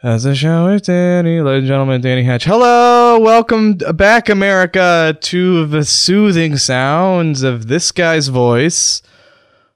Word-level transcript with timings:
As 0.00 0.24
a 0.24 0.32
show 0.32 0.66
with 0.66 0.84
Danny, 0.84 1.40
ladies 1.40 1.62
and 1.62 1.66
gentlemen, 1.66 2.00
Danny 2.00 2.22
Hatch. 2.22 2.44
Hello, 2.44 3.18
welcome 3.18 3.74
back, 3.74 4.28
America, 4.28 5.18
to 5.22 5.66
the 5.66 5.84
soothing 5.84 6.56
sounds 6.56 7.42
of 7.42 7.66
this 7.66 7.90
guy's 7.90 8.28
voice. 8.28 9.02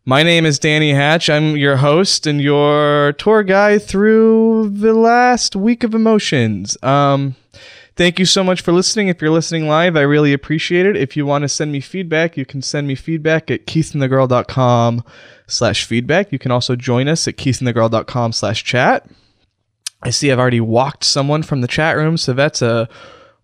My 0.04 0.22
name 0.22 0.46
is 0.46 0.60
Danny 0.60 0.92
Hatch. 0.92 1.28
I'm 1.28 1.56
your 1.56 1.78
host 1.78 2.28
and 2.28 2.40
your 2.40 3.14
tour 3.14 3.42
guide 3.42 3.82
through 3.82 4.68
the 4.68 4.94
last 4.94 5.56
week 5.56 5.82
of 5.82 5.92
emotions. 5.92 6.80
Um, 6.84 7.34
thank 7.96 8.20
you 8.20 8.24
so 8.24 8.44
much 8.44 8.60
for 8.60 8.70
listening. 8.70 9.08
If 9.08 9.20
you're 9.20 9.32
listening 9.32 9.66
live, 9.66 9.96
I 9.96 10.02
really 10.02 10.32
appreciate 10.32 10.86
it. 10.86 10.96
If 10.96 11.16
you 11.16 11.26
want 11.26 11.42
to 11.42 11.48
send 11.48 11.72
me 11.72 11.80
feedback, 11.80 12.36
you 12.36 12.46
can 12.46 12.62
send 12.62 12.86
me 12.86 12.94
feedback 12.94 13.50
at 13.50 13.66
keithandthegirl.com 13.66 15.02
slash 15.48 15.84
feedback. 15.84 16.30
You 16.30 16.38
can 16.38 16.52
also 16.52 16.76
join 16.76 17.08
us 17.08 17.26
at 17.26 17.36
keithandthegirl.com 17.36 18.30
slash 18.30 18.62
chat. 18.62 19.10
I 20.02 20.10
see 20.10 20.32
I've 20.32 20.38
already 20.38 20.60
walked 20.60 21.04
someone 21.04 21.42
from 21.42 21.60
the 21.60 21.68
chat 21.68 21.96
room, 21.96 22.16
so 22.16 22.32
that's 22.32 22.62
a 22.62 22.88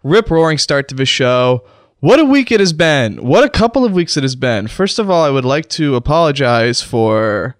rip 0.03 0.31
roaring 0.31 0.59
start 0.59 0.89
to 0.89 0.95
the 0.95 1.07
show. 1.07 1.65
What 2.01 2.21
a 2.21 2.25
week 2.25 2.53
it 2.53 2.61
has 2.61 2.73
been. 2.73 3.25
What 3.25 3.45
a 3.45 3.49
couple 3.49 3.85
of 3.85 3.93
weeks 3.93 4.17
it 4.17 4.23
has 4.23 4.37
been. 4.37 4.69
First 4.69 4.99
of 4.99 5.11
all, 5.11 5.25
I 5.25 5.31
would 5.31 5.45
like 5.45 5.69
to 5.71 5.97
apologize 5.97 6.83
for 6.83 7.57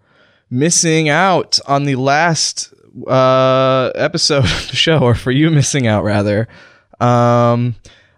missing 0.51 1.09
out 1.09 1.59
on 1.67 1.85
the 1.85 1.97
last 1.97 2.73
uh, 3.07 3.91
episode 3.95 4.39
of 4.45 4.69
the 4.71 4.77
show, 4.77 4.99
or 4.99 5.15
for 5.15 5.31
you 5.31 5.51
missing 5.51 5.87
out, 5.87 6.05
rather. 6.05 6.49
Um, 7.01 7.77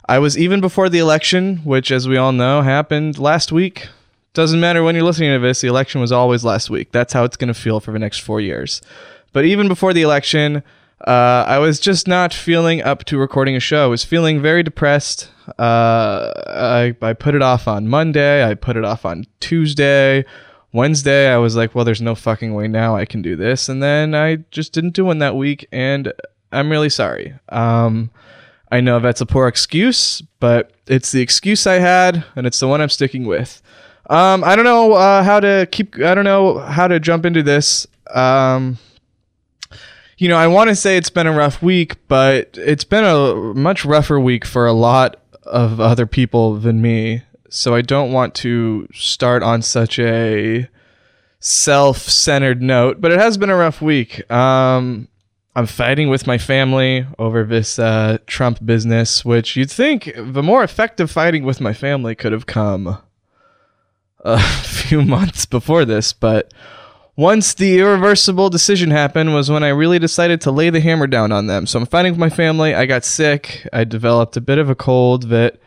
I 0.08 0.18
was 0.18 0.36
even 0.36 0.60
before 0.60 0.88
the 0.88 0.98
election, 0.98 1.58
which, 1.58 1.90
as 1.90 2.08
we 2.08 2.16
all 2.16 2.32
know, 2.32 2.62
happened 2.62 3.18
last 3.18 3.52
week. 3.52 3.88
Doesn't 4.32 4.60
matter 4.60 4.82
when 4.82 4.94
you're 4.94 5.04
listening 5.04 5.32
to 5.32 5.38
this, 5.38 5.60
the 5.60 5.68
election 5.68 6.00
was 6.00 6.12
always 6.12 6.44
last 6.44 6.70
week. 6.70 6.92
That's 6.92 7.12
how 7.12 7.24
it's 7.24 7.36
going 7.36 7.48
to 7.48 7.54
feel 7.54 7.80
for 7.80 7.92
the 7.92 7.98
next 7.98 8.18
four 8.18 8.40
years. 8.40 8.80
But 9.32 9.44
even 9.44 9.68
before 9.68 9.92
the 9.92 10.02
election, 10.02 10.62
uh, 11.06 11.44
I 11.46 11.58
was 11.58 11.80
just 11.80 12.06
not 12.06 12.34
feeling 12.34 12.82
up 12.82 13.04
to 13.04 13.18
recording 13.18 13.56
a 13.56 13.60
show. 13.60 13.84
I 13.84 13.88
was 13.88 14.04
feeling 14.04 14.42
very 14.42 14.62
depressed. 14.62 15.30
Uh, 15.58 16.32
I, 16.46 16.94
I 17.00 17.12
put 17.14 17.34
it 17.34 17.42
off 17.42 17.66
on 17.66 17.88
Monday. 17.88 18.44
I 18.44 18.54
put 18.54 18.76
it 18.76 18.84
off 18.84 19.04
on 19.04 19.26
Tuesday. 19.40 20.24
Wednesday, 20.72 21.32
I 21.32 21.38
was 21.38 21.56
like, 21.56 21.74
well, 21.74 21.84
there's 21.84 22.02
no 22.02 22.14
fucking 22.14 22.54
way 22.54 22.68
now 22.68 22.94
I 22.96 23.04
can 23.04 23.22
do 23.22 23.34
this. 23.34 23.68
And 23.68 23.82
then 23.82 24.14
I 24.14 24.36
just 24.50 24.72
didn't 24.72 24.94
do 24.94 25.04
one 25.04 25.18
that 25.18 25.34
week. 25.34 25.66
And 25.72 26.12
I'm 26.52 26.70
really 26.70 26.90
sorry. 26.90 27.34
Um, 27.48 28.10
I 28.70 28.80
know 28.80 29.00
that's 29.00 29.20
a 29.20 29.26
poor 29.26 29.48
excuse, 29.48 30.22
but 30.38 30.70
it's 30.86 31.12
the 31.12 31.22
excuse 31.22 31.66
I 31.66 31.74
had, 31.74 32.24
and 32.36 32.46
it's 32.46 32.60
the 32.60 32.68
one 32.68 32.80
I'm 32.80 32.88
sticking 32.88 33.24
with. 33.24 33.60
Um, 34.08 34.44
I 34.44 34.54
don't 34.54 34.64
know 34.64 34.92
uh, 34.92 35.22
how 35.22 35.40
to 35.40 35.66
keep. 35.70 35.96
I 35.96 36.14
don't 36.14 36.24
know 36.24 36.58
how 36.58 36.86
to 36.88 37.00
jump 37.00 37.24
into 37.24 37.42
this. 37.42 37.86
Um, 38.12 38.78
you 40.20 40.28
know, 40.28 40.36
I 40.36 40.48
want 40.48 40.68
to 40.68 40.76
say 40.76 40.98
it's 40.98 41.08
been 41.08 41.26
a 41.26 41.32
rough 41.32 41.62
week, 41.62 41.96
but 42.06 42.58
it's 42.58 42.84
been 42.84 43.04
a 43.04 43.34
much 43.54 43.86
rougher 43.86 44.20
week 44.20 44.44
for 44.44 44.66
a 44.66 44.72
lot 44.74 45.16
of 45.44 45.80
other 45.80 46.06
people 46.06 46.56
than 46.56 46.82
me. 46.82 47.22
So 47.48 47.74
I 47.74 47.80
don't 47.80 48.12
want 48.12 48.34
to 48.36 48.86
start 48.92 49.42
on 49.42 49.62
such 49.62 49.98
a 49.98 50.68
self-centered 51.38 52.60
note, 52.60 53.00
but 53.00 53.12
it 53.12 53.18
has 53.18 53.38
been 53.38 53.48
a 53.48 53.56
rough 53.56 53.80
week. 53.80 54.30
Um, 54.30 55.08
I'm 55.56 55.64
fighting 55.64 56.10
with 56.10 56.26
my 56.26 56.36
family 56.36 57.06
over 57.18 57.42
this 57.44 57.78
uh, 57.78 58.18
Trump 58.26 58.58
business, 58.62 59.24
which 59.24 59.56
you'd 59.56 59.70
think 59.70 60.12
the 60.14 60.42
more 60.42 60.62
effective 60.62 61.10
fighting 61.10 61.44
with 61.44 61.62
my 61.62 61.72
family 61.72 62.14
could 62.14 62.32
have 62.32 62.44
come 62.44 62.98
a 64.18 64.38
few 64.64 65.00
months 65.00 65.46
before 65.46 65.86
this, 65.86 66.12
but 66.12 66.52
once 67.20 67.52
the 67.52 67.78
irreversible 67.78 68.48
decision 68.48 68.90
happened 68.90 69.34
was 69.34 69.50
when 69.50 69.62
I 69.62 69.68
really 69.68 69.98
decided 69.98 70.40
to 70.40 70.50
lay 70.50 70.70
the 70.70 70.80
hammer 70.80 71.06
down 71.06 71.32
on 71.32 71.48
them. 71.48 71.66
So 71.66 71.78
I'm 71.78 71.84
fighting 71.84 72.12
with 72.12 72.18
my 72.18 72.30
family. 72.30 72.74
I 72.74 72.86
got 72.86 73.04
sick. 73.04 73.68
I 73.74 73.84
developed 73.84 74.38
a 74.38 74.40
bit 74.40 74.56
of 74.56 74.70
a 74.70 74.74
cold 74.74 75.24
that 75.24 75.60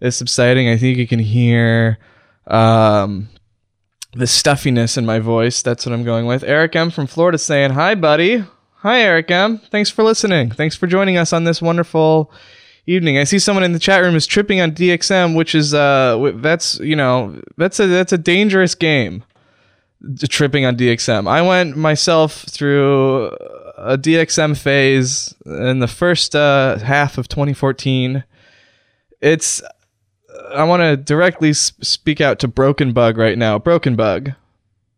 is 0.00 0.14
subsiding. 0.14 0.68
I 0.68 0.76
think 0.76 0.98
you 0.98 1.08
can 1.08 1.18
hear 1.18 1.98
um, 2.46 3.28
the 4.12 4.28
stuffiness 4.28 4.96
in 4.96 5.04
my 5.04 5.18
voice. 5.18 5.60
That's 5.60 5.84
what 5.84 5.92
I'm 5.92 6.04
going 6.04 6.26
with. 6.26 6.44
Eric 6.44 6.76
M 6.76 6.88
from 6.88 7.08
Florida 7.08 7.36
saying, 7.36 7.72
Hi, 7.72 7.96
buddy. 7.96 8.44
Hi, 8.76 9.00
Eric 9.00 9.28
M. 9.28 9.58
Thanks 9.58 9.90
for 9.90 10.04
listening. 10.04 10.52
Thanks 10.52 10.76
for 10.76 10.86
joining 10.86 11.16
us 11.16 11.32
on 11.32 11.42
this 11.42 11.60
wonderful 11.60 12.30
evening. 12.86 13.18
I 13.18 13.24
see 13.24 13.40
someone 13.40 13.64
in 13.64 13.72
the 13.72 13.80
chat 13.80 14.02
room 14.02 14.14
is 14.14 14.28
tripping 14.28 14.60
on 14.60 14.70
DXM, 14.70 15.34
which 15.34 15.56
is 15.56 15.74
uh 15.74 16.32
that's 16.36 16.78
you 16.78 16.94
know 16.94 17.42
that's 17.56 17.80
a 17.80 17.88
that's 17.88 18.12
a 18.12 18.18
dangerous 18.18 18.76
game 18.76 19.24
tripping 20.28 20.64
on 20.64 20.76
DXM. 20.76 21.28
I 21.28 21.42
went 21.42 21.76
myself 21.76 22.44
through 22.48 23.26
a 23.76 23.98
DXM 23.98 24.56
phase 24.56 25.34
in 25.46 25.80
the 25.80 25.88
first 25.88 26.34
uh, 26.34 26.78
half 26.78 27.18
of 27.18 27.28
2014. 27.28 28.24
It's 29.20 29.62
I 30.54 30.64
want 30.64 30.82
to 30.82 30.96
directly 30.96 31.52
speak 31.52 32.20
out 32.20 32.38
to 32.40 32.48
Broken 32.48 32.92
Bug 32.92 33.18
right 33.18 33.38
now. 33.38 33.58
Broken 33.58 33.96
Bug. 33.96 34.32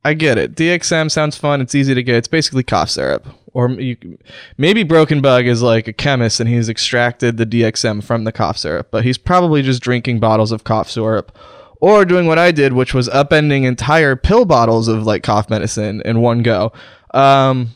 I 0.05 0.15
get 0.15 0.37
it. 0.37 0.55
DXM 0.55 1.11
sounds 1.11 1.37
fun. 1.37 1.61
It's 1.61 1.75
easy 1.75 1.95
to 1.95 2.03
get. 2.03 2.17
It's 2.17 2.29
basically 2.29 2.63
cough 2.63 2.91
syrup. 2.91 3.27
Or 3.53 3.71
you, 3.71 4.19
maybe 4.59 4.83
Broken 4.83 5.23
Bug 5.23 5.47
is 5.47 5.63
like 5.63 5.89
a 5.89 5.93
chemist 5.93 6.41
and 6.41 6.49
he's 6.49 6.69
extracted 6.69 7.37
the 7.37 7.47
DXM 7.47 8.03
from 8.03 8.25
the 8.25 8.33
cough 8.33 8.59
syrup, 8.59 8.89
but 8.91 9.05
he's 9.05 9.17
probably 9.17 9.63
just 9.63 9.83
drinking 9.83 10.21
bottles 10.21 10.53
of 10.53 10.65
cough 10.65 10.91
syrup 10.91 11.37
or 11.85 12.07
doing 12.07 12.27
what 12.27 12.39
I 12.39 12.51
did, 12.51 12.73
which 12.73 12.95
was 12.95 13.11
upending 13.11 13.65
entire 13.65 14.17
pill 14.17 14.47
bottles 14.47 14.89
of 14.89 15.05
like 15.05 15.23
cough 15.23 15.51
medicine 15.51 16.01
in 16.07 16.23
one 16.23 16.43
go. 16.43 16.73
Um, 17.13 17.73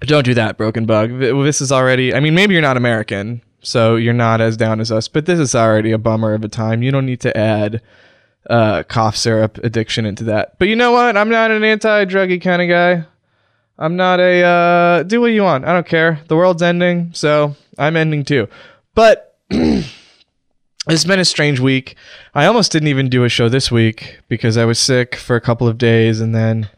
don't 0.00 0.24
do 0.24 0.34
that, 0.34 0.58
Broken 0.58 0.84
Bug. 0.84 1.16
This 1.20 1.60
is 1.60 1.70
already, 1.70 2.12
I 2.12 2.18
mean, 2.18 2.34
maybe 2.34 2.54
you're 2.54 2.60
not 2.60 2.76
American, 2.76 3.40
so 3.60 3.94
you're 3.94 4.12
not 4.12 4.40
as 4.40 4.56
down 4.56 4.80
as 4.80 4.90
us, 4.90 5.06
but 5.06 5.26
this 5.26 5.38
is 5.38 5.54
already 5.54 5.92
a 5.92 5.98
bummer 5.98 6.34
of 6.34 6.42
a 6.42 6.48
time. 6.48 6.82
You 6.82 6.90
don't 6.90 7.06
need 7.06 7.20
to 7.20 7.36
add 7.36 7.80
uh, 8.48 8.82
cough 8.82 9.16
syrup 9.16 9.58
addiction 9.58 10.06
into 10.06 10.24
that. 10.24 10.58
But 10.58 10.66
you 10.66 10.74
know 10.74 10.90
what? 10.90 11.16
I'm 11.16 11.28
not 11.28 11.52
an 11.52 11.62
anti 11.62 12.06
druggy 12.06 12.42
kind 12.42 12.60
of 12.60 12.68
guy. 12.68 13.06
I'm 13.78 13.94
not 13.94 14.18
a, 14.18 14.42
uh, 14.42 15.02
do 15.04 15.20
what 15.20 15.28
you 15.28 15.42
want. 15.44 15.66
I 15.66 15.72
don't 15.72 15.86
care. 15.86 16.20
The 16.26 16.34
world's 16.34 16.62
ending, 16.62 17.12
so 17.14 17.54
I'm 17.78 17.96
ending 17.96 18.24
too. 18.24 18.48
But. 18.96 19.36
it's 20.90 21.04
been 21.04 21.20
a 21.20 21.24
strange 21.24 21.60
week. 21.60 21.96
I 22.34 22.46
almost 22.46 22.72
didn't 22.72 22.88
even 22.88 23.08
do 23.08 23.24
a 23.24 23.28
show 23.28 23.48
this 23.48 23.70
week 23.70 24.18
because 24.28 24.56
I 24.56 24.64
was 24.64 24.78
sick 24.78 25.14
for 25.14 25.36
a 25.36 25.40
couple 25.40 25.68
of 25.68 25.78
days 25.78 26.20
and 26.20 26.34
then 26.34 26.68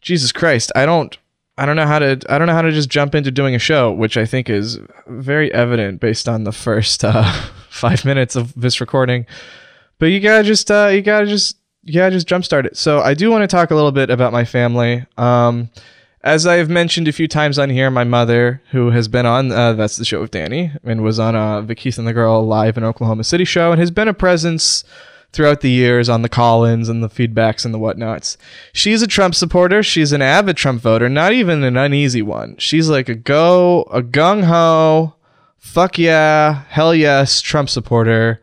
Jesus 0.00 0.32
Christ, 0.32 0.72
I 0.74 0.86
don't 0.86 1.16
I 1.58 1.66
don't 1.66 1.76
know 1.76 1.86
how 1.86 1.98
to 1.98 2.18
I 2.28 2.38
don't 2.38 2.46
know 2.46 2.54
how 2.54 2.62
to 2.62 2.72
just 2.72 2.88
jump 2.88 3.14
into 3.14 3.30
doing 3.30 3.54
a 3.54 3.58
show, 3.58 3.92
which 3.92 4.16
I 4.16 4.24
think 4.24 4.48
is 4.48 4.78
very 5.06 5.52
evident 5.52 6.00
based 6.00 6.28
on 6.28 6.44
the 6.44 6.52
first 6.52 7.04
uh, 7.04 7.30
5 7.68 8.04
minutes 8.04 8.36
of 8.36 8.54
this 8.54 8.80
recording. 8.80 9.26
But 9.98 10.06
you 10.06 10.20
got 10.20 10.38
to 10.38 10.44
just 10.44 10.70
uh, 10.70 10.88
you 10.92 11.02
got 11.02 11.20
to 11.20 11.26
just 11.26 11.56
yeah, 11.82 12.10
just 12.10 12.28
jumpstart 12.28 12.66
it. 12.66 12.76
So 12.76 13.00
I 13.00 13.14
do 13.14 13.30
want 13.30 13.42
to 13.42 13.48
talk 13.48 13.70
a 13.70 13.74
little 13.74 13.92
bit 13.92 14.10
about 14.10 14.32
my 14.32 14.44
family. 14.44 15.04
Um, 15.16 15.70
as 16.22 16.46
I 16.46 16.56
have 16.56 16.68
mentioned 16.68 17.08
a 17.08 17.12
few 17.12 17.26
times 17.26 17.58
on 17.58 17.70
here, 17.70 17.90
my 17.90 18.04
mother, 18.04 18.62
who 18.72 18.90
has 18.90 19.08
been 19.08 19.24
on 19.24 19.50
uh, 19.50 19.72
That's 19.72 19.96
the 19.96 20.04
Show 20.04 20.20
with 20.20 20.30
Danny 20.30 20.72
and 20.84 21.02
was 21.02 21.18
on 21.18 21.34
uh, 21.34 21.62
the 21.62 21.74
Keith 21.74 21.98
and 21.98 22.06
the 22.06 22.12
Girl 22.12 22.46
live 22.46 22.76
in 22.76 22.84
Oklahoma 22.84 23.24
City 23.24 23.44
show 23.44 23.72
and 23.72 23.80
has 23.80 23.90
been 23.90 24.08
a 24.08 24.14
presence 24.14 24.84
throughout 25.32 25.60
the 25.60 25.70
years 25.70 26.08
on 26.08 26.22
the 26.22 26.28
call-ins 26.28 26.88
and 26.88 27.02
the 27.02 27.08
feedbacks 27.08 27.64
and 27.64 27.72
the 27.72 27.78
whatnots. 27.78 28.36
She's 28.72 29.00
a 29.00 29.06
Trump 29.06 29.34
supporter. 29.34 29.82
She's 29.82 30.12
an 30.12 30.20
avid 30.20 30.56
Trump 30.56 30.82
voter, 30.82 31.08
not 31.08 31.32
even 31.32 31.64
an 31.64 31.76
uneasy 31.76 32.22
one. 32.22 32.56
She's 32.58 32.88
like 32.88 33.08
a 33.08 33.14
go, 33.14 33.82
a 33.84 34.02
gung-ho, 34.02 35.14
fuck 35.56 35.98
yeah, 35.98 36.64
hell 36.68 36.94
yes 36.94 37.40
Trump 37.40 37.70
supporter 37.70 38.40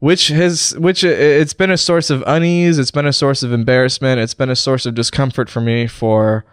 which 0.00 0.28
has 0.28 0.76
which 0.78 1.02
it's 1.02 1.54
been 1.54 1.72
a 1.72 1.76
source 1.76 2.08
of 2.08 2.22
unease 2.24 2.78
it's 2.78 2.92
been 2.92 3.04
a 3.04 3.12
source 3.12 3.42
of 3.42 3.52
embarrassment 3.52 4.20
it's 4.20 4.32
been 4.32 4.48
a 4.48 4.54
source 4.54 4.86
of 4.86 4.94
discomfort 4.94 5.50
for 5.50 5.60
me 5.60 5.88
for 5.88 6.44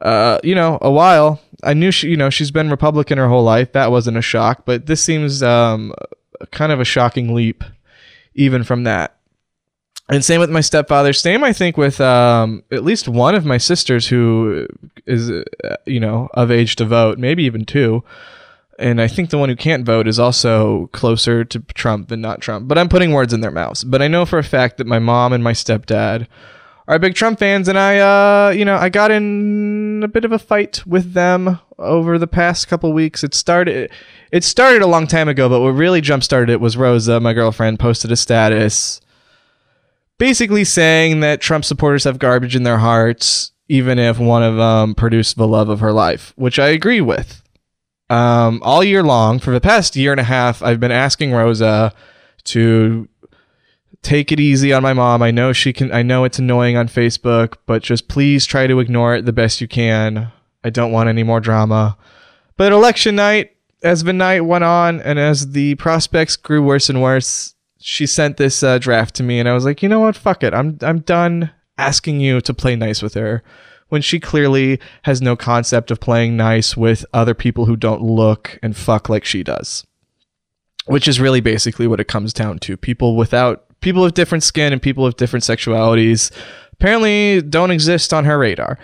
uh, 0.00 0.38
you 0.42 0.54
know, 0.54 0.78
a 0.80 0.90
while. 0.90 1.40
I 1.62 1.74
knew 1.74 1.90
she, 1.90 2.08
you 2.08 2.16
know, 2.16 2.30
she's 2.30 2.50
been 2.50 2.70
Republican 2.70 3.18
her 3.18 3.28
whole 3.28 3.42
life. 3.42 3.72
That 3.72 3.90
wasn't 3.90 4.16
a 4.16 4.22
shock, 4.22 4.64
but 4.64 4.86
this 4.86 5.02
seems 5.02 5.42
um, 5.42 5.92
kind 6.52 6.72
of 6.72 6.80
a 6.80 6.84
shocking 6.84 7.34
leap, 7.34 7.64
even 8.34 8.64
from 8.64 8.84
that. 8.84 9.16
And 10.10 10.24
same 10.24 10.40
with 10.40 10.50
my 10.50 10.62
stepfather. 10.62 11.12
Same, 11.12 11.44
I 11.44 11.52
think, 11.52 11.76
with 11.76 12.00
um, 12.00 12.62
at 12.70 12.82
least 12.82 13.08
one 13.08 13.34
of 13.34 13.44
my 13.44 13.58
sisters 13.58 14.06
who 14.06 14.66
is, 15.06 15.30
uh, 15.30 15.44
you 15.84 16.00
know, 16.00 16.28
of 16.32 16.50
age 16.50 16.76
to 16.76 16.86
vote, 16.86 17.18
maybe 17.18 17.44
even 17.44 17.66
two. 17.66 18.02
And 18.78 19.02
I 19.02 19.08
think 19.08 19.28
the 19.28 19.38
one 19.38 19.48
who 19.48 19.56
can't 19.56 19.84
vote 19.84 20.06
is 20.06 20.18
also 20.18 20.88
closer 20.92 21.44
to 21.44 21.58
Trump 21.74 22.08
than 22.08 22.20
not 22.20 22.40
Trump. 22.40 22.68
But 22.68 22.78
I'm 22.78 22.88
putting 22.88 23.12
words 23.12 23.34
in 23.34 23.40
their 23.40 23.50
mouths. 23.50 23.84
But 23.84 24.00
I 24.00 24.08
know 24.08 24.24
for 24.24 24.38
a 24.38 24.44
fact 24.44 24.78
that 24.78 24.86
my 24.86 25.00
mom 25.00 25.32
and 25.32 25.44
my 25.44 25.52
stepdad 25.52 26.26
are 26.88 26.98
big 26.98 27.14
Trump 27.14 27.38
fans, 27.38 27.68
and 27.68 27.78
I, 27.78 27.98
uh, 27.98 28.50
you 28.50 28.64
know, 28.64 28.76
I 28.76 28.88
got 28.88 29.10
in 29.10 30.00
a 30.02 30.08
bit 30.08 30.24
of 30.24 30.32
a 30.32 30.38
fight 30.38 30.84
with 30.86 31.12
them 31.12 31.60
over 31.78 32.18
the 32.18 32.26
past 32.26 32.66
couple 32.66 32.92
weeks. 32.94 33.22
It 33.22 33.34
started, 33.34 33.92
it 34.32 34.42
started 34.42 34.80
a 34.80 34.86
long 34.86 35.06
time 35.06 35.28
ago, 35.28 35.50
but 35.50 35.60
what 35.60 35.68
really 35.68 36.00
jump 36.00 36.24
started 36.24 36.50
it 36.50 36.62
was 36.62 36.78
Rosa, 36.78 37.20
my 37.20 37.34
girlfriend, 37.34 37.78
posted 37.78 38.10
a 38.10 38.16
status, 38.16 39.02
basically 40.16 40.64
saying 40.64 41.20
that 41.20 41.42
Trump 41.42 41.66
supporters 41.66 42.04
have 42.04 42.18
garbage 42.18 42.56
in 42.56 42.62
their 42.62 42.78
hearts, 42.78 43.52
even 43.68 43.98
if 43.98 44.18
one 44.18 44.42
of 44.42 44.56
them 44.56 44.94
produced 44.94 45.36
the 45.36 45.46
love 45.46 45.68
of 45.68 45.80
her 45.80 45.92
life, 45.92 46.32
which 46.36 46.58
I 46.58 46.68
agree 46.68 47.02
with. 47.02 47.42
Um, 48.08 48.62
all 48.64 48.82
year 48.82 49.02
long, 49.02 49.40
for 49.40 49.50
the 49.50 49.60
past 49.60 49.94
year 49.94 50.12
and 50.12 50.20
a 50.20 50.24
half, 50.24 50.62
I've 50.62 50.80
been 50.80 50.90
asking 50.90 51.32
Rosa 51.32 51.92
to 52.44 53.06
take 54.02 54.32
it 54.32 54.40
easy 54.40 54.72
on 54.72 54.82
my 54.82 54.92
mom. 54.92 55.22
I 55.22 55.30
know 55.30 55.52
she 55.52 55.72
can, 55.72 55.92
I 55.92 56.02
know 56.02 56.24
it's 56.24 56.38
annoying 56.38 56.76
on 56.76 56.88
Facebook, 56.88 57.56
but 57.66 57.82
just 57.82 58.08
please 58.08 58.46
try 58.46 58.66
to 58.66 58.80
ignore 58.80 59.14
it 59.14 59.24
the 59.24 59.32
best 59.32 59.60
you 59.60 59.68
can. 59.68 60.32
I 60.64 60.70
don't 60.70 60.92
want 60.92 61.08
any 61.08 61.22
more 61.22 61.40
drama. 61.40 61.96
But 62.56 62.72
election 62.72 63.16
night, 63.16 63.52
as 63.82 64.02
the 64.02 64.12
night 64.12 64.40
went 64.40 64.64
on 64.64 65.00
and 65.00 65.18
as 65.18 65.52
the 65.52 65.76
prospects 65.76 66.36
grew 66.36 66.62
worse 66.62 66.88
and 66.88 67.00
worse, 67.00 67.54
she 67.80 68.06
sent 68.06 68.36
this 68.36 68.62
uh, 68.62 68.78
draft 68.78 69.14
to 69.16 69.22
me, 69.22 69.38
and 69.38 69.48
I 69.48 69.54
was 69.54 69.64
like, 69.64 69.82
you 69.82 69.88
know 69.88 70.00
what? 70.00 70.16
Fuck 70.16 70.42
it. 70.42 70.52
I'm 70.52 70.78
I'm 70.82 70.98
done 71.00 71.52
asking 71.76 72.20
you 72.20 72.40
to 72.40 72.52
play 72.52 72.74
nice 72.74 73.02
with 73.02 73.14
her 73.14 73.42
when 73.88 74.02
she 74.02 74.20
clearly 74.20 74.80
has 75.04 75.22
no 75.22 75.36
concept 75.36 75.90
of 75.90 76.00
playing 76.00 76.36
nice 76.36 76.76
with 76.76 77.06
other 77.14 77.34
people 77.34 77.66
who 77.66 77.76
don't 77.76 78.02
look 78.02 78.58
and 78.62 78.76
fuck 78.76 79.08
like 79.08 79.24
she 79.24 79.42
does. 79.42 79.86
Which 80.86 81.06
is 81.06 81.20
really 81.20 81.40
basically 81.40 81.86
what 81.86 82.00
it 82.00 82.08
comes 82.08 82.32
down 82.32 82.58
to. 82.60 82.76
People 82.76 83.16
without 83.16 83.67
people 83.80 84.02
with 84.02 84.14
different 84.14 84.44
skin 84.44 84.72
and 84.72 84.82
people 84.82 85.04
with 85.04 85.16
different 85.16 85.44
sexualities 85.44 86.30
apparently 86.72 87.42
don't 87.42 87.70
exist 87.70 88.12
on 88.12 88.24
her 88.24 88.38
radar. 88.38 88.78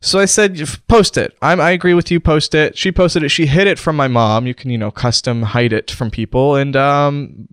So 0.00 0.18
I 0.18 0.26
said, 0.26 0.60
post 0.86 1.16
it. 1.16 1.34
I'm, 1.40 1.60
I 1.60 1.70
agree 1.70 1.94
with 1.94 2.10
you. 2.10 2.20
Post 2.20 2.54
it. 2.54 2.76
She 2.76 2.92
posted 2.92 3.22
it. 3.22 3.30
She 3.30 3.46
hid 3.46 3.66
it 3.66 3.78
from 3.78 3.96
my 3.96 4.06
mom. 4.06 4.46
You 4.46 4.54
can, 4.54 4.70
you 4.70 4.76
know, 4.76 4.90
custom 4.90 5.42
hide 5.42 5.72
it 5.72 5.90
from 5.90 6.10
people. 6.10 6.56
And, 6.56 6.76
um, 6.76 7.48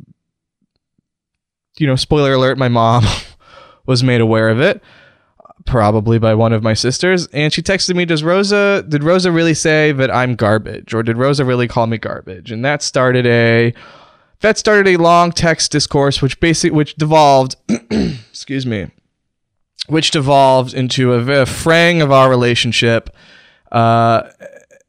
you 1.77 1.87
know, 1.87 1.95
spoiler 1.95 2.33
alert, 2.33 2.57
my 2.57 2.67
mom 2.67 3.05
was 3.85 4.03
made 4.03 4.19
aware 4.19 4.49
of 4.49 4.59
it, 4.59 4.83
probably 5.65 6.19
by 6.19 6.35
one 6.35 6.51
of 6.51 6.61
my 6.61 6.73
sisters. 6.73 7.27
And 7.27 7.53
she 7.53 7.61
texted 7.61 7.95
me, 7.95 8.03
Does 8.03 8.21
Rosa, 8.21 8.83
did 8.85 9.01
Rosa 9.01 9.31
really 9.31 9.53
say 9.53 9.93
that 9.93 10.13
I'm 10.13 10.35
garbage? 10.35 10.93
Or 10.93 11.03
did 11.03 11.15
Rosa 11.15 11.45
really 11.45 11.69
call 11.69 11.87
me 11.87 11.97
garbage? 11.97 12.51
And 12.51 12.65
that 12.65 12.83
started 12.83 13.25
a, 13.25 13.73
that 14.41 14.57
started 14.57 14.88
a 14.88 14.97
long 14.97 15.31
text 15.31 15.71
discourse, 15.71 16.21
which 16.21 16.39
basic, 16.39 16.73
which 16.73 16.95
devolved, 16.95 17.55
excuse 17.69 18.65
me, 18.65 18.91
which 19.88 20.11
devolved 20.11 20.73
into 20.73 21.13
a, 21.13 21.41
a 21.41 21.45
fraying 21.45 22.01
of 22.01 22.11
our 22.11 22.29
relationship. 22.29 23.09
Uh, 23.71 24.29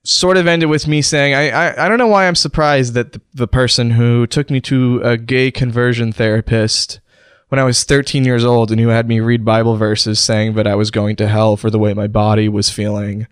sort 0.05 0.37
of 0.37 0.47
ended 0.47 0.69
with 0.69 0.89
me 0.89 1.01
saying, 1.01 1.35
I, 1.35 1.51
I, 1.51 1.85
I 1.85 1.89
don't 1.89 1.99
know 1.99 2.09
why 2.09 2.27
I'm 2.27 2.35
surprised 2.35 2.95
that 2.95 3.13
the, 3.13 3.21
the 3.33 3.47
person 3.47 3.93
who 3.93 4.27
took 4.27 4.51
me 4.51 4.61
to 4.63 5.01
a 5.05 5.17
gay 5.17 5.51
conversion 5.51 6.13
therapist 6.13 7.01
when 7.49 7.59
I 7.59 7.65
was 7.65 7.85
13 7.85 8.25
years 8.25 8.45
old 8.45 8.71
and 8.71 8.81
who 8.81 8.89
had 8.89 9.07
me 9.07 9.21
read 9.21 9.45
Bible 9.45 9.77
verses 9.77 10.19
saying 10.19 10.55
that 10.55 10.67
I 10.67 10.75
was 10.75 10.91
going 10.91 11.17
to 11.17 11.29
hell 11.29 11.57
for 11.57 11.71
the 11.71 11.79
way 11.79 11.95
my 11.95 12.07
body 12.07 12.49
was 12.49 12.71
feeling. 12.71 13.27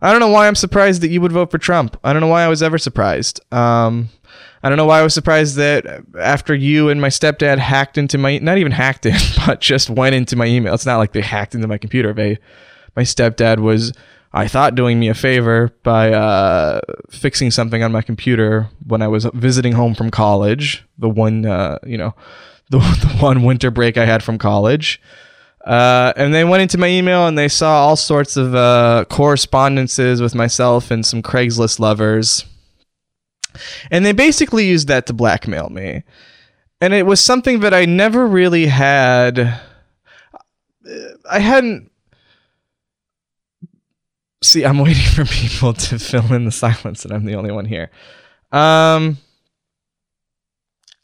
I 0.00 0.10
don't 0.10 0.20
know 0.20 0.28
why 0.28 0.46
I'm 0.46 0.54
surprised 0.54 1.00
that 1.00 1.08
you 1.08 1.20
would 1.20 1.32
vote 1.32 1.50
for 1.50 1.58
Trump. 1.58 1.98
I 2.04 2.12
don't 2.12 2.20
know 2.20 2.28
why 2.28 2.42
I 2.42 2.48
was 2.48 2.62
ever 2.62 2.76
surprised. 2.76 3.40
Um, 3.52 4.10
I 4.64 4.70
don't 4.70 4.78
know 4.78 4.86
why 4.86 5.00
I 5.00 5.02
was 5.02 5.12
surprised 5.12 5.56
that 5.56 5.84
after 6.18 6.54
you 6.54 6.88
and 6.88 6.98
my 6.98 7.08
stepdad 7.08 7.58
hacked 7.58 7.98
into 7.98 8.16
my 8.16 8.38
not 8.38 8.56
even 8.56 8.72
hacked 8.72 9.04
in, 9.04 9.14
but 9.46 9.60
just 9.60 9.90
went 9.90 10.14
into 10.14 10.36
my 10.36 10.46
email. 10.46 10.72
It's 10.72 10.86
not 10.86 10.96
like 10.96 11.12
they 11.12 11.20
hacked 11.20 11.54
into 11.54 11.68
my 11.68 11.76
computer. 11.76 12.14
They, 12.14 12.38
my 12.96 13.02
stepdad 13.02 13.58
was, 13.58 13.92
I 14.32 14.48
thought, 14.48 14.74
doing 14.74 14.98
me 14.98 15.08
a 15.08 15.14
favor 15.14 15.70
by 15.82 16.12
uh, 16.14 16.80
fixing 17.10 17.50
something 17.50 17.82
on 17.82 17.92
my 17.92 18.00
computer 18.00 18.70
when 18.86 19.02
I 19.02 19.08
was 19.08 19.26
visiting 19.34 19.72
home 19.74 19.94
from 19.94 20.10
college. 20.10 20.82
The 20.96 21.10
one, 21.10 21.44
uh, 21.44 21.78
you 21.84 21.98
know, 21.98 22.14
the, 22.70 22.78
the 22.78 23.18
one 23.20 23.42
winter 23.42 23.70
break 23.70 23.98
I 23.98 24.06
had 24.06 24.22
from 24.22 24.38
college. 24.38 24.98
Uh, 25.62 26.14
and 26.16 26.32
they 26.32 26.44
went 26.44 26.62
into 26.62 26.78
my 26.78 26.88
email 26.88 27.26
and 27.26 27.36
they 27.36 27.48
saw 27.48 27.84
all 27.84 27.96
sorts 27.96 28.38
of 28.38 28.54
uh, 28.54 29.04
correspondences 29.10 30.22
with 30.22 30.34
myself 30.34 30.90
and 30.90 31.04
some 31.04 31.22
Craigslist 31.22 31.78
lovers 31.78 32.46
and 33.90 34.04
they 34.04 34.12
basically 34.12 34.66
used 34.66 34.88
that 34.88 35.06
to 35.06 35.12
blackmail 35.12 35.68
me. 35.70 36.02
And 36.80 36.92
it 36.92 37.06
was 37.06 37.20
something 37.20 37.60
that 37.60 37.72
I 37.72 37.84
never 37.84 38.26
really 38.26 38.66
had. 38.66 39.60
I 41.30 41.38
hadn't. 41.38 41.90
See, 44.42 44.64
I'm 44.64 44.78
waiting 44.86 45.02
for 45.14 45.24
people 45.24 45.72
to 45.72 45.98
fill 45.98 46.32
in 46.32 46.44
the 46.44 46.52
silence, 46.52 47.04
and 47.04 47.14
I'm 47.14 47.24
the 47.24 47.34
only 47.34 47.52
one 47.52 47.64
here. 47.64 47.90
Um, 48.52 49.18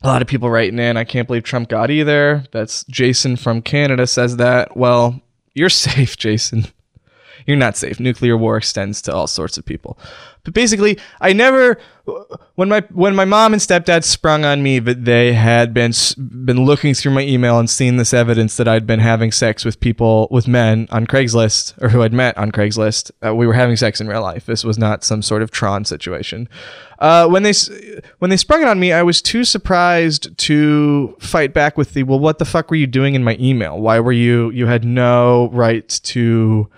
a 0.02 0.06
lot 0.06 0.22
of 0.22 0.28
people 0.28 0.50
writing 0.50 0.78
in. 0.78 0.96
I 0.96 1.04
can't 1.04 1.26
believe 1.26 1.42
Trump 1.42 1.68
got 1.68 1.90
either. 1.90 2.44
That's 2.52 2.84
Jason 2.84 3.36
from 3.36 3.60
Canada 3.60 4.06
says 4.06 4.36
that. 4.36 4.76
Well, 4.76 5.20
you're 5.54 5.68
safe, 5.70 6.16
Jason. 6.16 6.66
You're 7.46 7.56
not 7.56 7.76
safe. 7.76 8.00
Nuclear 8.00 8.36
war 8.36 8.56
extends 8.56 9.02
to 9.02 9.14
all 9.14 9.26
sorts 9.26 9.58
of 9.58 9.64
people. 9.64 9.98
But 10.44 10.54
basically, 10.54 10.98
I 11.20 11.32
never 11.32 11.78
when 12.54 12.68
my 12.68 12.80
when 12.92 13.14
my 13.14 13.24
mom 13.24 13.52
and 13.52 13.60
stepdad 13.60 14.04
sprung 14.04 14.44
on 14.44 14.62
me 14.62 14.78
that 14.78 15.04
they 15.04 15.34
had 15.34 15.74
been 15.74 15.92
been 16.16 16.64
looking 16.64 16.94
through 16.94 17.12
my 17.12 17.22
email 17.22 17.58
and 17.58 17.68
seen 17.68 17.96
this 17.96 18.14
evidence 18.14 18.56
that 18.56 18.66
I'd 18.66 18.86
been 18.86 19.00
having 19.00 19.32
sex 19.32 19.64
with 19.64 19.80
people 19.80 20.28
with 20.30 20.48
men 20.48 20.88
on 20.90 21.06
Craigslist 21.06 21.80
or 21.82 21.90
who 21.90 22.02
I'd 22.02 22.12
met 22.12 22.36
on 22.38 22.52
Craigslist. 22.52 23.10
Uh, 23.24 23.34
we 23.34 23.46
were 23.46 23.52
having 23.52 23.76
sex 23.76 24.00
in 24.00 24.08
real 24.08 24.22
life. 24.22 24.46
This 24.46 24.64
was 24.64 24.78
not 24.78 25.04
some 25.04 25.20
sort 25.20 25.42
of 25.42 25.50
Tron 25.50 25.84
situation. 25.84 26.48
Uh, 26.98 27.28
when 27.28 27.42
they 27.42 27.52
when 28.18 28.30
they 28.30 28.36
sprung 28.36 28.62
it 28.62 28.68
on 28.68 28.80
me, 28.80 28.92
I 28.92 29.02
was 29.02 29.20
too 29.20 29.44
surprised 29.44 30.36
to 30.38 31.16
fight 31.20 31.52
back 31.52 31.76
with 31.76 31.92
the 31.92 32.04
well, 32.04 32.18
what 32.18 32.38
the 32.38 32.44
fuck 32.44 32.70
were 32.70 32.76
you 32.76 32.86
doing 32.86 33.14
in 33.14 33.24
my 33.24 33.36
email? 33.38 33.78
Why 33.78 34.00
were 34.00 34.12
you 34.12 34.50
you 34.50 34.66
had 34.66 34.84
no 34.84 35.50
right 35.52 35.88
to 35.88 36.68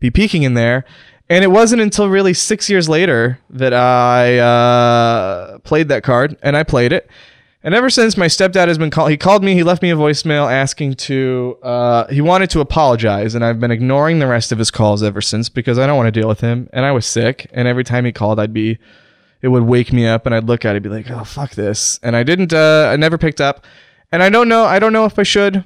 be 0.00 0.10
peeking 0.10 0.42
in 0.42 0.54
there? 0.54 0.84
And 1.30 1.44
it 1.44 1.48
wasn't 1.48 1.82
until 1.82 2.08
really 2.08 2.32
six 2.32 2.70
years 2.70 2.88
later 2.88 3.38
that 3.50 3.74
I 3.74 4.38
uh, 4.38 5.58
played 5.58 5.88
that 5.88 6.02
card, 6.02 6.38
and 6.42 6.56
I 6.56 6.62
played 6.62 6.92
it. 6.92 7.08
And 7.62 7.74
ever 7.74 7.90
since, 7.90 8.16
my 8.16 8.26
stepdad 8.26 8.68
has 8.68 8.78
been 8.78 8.90
called. 8.90 9.10
He 9.10 9.16
called 9.16 9.44
me. 9.44 9.52
He 9.54 9.62
left 9.62 9.82
me 9.82 9.90
a 9.90 9.96
voicemail 9.96 10.50
asking 10.50 10.94
to. 10.94 11.58
Uh, 11.62 12.06
he 12.06 12.20
wanted 12.20 12.50
to 12.50 12.60
apologize, 12.60 13.34
and 13.34 13.44
I've 13.44 13.60
been 13.60 13.72
ignoring 13.72 14.20
the 14.20 14.26
rest 14.26 14.52
of 14.52 14.58
his 14.58 14.70
calls 14.70 15.02
ever 15.02 15.20
since 15.20 15.48
because 15.48 15.78
I 15.78 15.86
don't 15.86 15.96
want 15.96 16.06
to 16.06 16.18
deal 16.18 16.28
with 16.28 16.40
him. 16.40 16.70
And 16.72 16.86
I 16.86 16.92
was 16.92 17.04
sick, 17.04 17.50
and 17.52 17.66
every 17.66 17.84
time 17.84 18.04
he 18.04 18.12
called, 18.12 18.38
I'd 18.38 18.54
be, 18.54 18.78
it 19.42 19.48
would 19.48 19.64
wake 19.64 19.92
me 19.92 20.06
up, 20.06 20.24
and 20.24 20.34
I'd 20.34 20.44
look 20.44 20.64
at 20.64 20.76
it, 20.76 20.76
and 20.76 20.82
be 20.84 20.88
like, 20.88 21.10
"Oh 21.10 21.24
fuck 21.24 21.50
this," 21.50 21.98
and 22.02 22.16
I 22.16 22.22
didn't. 22.22 22.54
Uh, 22.54 22.88
I 22.90 22.96
never 22.96 23.18
picked 23.18 23.40
up, 23.40 23.66
and 24.12 24.22
I 24.22 24.30
don't 24.30 24.48
know. 24.48 24.64
I 24.64 24.78
don't 24.78 24.92
know 24.92 25.04
if 25.04 25.18
I 25.18 25.24
should. 25.24 25.64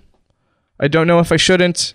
I 0.80 0.88
don't 0.88 1.06
know 1.06 1.20
if 1.20 1.30
I 1.30 1.36
shouldn't. 1.36 1.94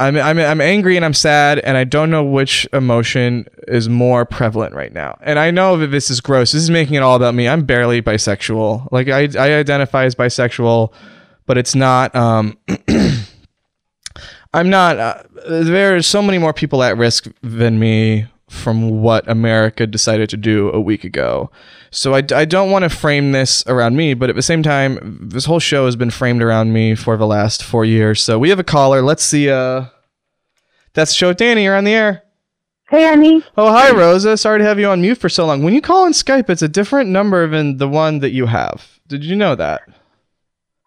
I'm, 0.00 0.16
I'm, 0.16 0.38
I'm 0.38 0.60
angry 0.60 0.96
and 0.96 1.04
I'm 1.04 1.14
sad, 1.14 1.60
and 1.60 1.76
I 1.76 1.84
don't 1.84 2.10
know 2.10 2.24
which 2.24 2.66
emotion 2.72 3.46
is 3.68 3.88
more 3.88 4.24
prevalent 4.24 4.74
right 4.74 4.92
now. 4.92 5.16
And 5.20 5.38
I 5.38 5.50
know 5.50 5.76
that 5.76 5.88
this 5.88 6.10
is 6.10 6.20
gross. 6.20 6.52
This 6.52 6.62
is 6.62 6.70
making 6.70 6.94
it 6.94 7.02
all 7.02 7.14
about 7.14 7.34
me. 7.34 7.48
I'm 7.48 7.64
barely 7.64 8.02
bisexual. 8.02 8.88
Like, 8.90 9.08
I, 9.08 9.28
I 9.38 9.54
identify 9.54 10.04
as 10.04 10.14
bisexual, 10.14 10.92
but 11.46 11.56
it's 11.56 11.74
not. 11.74 12.14
Um, 12.16 12.58
I'm 14.54 14.70
not. 14.70 14.98
Uh, 14.98 15.22
there 15.46 15.96
are 15.96 16.02
so 16.02 16.20
many 16.20 16.38
more 16.38 16.52
people 16.52 16.82
at 16.82 16.96
risk 16.96 17.28
than 17.42 17.78
me 17.78 18.26
from 18.48 19.02
what 19.02 19.28
America 19.28 19.86
decided 19.86 20.28
to 20.30 20.36
do 20.36 20.70
a 20.72 20.80
week 20.80 21.04
ago. 21.04 21.50
So 21.94 22.14
I, 22.14 22.22
I 22.34 22.46
don't 22.46 22.70
want 22.70 22.84
to 22.84 22.88
frame 22.88 23.32
this 23.32 23.62
around 23.66 23.96
me, 23.96 24.14
but 24.14 24.30
at 24.30 24.34
the 24.34 24.42
same 24.42 24.62
time, 24.62 25.18
this 25.20 25.44
whole 25.44 25.60
show 25.60 25.84
has 25.84 25.94
been 25.94 26.10
framed 26.10 26.42
around 26.42 26.72
me 26.72 26.94
for 26.94 27.18
the 27.18 27.26
last 27.26 27.62
four 27.62 27.84
years. 27.84 28.22
So 28.22 28.38
we 28.38 28.48
have 28.48 28.58
a 28.58 28.64
caller. 28.64 29.02
Let's 29.02 29.22
see. 29.22 29.50
Uh, 29.50 29.84
that's 30.94 31.12
show 31.12 31.34
Danny. 31.34 31.64
You're 31.64 31.76
on 31.76 31.84
the 31.84 31.92
air. 31.92 32.22
Hey, 32.88 33.04
Annie. 33.04 33.44
Oh, 33.58 33.70
hi, 33.70 33.90
Rosa. 33.90 34.38
Sorry 34.38 34.58
to 34.58 34.64
have 34.64 34.78
you 34.78 34.88
on 34.88 35.02
mute 35.02 35.18
for 35.18 35.28
so 35.28 35.46
long. 35.46 35.62
When 35.62 35.74
you 35.74 35.82
call 35.82 36.04
on 36.04 36.12
Skype, 36.12 36.48
it's 36.48 36.62
a 36.62 36.68
different 36.68 37.10
number 37.10 37.46
than 37.46 37.76
the 37.76 37.88
one 37.88 38.20
that 38.20 38.32
you 38.32 38.46
have. 38.46 39.00
Did 39.06 39.22
you 39.22 39.36
know 39.36 39.54
that? 39.54 39.82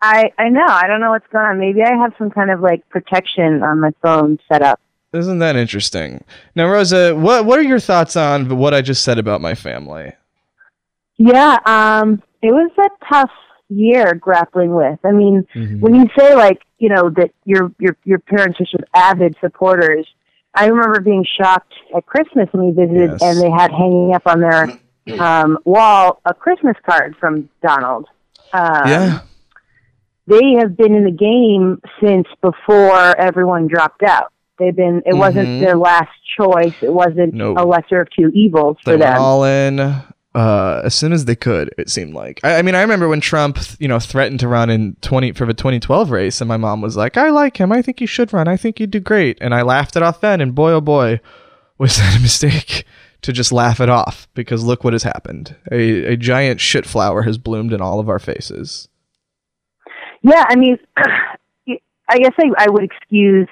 I 0.02 0.32
I 0.38 0.50
know. 0.50 0.66
I 0.66 0.88
don't 0.88 1.02
know 1.02 1.12
what's 1.12 1.28
going 1.32 1.46
on. 1.46 1.60
Maybe 1.60 1.82
I 1.84 1.96
have 1.96 2.14
some 2.18 2.32
kind 2.32 2.50
of 2.52 2.62
like 2.62 2.88
protection 2.90 3.64
on 3.64 3.80
my 3.80 3.92
phone 4.02 4.40
set 4.48 4.62
up. 4.62 4.80
Isn't 5.14 5.40
that 5.40 5.56
interesting? 5.56 6.24
Now, 6.56 6.68
Rosa, 6.68 7.16
what 7.16 7.46
what 7.46 7.60
are 7.60 7.64
your 7.64 7.80
thoughts 7.80 8.16
on 8.16 8.58
what 8.58 8.74
I 8.74 8.82
just 8.82 9.04
said 9.04 9.18
about 9.20 9.42
my 9.42 9.56
family? 9.56 10.14
Yeah, 11.18 11.58
um, 11.66 12.22
it 12.42 12.52
was 12.52 12.72
a 12.78 13.06
tough 13.08 13.32
year 13.70 14.14
grappling 14.14 14.74
with. 14.74 15.00
I 15.04 15.12
mean, 15.12 15.48
mm-hmm. 15.56 15.80
when 15.80 15.96
you 15.96 16.08
say 16.18 16.36
like, 16.36 16.62
you 16.78 16.90
know, 16.90 17.10
that 17.12 17.32
your 17.46 17.72
your 17.80 17.98
your 18.04 18.20
parents 18.20 18.60
are 18.60 18.66
sort 18.66 18.84
avid 18.94 19.36
supporters, 19.40 20.08
I 20.54 20.68
remember 20.68 21.00
being 21.02 21.26
shocked 21.40 21.74
at 21.96 22.06
Christmas 22.06 22.50
when 22.52 22.68
we 22.68 22.72
visited 22.72 23.12
yes. 23.12 23.22
and 23.22 23.42
they 23.42 23.50
had 23.50 23.72
hanging 23.72 24.14
up 24.14 24.24
on 24.26 24.40
their 24.40 24.80
um, 25.20 25.58
wall 25.66 26.22
a 26.26 26.34
Christmas 26.34 26.76
card 26.86 27.16
from 27.20 27.50
Donald. 27.62 28.08
Um, 28.54 28.88
yeah. 28.88 29.20
They 30.28 30.54
have 30.60 30.76
been 30.76 30.96
in 30.96 31.04
the 31.04 31.12
game 31.12 31.82
since 32.02 32.28
before 32.42 33.16
everyone 33.20 33.68
dropped 33.68 34.02
out. 34.02 34.32
They've 34.58 34.76
been. 34.76 35.04
It 35.06 35.10
mm-hmm. 35.10 35.20
wasn't 35.20 35.60
their 35.60 35.78
last 35.78 36.12
choice. 36.38 36.74
It 36.82 36.92
wasn't 36.92 37.34
nope. 37.34 37.58
a 37.60 37.66
lesser 37.66 38.02
of 38.02 38.08
two 38.18 38.32
evils 38.34 38.78
they 38.86 38.94
for 38.94 38.98
them. 38.98 39.22
all 39.22 39.44
in 39.44 39.80
uh, 40.36 40.82
as 40.84 40.94
soon 40.94 41.14
as 41.14 41.26
they 41.26 41.36
could. 41.36 41.74
It 41.78 41.90
seemed 41.90 42.14
like. 42.14 42.42
I, 42.44 42.58
I, 42.58 42.62
mean, 42.62 42.76
I 42.76 42.82
remember 42.82 43.08
when 43.08 43.22
Trump, 43.22 43.58
you 43.80 43.88
know, 43.88 44.00
threatened 44.00 44.42
to 44.42 44.48
run 44.48 44.70
in 44.70 44.98
twenty 45.02 45.32
for 45.32 45.46
the 45.46 45.54
2012 45.54 46.12
race, 46.12 46.42
and 46.42 46.48
my 46.48 46.58
mom 46.58 46.82
was 46.82 46.98
like, 46.98 47.18
"I 47.18 47.30
like 47.30 47.58
him. 47.58 47.72
I 47.72 47.82
think 47.82 48.00
he 48.00 48.06
should 48.06 48.34
run. 48.34 48.48
I 48.48 48.58
think 48.58 48.78
he'd 48.78 48.92
do 48.92 49.00
great." 49.00 49.38
And 49.40 49.56
I 49.56 49.62
laughed 49.62 49.96
it 49.96 50.04
off 50.04 50.22
then. 50.22 50.42
And 50.42 50.54
boy, 50.54 50.72
oh 50.74 50.82
boy, 50.82 51.22
was 51.78 51.98
that 51.98 52.18
a 52.18 52.22
mistake 52.22 52.86
to 53.22 53.32
just 53.32 53.52
laugh 53.52 53.80
it 53.80 53.90
off 53.90 54.28
because 54.34 54.64
look 54.64 54.84
what 54.84 54.94
has 54.94 55.04
happened. 55.04 55.56
A, 55.72 56.14
a 56.14 56.18
giant 56.18 56.60
shit 56.60 56.86
flower 56.86 57.24
has 57.24 57.38
bloomed 57.38 57.74
in 57.74 57.82
all 57.82 58.00
of 58.00 58.10
our 58.10 58.20
faces. 58.20 58.90
Yeah, 60.22 60.46
I 60.50 60.56
mean, 60.56 60.78
I 60.98 62.20
guess 62.20 62.34
I, 62.38 62.52
I 62.58 62.70
would 62.70 62.84
excuse 62.84 63.48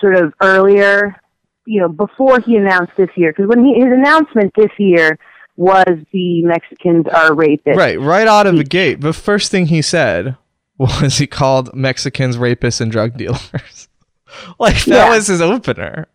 sort 0.00 0.16
of 0.16 0.34
earlier, 0.40 1.16
you 1.64 1.80
know, 1.80 1.88
before 1.88 2.40
he 2.40 2.56
announced 2.56 2.92
this 2.96 3.10
year, 3.16 3.32
because 3.32 3.48
when 3.48 3.64
he, 3.64 3.74
his 3.74 3.92
announcement 3.92 4.52
this 4.56 4.70
year 4.78 5.18
was 5.56 5.98
the 6.12 6.42
Mexicans 6.42 7.06
are 7.08 7.30
rapists. 7.30 7.76
Right, 7.76 8.00
right 8.00 8.26
out 8.26 8.46
of 8.46 8.56
the 8.56 8.64
gate. 8.64 9.00
The 9.00 9.12
first 9.12 9.50
thing 9.50 9.66
he 9.66 9.82
said 9.82 10.36
was 10.78 11.18
he 11.18 11.26
called 11.26 11.74
Mexicans 11.74 12.36
rapists 12.36 12.80
and 12.80 12.90
drug 12.90 13.16
dealers. 13.16 13.88
like 14.58 14.84
that 14.84 14.88
yeah. 14.88 15.10
was 15.10 15.26
his 15.26 15.40
opener. 15.40 16.08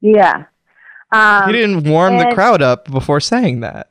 Yeah. 0.00 0.44
Um, 1.10 1.46
he 1.46 1.52
didn't 1.52 1.84
warm 1.84 2.16
the 2.18 2.32
crowd 2.34 2.62
up 2.62 2.90
before 2.90 3.20
saying 3.20 3.60
that. 3.60 3.90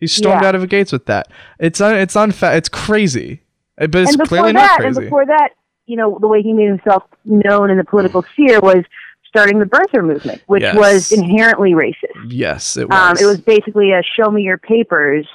He 0.00 0.06
stormed 0.06 0.42
yeah. 0.42 0.48
out 0.48 0.54
of 0.54 0.62
the 0.62 0.66
gates 0.66 0.90
with 0.90 1.06
that. 1.06 1.28
It's 1.60 1.80
un, 1.80 1.94
it's 1.94 2.14
unfa- 2.14 2.56
It's 2.56 2.68
crazy, 2.68 3.42
uh, 3.78 3.86
but 3.86 4.02
it's 4.02 4.16
clearly 4.16 4.52
that, 4.52 4.70
not 4.70 4.80
crazy. 4.80 4.98
And 4.98 5.06
before 5.06 5.26
that, 5.26 5.50
you 5.86 5.96
know, 5.96 6.18
the 6.20 6.26
way 6.26 6.42
he 6.42 6.52
made 6.52 6.68
himself 6.68 7.04
known 7.24 7.70
in 7.70 7.76
the 7.76 7.84
political 7.84 8.24
sphere 8.32 8.60
was 8.60 8.84
starting 9.32 9.58
the 9.58 9.64
birther 9.64 10.04
movement, 10.04 10.42
which 10.46 10.62
yes. 10.62 10.76
was 10.76 11.10
inherently 11.10 11.72
racist. 11.72 12.28
Yes, 12.28 12.76
it 12.76 12.88
was. 12.88 12.98
Um, 12.98 13.16
it 13.18 13.26
was 13.26 13.40
basically 13.40 13.92
a 13.92 14.02
"show 14.02 14.30
me 14.30 14.42
your 14.42 14.58
papers" 14.58 15.26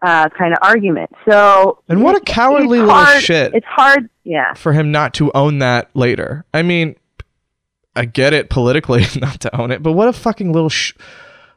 uh, 0.00 0.28
kind 0.30 0.52
of 0.52 0.58
argument. 0.62 1.10
So, 1.28 1.80
and 1.88 2.02
what 2.02 2.16
a 2.16 2.20
cowardly 2.20 2.78
little 2.78 2.94
hard, 2.94 3.22
shit! 3.22 3.54
It's 3.54 3.66
hard, 3.66 4.08
yeah, 4.24 4.54
for 4.54 4.72
him 4.72 4.92
not 4.92 5.14
to 5.14 5.32
own 5.32 5.58
that 5.58 5.90
later. 5.94 6.44
I 6.54 6.62
mean, 6.62 6.96
I 7.96 8.04
get 8.04 8.32
it 8.32 8.48
politically 8.48 9.04
not 9.20 9.40
to 9.40 9.60
own 9.60 9.72
it, 9.72 9.82
but 9.82 9.92
what 9.92 10.08
a 10.08 10.12
fucking 10.12 10.52
little 10.52 10.70
sh- 10.70 10.94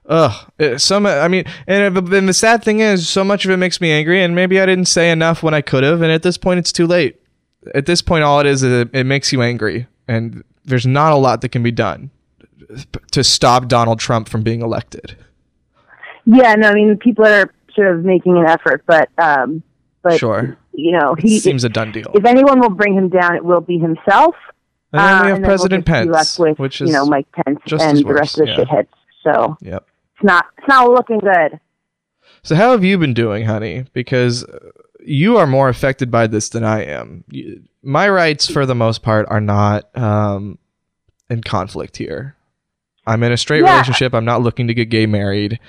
Ugh. 0.07 0.51
Some, 0.77 1.05
I 1.05 1.27
mean, 1.27 1.45
and, 1.67 1.97
and 1.97 2.29
the 2.29 2.33
sad 2.33 2.63
thing 2.63 2.79
is, 2.79 3.09
so 3.09 3.23
much 3.23 3.45
of 3.45 3.51
it 3.51 3.57
makes 3.57 3.81
me 3.81 3.91
angry, 3.91 4.23
and 4.23 4.35
maybe 4.35 4.59
I 4.59 4.65
didn't 4.65 4.85
say 4.85 5.09
enough 5.09 5.41
when 5.41 5.53
I 5.53 5.61
could 5.61 5.83
have, 5.83 6.01
and 6.01 6.11
at 6.11 6.23
this 6.23 6.37
point, 6.37 6.59
it's 6.59 6.71
too 6.71 6.87
late. 6.87 7.19
At 7.73 7.87
this 7.87 8.01
point, 8.01 8.23
all 8.23 8.39
it 8.39 8.45
is 8.45 8.61
is 8.61 8.71
it, 8.71 8.89
it 8.93 9.05
makes 9.05 9.33
you 9.33 9.41
angry, 9.41 9.87
and 10.07 10.43
there's 10.63 10.85
not 10.85 11.13
a 11.13 11.15
lot 11.15 11.41
that 11.41 11.49
can 11.49 11.63
be 11.63 11.71
done 11.71 12.09
to 13.11 13.23
stop 13.23 13.67
Donald 13.67 13.99
Trump 13.99 14.29
from 14.29 14.43
being 14.43 14.61
elected. 14.61 15.17
Yeah, 16.25 16.55
no, 16.55 16.69
I 16.69 16.73
mean, 16.73 16.97
people 16.97 17.25
are 17.25 17.51
sort 17.75 17.95
of 17.95 18.03
making 18.03 18.37
an 18.37 18.45
effort, 18.45 18.83
but, 18.87 19.09
um, 19.17 19.61
but 20.01 20.17
sure, 20.17 20.57
you 20.73 20.91
know, 20.91 21.15
he 21.15 21.37
it 21.37 21.41
seems 21.41 21.63
a 21.63 21.69
done 21.69 21.91
deal. 21.91 22.11
If 22.15 22.25
anyone 22.25 22.59
will 22.59 22.69
bring 22.69 22.95
him 22.95 23.09
down, 23.09 23.35
it 23.35 23.45
will 23.45 23.61
be 23.61 23.77
himself. 23.77 24.35
And 24.91 25.01
then 25.01 25.25
we 25.25 25.31
uh, 25.31 25.35
have 25.35 25.43
uh, 25.43 25.47
President 25.47 25.87
we'll 25.87 26.13
Pence, 26.13 26.39
with, 26.39 26.59
which 26.59 26.81
is 26.81 26.89
you 26.89 26.93
know 26.93 27.05
Mike 27.05 27.27
Pence 27.31 27.59
and 27.79 27.97
the 27.97 28.13
rest 28.13 28.39
of 28.39 28.45
the 28.45 28.51
yeah. 28.51 28.57
shitheads. 28.57 28.87
So 29.23 29.57
yep. 29.61 29.85
it's 30.15 30.23
not 30.23 30.45
it's 30.57 30.67
not 30.67 30.89
looking 30.89 31.19
good. 31.19 31.59
So 32.43 32.55
how 32.55 32.71
have 32.71 32.83
you 32.83 32.97
been 32.97 33.13
doing, 33.13 33.45
honey? 33.45 33.85
Because 33.93 34.45
you 35.03 35.37
are 35.37 35.47
more 35.47 35.69
affected 35.69 36.11
by 36.11 36.27
this 36.27 36.49
than 36.49 36.63
I 36.63 36.83
am. 36.83 37.23
My 37.85 38.09
rights, 38.09 38.49
for 38.49 38.65
the 38.65 38.75
most 38.75 39.03
part, 39.03 39.27
are 39.29 39.39
not 39.39 39.95
um, 39.97 40.57
in 41.29 41.41
conflict 41.41 41.97
here. 41.97 42.35
I'm 43.05 43.21
in 43.23 43.31
a 43.31 43.37
straight 43.37 43.63
yeah. 43.63 43.71
relationship. 43.71 44.13
I'm 44.13 44.25
not 44.25 44.41
looking 44.41 44.67
to 44.67 44.73
get 44.73 44.89
gay 44.89 45.05
married. 45.05 45.59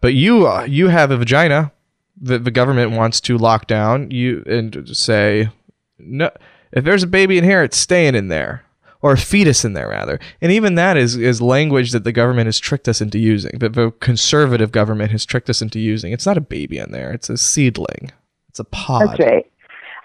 But 0.00 0.14
you, 0.14 0.46
uh, 0.46 0.64
you 0.64 0.88
have 0.88 1.10
a 1.10 1.16
vagina 1.16 1.72
that 2.20 2.44
the 2.44 2.50
government 2.50 2.92
wants 2.92 3.20
to 3.22 3.38
lock 3.38 3.66
down. 3.66 4.10
You 4.10 4.42
and 4.46 4.96
say 4.96 5.50
no 5.98 6.30
if 6.72 6.84
there's 6.84 7.02
a 7.02 7.08
baby 7.08 7.38
in 7.38 7.44
here, 7.44 7.62
it's 7.62 7.76
staying 7.76 8.14
in 8.14 8.28
there. 8.28 8.62
Or 9.02 9.12
a 9.12 9.18
fetus 9.18 9.64
in 9.64 9.74
there, 9.74 9.88
rather. 9.88 10.18
And 10.40 10.50
even 10.50 10.74
that 10.76 10.96
is, 10.96 11.16
is 11.16 11.40
language 11.40 11.92
that 11.92 12.02
the 12.02 12.12
government 12.12 12.46
has 12.46 12.58
tricked 12.58 12.88
us 12.88 13.00
into 13.00 13.18
using, 13.18 13.58
that 13.60 13.74
the 13.74 13.92
conservative 14.00 14.72
government 14.72 15.12
has 15.12 15.24
tricked 15.24 15.48
us 15.48 15.62
into 15.62 15.78
using. 15.78 16.12
It's 16.12 16.26
not 16.26 16.38
a 16.38 16.40
baby 16.40 16.78
in 16.78 16.90
there, 16.90 17.12
it's 17.12 17.30
a 17.30 17.36
seedling, 17.36 18.10
it's 18.48 18.58
a 18.58 18.64
pod. 18.64 19.10
That's 19.10 19.20
right. 19.20 19.52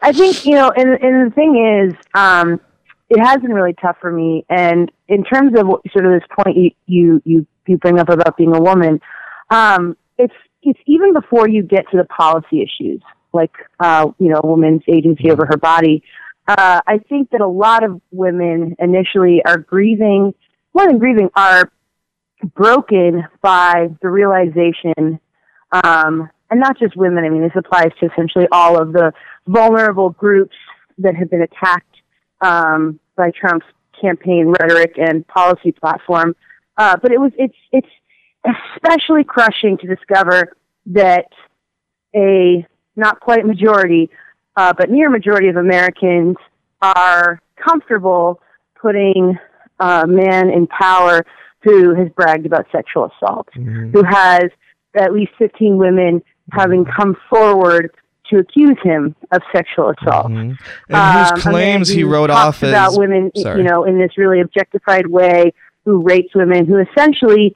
I 0.01 0.11
think, 0.13 0.45
you 0.45 0.53
know, 0.53 0.71
and, 0.75 0.89
and 1.01 1.31
the 1.31 1.35
thing 1.35 1.89
is, 1.89 1.93
um, 2.13 2.59
it 3.09 3.19
has 3.19 3.41
been 3.41 3.53
really 3.53 3.75
tough 3.81 3.97
for 3.99 4.11
me. 4.11 4.45
And 4.49 4.91
in 5.07 5.23
terms 5.23 5.53
of 5.59 5.67
sort 5.91 6.05
of 6.05 6.11
this 6.13 6.27
point 6.37 6.57
you, 6.57 6.71
you, 6.87 7.21
you, 7.25 7.47
you 7.67 7.77
bring 7.77 7.99
up 7.99 8.09
about 8.09 8.37
being 8.37 8.55
a 8.55 8.61
woman, 8.61 8.99
um, 9.49 9.97
it's, 10.17 10.33
it's 10.63 10.79
even 10.85 11.13
before 11.13 11.47
you 11.47 11.63
get 11.63 11.85
to 11.91 11.97
the 11.97 12.05
policy 12.05 12.61
issues, 12.61 13.01
like, 13.33 13.51
uh, 13.79 14.09
you 14.17 14.29
know, 14.29 14.39
a 14.43 14.47
woman's 14.47 14.81
agency 14.87 15.29
over 15.29 15.45
her 15.45 15.57
body 15.57 16.03
uh, 16.47 16.81
I 16.85 16.97
think 16.97 17.29
that 17.31 17.41
a 17.41 17.47
lot 17.47 17.83
of 17.83 18.01
women 18.11 18.75
initially 18.79 19.41
are 19.45 19.57
grieving, 19.57 20.33
more 20.73 20.87
than 20.87 20.97
grieving, 20.97 21.29
are 21.35 21.71
broken 22.55 23.23
by 23.41 23.89
the 24.01 24.09
realization, 24.09 25.19
um, 25.71 26.29
and 26.49 26.59
not 26.59 26.77
just 26.77 26.97
women, 26.97 27.23
I 27.23 27.29
mean, 27.29 27.41
this 27.41 27.51
applies 27.55 27.91
to 27.99 28.07
essentially 28.07 28.47
all 28.51 28.81
of 28.81 28.91
the 28.91 29.13
vulnerable 29.47 30.11
groups 30.11 30.55
that 30.97 31.15
have 31.15 31.29
been 31.29 31.41
attacked 31.41 31.95
um, 32.41 32.99
by 33.15 33.31
Trump's 33.31 33.65
campaign 33.99 34.53
rhetoric 34.59 34.95
and 34.97 35.27
policy 35.27 35.71
platform. 35.71 36.35
Uh, 36.77 36.97
but 37.01 37.11
it 37.11 37.19
was, 37.19 37.31
it's, 37.37 37.55
it's 37.71 37.87
especially 38.75 39.23
crushing 39.23 39.77
to 39.77 39.87
discover 39.87 40.55
that 40.87 41.27
a 42.15 42.65
not 42.95 43.19
quite 43.19 43.45
majority 43.45 44.09
uh, 44.57 44.73
but 44.73 44.89
near 44.89 45.09
majority 45.09 45.47
of 45.47 45.55
Americans 45.55 46.35
are 46.81 47.41
comfortable 47.55 48.41
putting 48.79 49.37
a 49.79 50.05
man 50.07 50.49
in 50.49 50.67
power 50.67 51.25
who 51.61 51.95
has 51.95 52.09
bragged 52.09 52.45
about 52.45 52.65
sexual 52.71 53.05
assault, 53.15 53.47
mm-hmm. 53.55 53.91
who 53.91 54.03
has 54.03 54.45
at 54.95 55.13
least 55.13 55.31
15 55.37 55.77
women 55.77 56.21
having 56.51 56.85
come 56.85 57.15
forward 57.29 57.91
to 58.31 58.39
accuse 58.39 58.77
him 58.83 59.15
of 59.31 59.41
sexual 59.53 59.89
assault. 59.89 60.27
Mm-hmm. 60.27 60.53
And 60.89 60.95
um, 60.95 61.35
whose 61.35 61.43
claims 61.43 61.89
he 61.89 62.03
wrote 62.03 62.29
off 62.29 62.63
as 62.63 62.69
about 62.69 62.97
women, 62.97 63.31
sorry. 63.35 63.61
you 63.61 63.67
know, 63.67 63.83
in 63.83 63.99
this 63.99 64.17
really 64.17 64.41
objectified 64.41 65.07
way, 65.07 65.53
who 65.85 66.01
rapes 66.01 66.33
women, 66.33 66.65
who 66.65 66.77
essentially 66.77 67.53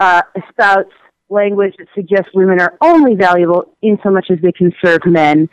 uh, 0.00 0.22
espouts 0.36 0.92
language 1.28 1.74
that 1.78 1.88
suggests 1.94 2.30
women 2.34 2.60
are 2.60 2.76
only 2.80 3.14
valuable 3.14 3.74
in 3.82 3.98
so 4.02 4.10
much 4.10 4.26
as 4.30 4.38
they 4.42 4.52
can 4.52 4.72
serve 4.82 5.04
men. 5.04 5.48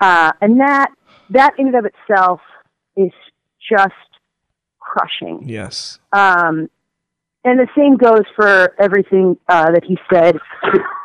Uh, 0.00 0.32
and 0.40 0.60
that, 0.60 0.90
that 1.30 1.52
in 1.58 1.68
and 1.68 1.76
of 1.76 1.84
itself 1.84 2.40
is 2.96 3.12
just 3.68 3.94
crushing. 4.78 5.42
Yes. 5.48 5.98
Um, 6.12 6.68
and 7.44 7.58
the 7.58 7.68
same 7.76 7.96
goes 7.96 8.24
for 8.36 8.74
everything 8.78 9.38
uh, 9.48 9.70
that 9.70 9.84
he 9.84 9.96
said 10.12 10.36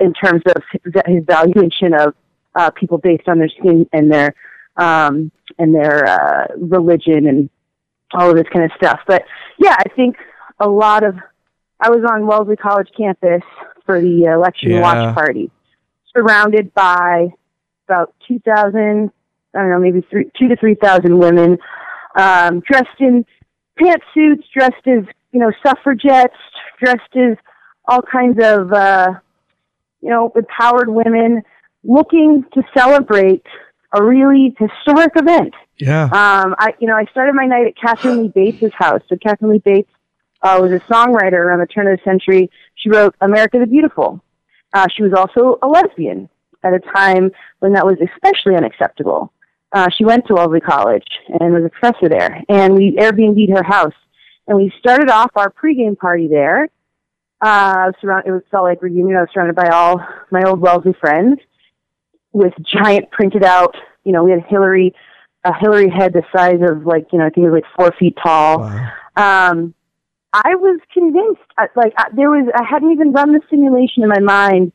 in 0.01 0.13
terms 0.13 0.41
of 0.47 0.63
his 1.05 1.23
valuation 1.25 1.93
of 1.93 2.13
uh, 2.55 2.71
people 2.71 2.97
based 2.97 3.27
on 3.27 3.39
their 3.39 3.49
skin 3.49 3.87
and 3.93 4.11
their 4.11 4.33
um, 4.77 5.31
and 5.57 5.73
their 5.73 6.05
uh, 6.05 6.47
religion 6.57 7.27
and 7.27 7.49
all 8.13 8.29
of 8.29 8.35
this 8.35 8.47
kind 8.51 8.65
of 8.65 8.71
stuff. 8.77 8.99
But 9.07 9.23
yeah, 9.57 9.75
I 9.77 9.89
think 9.95 10.17
a 10.59 10.67
lot 10.67 11.03
of 11.03 11.15
I 11.79 11.89
was 11.89 12.03
on 12.09 12.25
Wellesley 12.25 12.55
College 12.55 12.89
campus 12.95 13.43
for 13.85 14.01
the 14.01 14.23
election 14.23 14.71
yeah. 14.71 14.81
watch 14.81 15.15
party, 15.15 15.51
surrounded 16.15 16.73
by 16.73 17.27
about 17.87 18.13
2,000, 18.27 19.11
I 19.53 19.59
don't 19.59 19.69
know, 19.69 19.79
maybe 19.79 20.05
three, 20.09 20.31
two 20.37 20.47
to 20.47 20.55
3,000 20.55 21.17
women 21.17 21.57
um, 22.15 22.61
dressed 22.61 22.99
in 22.99 23.25
pantsuits, 23.79 24.43
dressed 24.53 24.87
as, 24.87 25.03
you 25.31 25.39
know, 25.39 25.51
suffragettes, 25.65 26.35
dressed 26.81 27.15
as 27.15 27.37
all 27.87 28.01
kinds 28.01 28.39
of, 28.41 28.71
uh, 28.71 29.13
you 30.01 30.09
know, 30.09 30.31
empowered 30.35 30.89
women 30.89 31.43
looking 31.87 32.43
to 32.53 32.63
celebrate 32.75 33.45
a 33.93 34.03
really 34.03 34.55
historic 34.57 35.13
event. 35.15 35.53
Yeah. 35.77 36.03
Um, 36.05 36.55
I, 36.57 36.73
you 36.79 36.87
know, 36.87 36.95
I 36.95 37.05
started 37.11 37.33
my 37.35 37.45
night 37.45 37.67
at 37.67 37.77
Katharine 37.77 38.23
Lee 38.23 38.27
Bates' 38.29 38.73
house. 38.73 39.01
So 39.07 39.17
Katharine 39.17 39.51
Lee 39.51 39.61
Bates 39.63 39.91
uh, 40.41 40.57
was 40.61 40.71
a 40.71 40.79
songwriter 40.91 41.33
around 41.33 41.59
the 41.59 41.67
turn 41.67 41.87
of 41.87 41.97
the 41.97 42.03
century. 42.03 42.49
She 42.75 42.89
wrote 42.89 43.15
America 43.21 43.59
the 43.59 43.65
Beautiful. 43.65 44.21
Uh, 44.73 44.87
she 44.95 45.03
was 45.03 45.13
also 45.13 45.57
a 45.61 45.67
lesbian 45.67 46.29
at 46.63 46.73
a 46.73 46.79
time 46.79 47.31
when 47.59 47.73
that 47.73 47.85
was 47.85 47.97
especially 48.01 48.55
unacceptable. 48.55 49.31
Uh, 49.71 49.87
she 49.97 50.05
went 50.05 50.25
to 50.27 50.33
Wellesley 50.33 50.61
College 50.61 51.07
and 51.39 51.53
was 51.53 51.63
a 51.65 51.69
professor 51.69 52.09
there, 52.09 52.41
and 52.49 52.75
we 52.75 52.95
Airbnb'd 52.97 53.49
her 53.49 53.63
house. 53.63 53.93
And 54.47 54.57
we 54.57 54.71
started 54.79 55.09
off 55.09 55.31
our 55.35 55.51
pregame 55.51 55.97
party 55.97 56.27
there. 56.27 56.69
Uh, 57.41 57.91
surround, 57.99 58.25
it 58.25 58.31
was 58.31 58.41
Salt 58.51 58.65
Lake 58.65 58.81
reunion. 58.81 59.17
I 59.17 59.21
was 59.21 59.29
surrounded 59.33 59.55
by 59.55 59.69
all 59.69 59.99
my 60.31 60.43
old 60.43 60.59
Wellesley 60.59 60.93
friends 60.99 61.39
with 62.35 62.53
giant 62.61 63.09
printed 63.11 63.43
out. 63.43 63.75
You 64.03 64.11
know, 64.11 64.23
we 64.23 64.31
had 64.31 64.43
Hillary, 64.47 64.93
a 65.45 65.53
Hillary 65.57 65.89
head 65.89 66.13
the 66.13 66.23
size 66.35 66.59
of 66.61 66.85
like 66.85 67.07
you 67.11 67.19
know 67.19 67.25
I 67.25 67.29
think 67.29 67.47
it 67.47 67.49
was 67.49 67.63
like 67.63 67.75
four 67.75 67.97
feet 67.97 68.17
tall. 68.21 68.59
Wow. 68.59 68.91
Um, 69.15 69.73
I 70.33 70.55
was 70.55 70.81
convinced, 70.93 71.49
like 71.77 71.93
I, 71.97 72.07
there 72.13 72.29
was, 72.29 72.51
I 72.53 72.63
hadn't 72.69 72.91
even 72.91 73.13
run 73.13 73.31
the 73.31 73.39
simulation 73.49 74.03
in 74.03 74.09
my 74.09 74.19
mind 74.19 74.73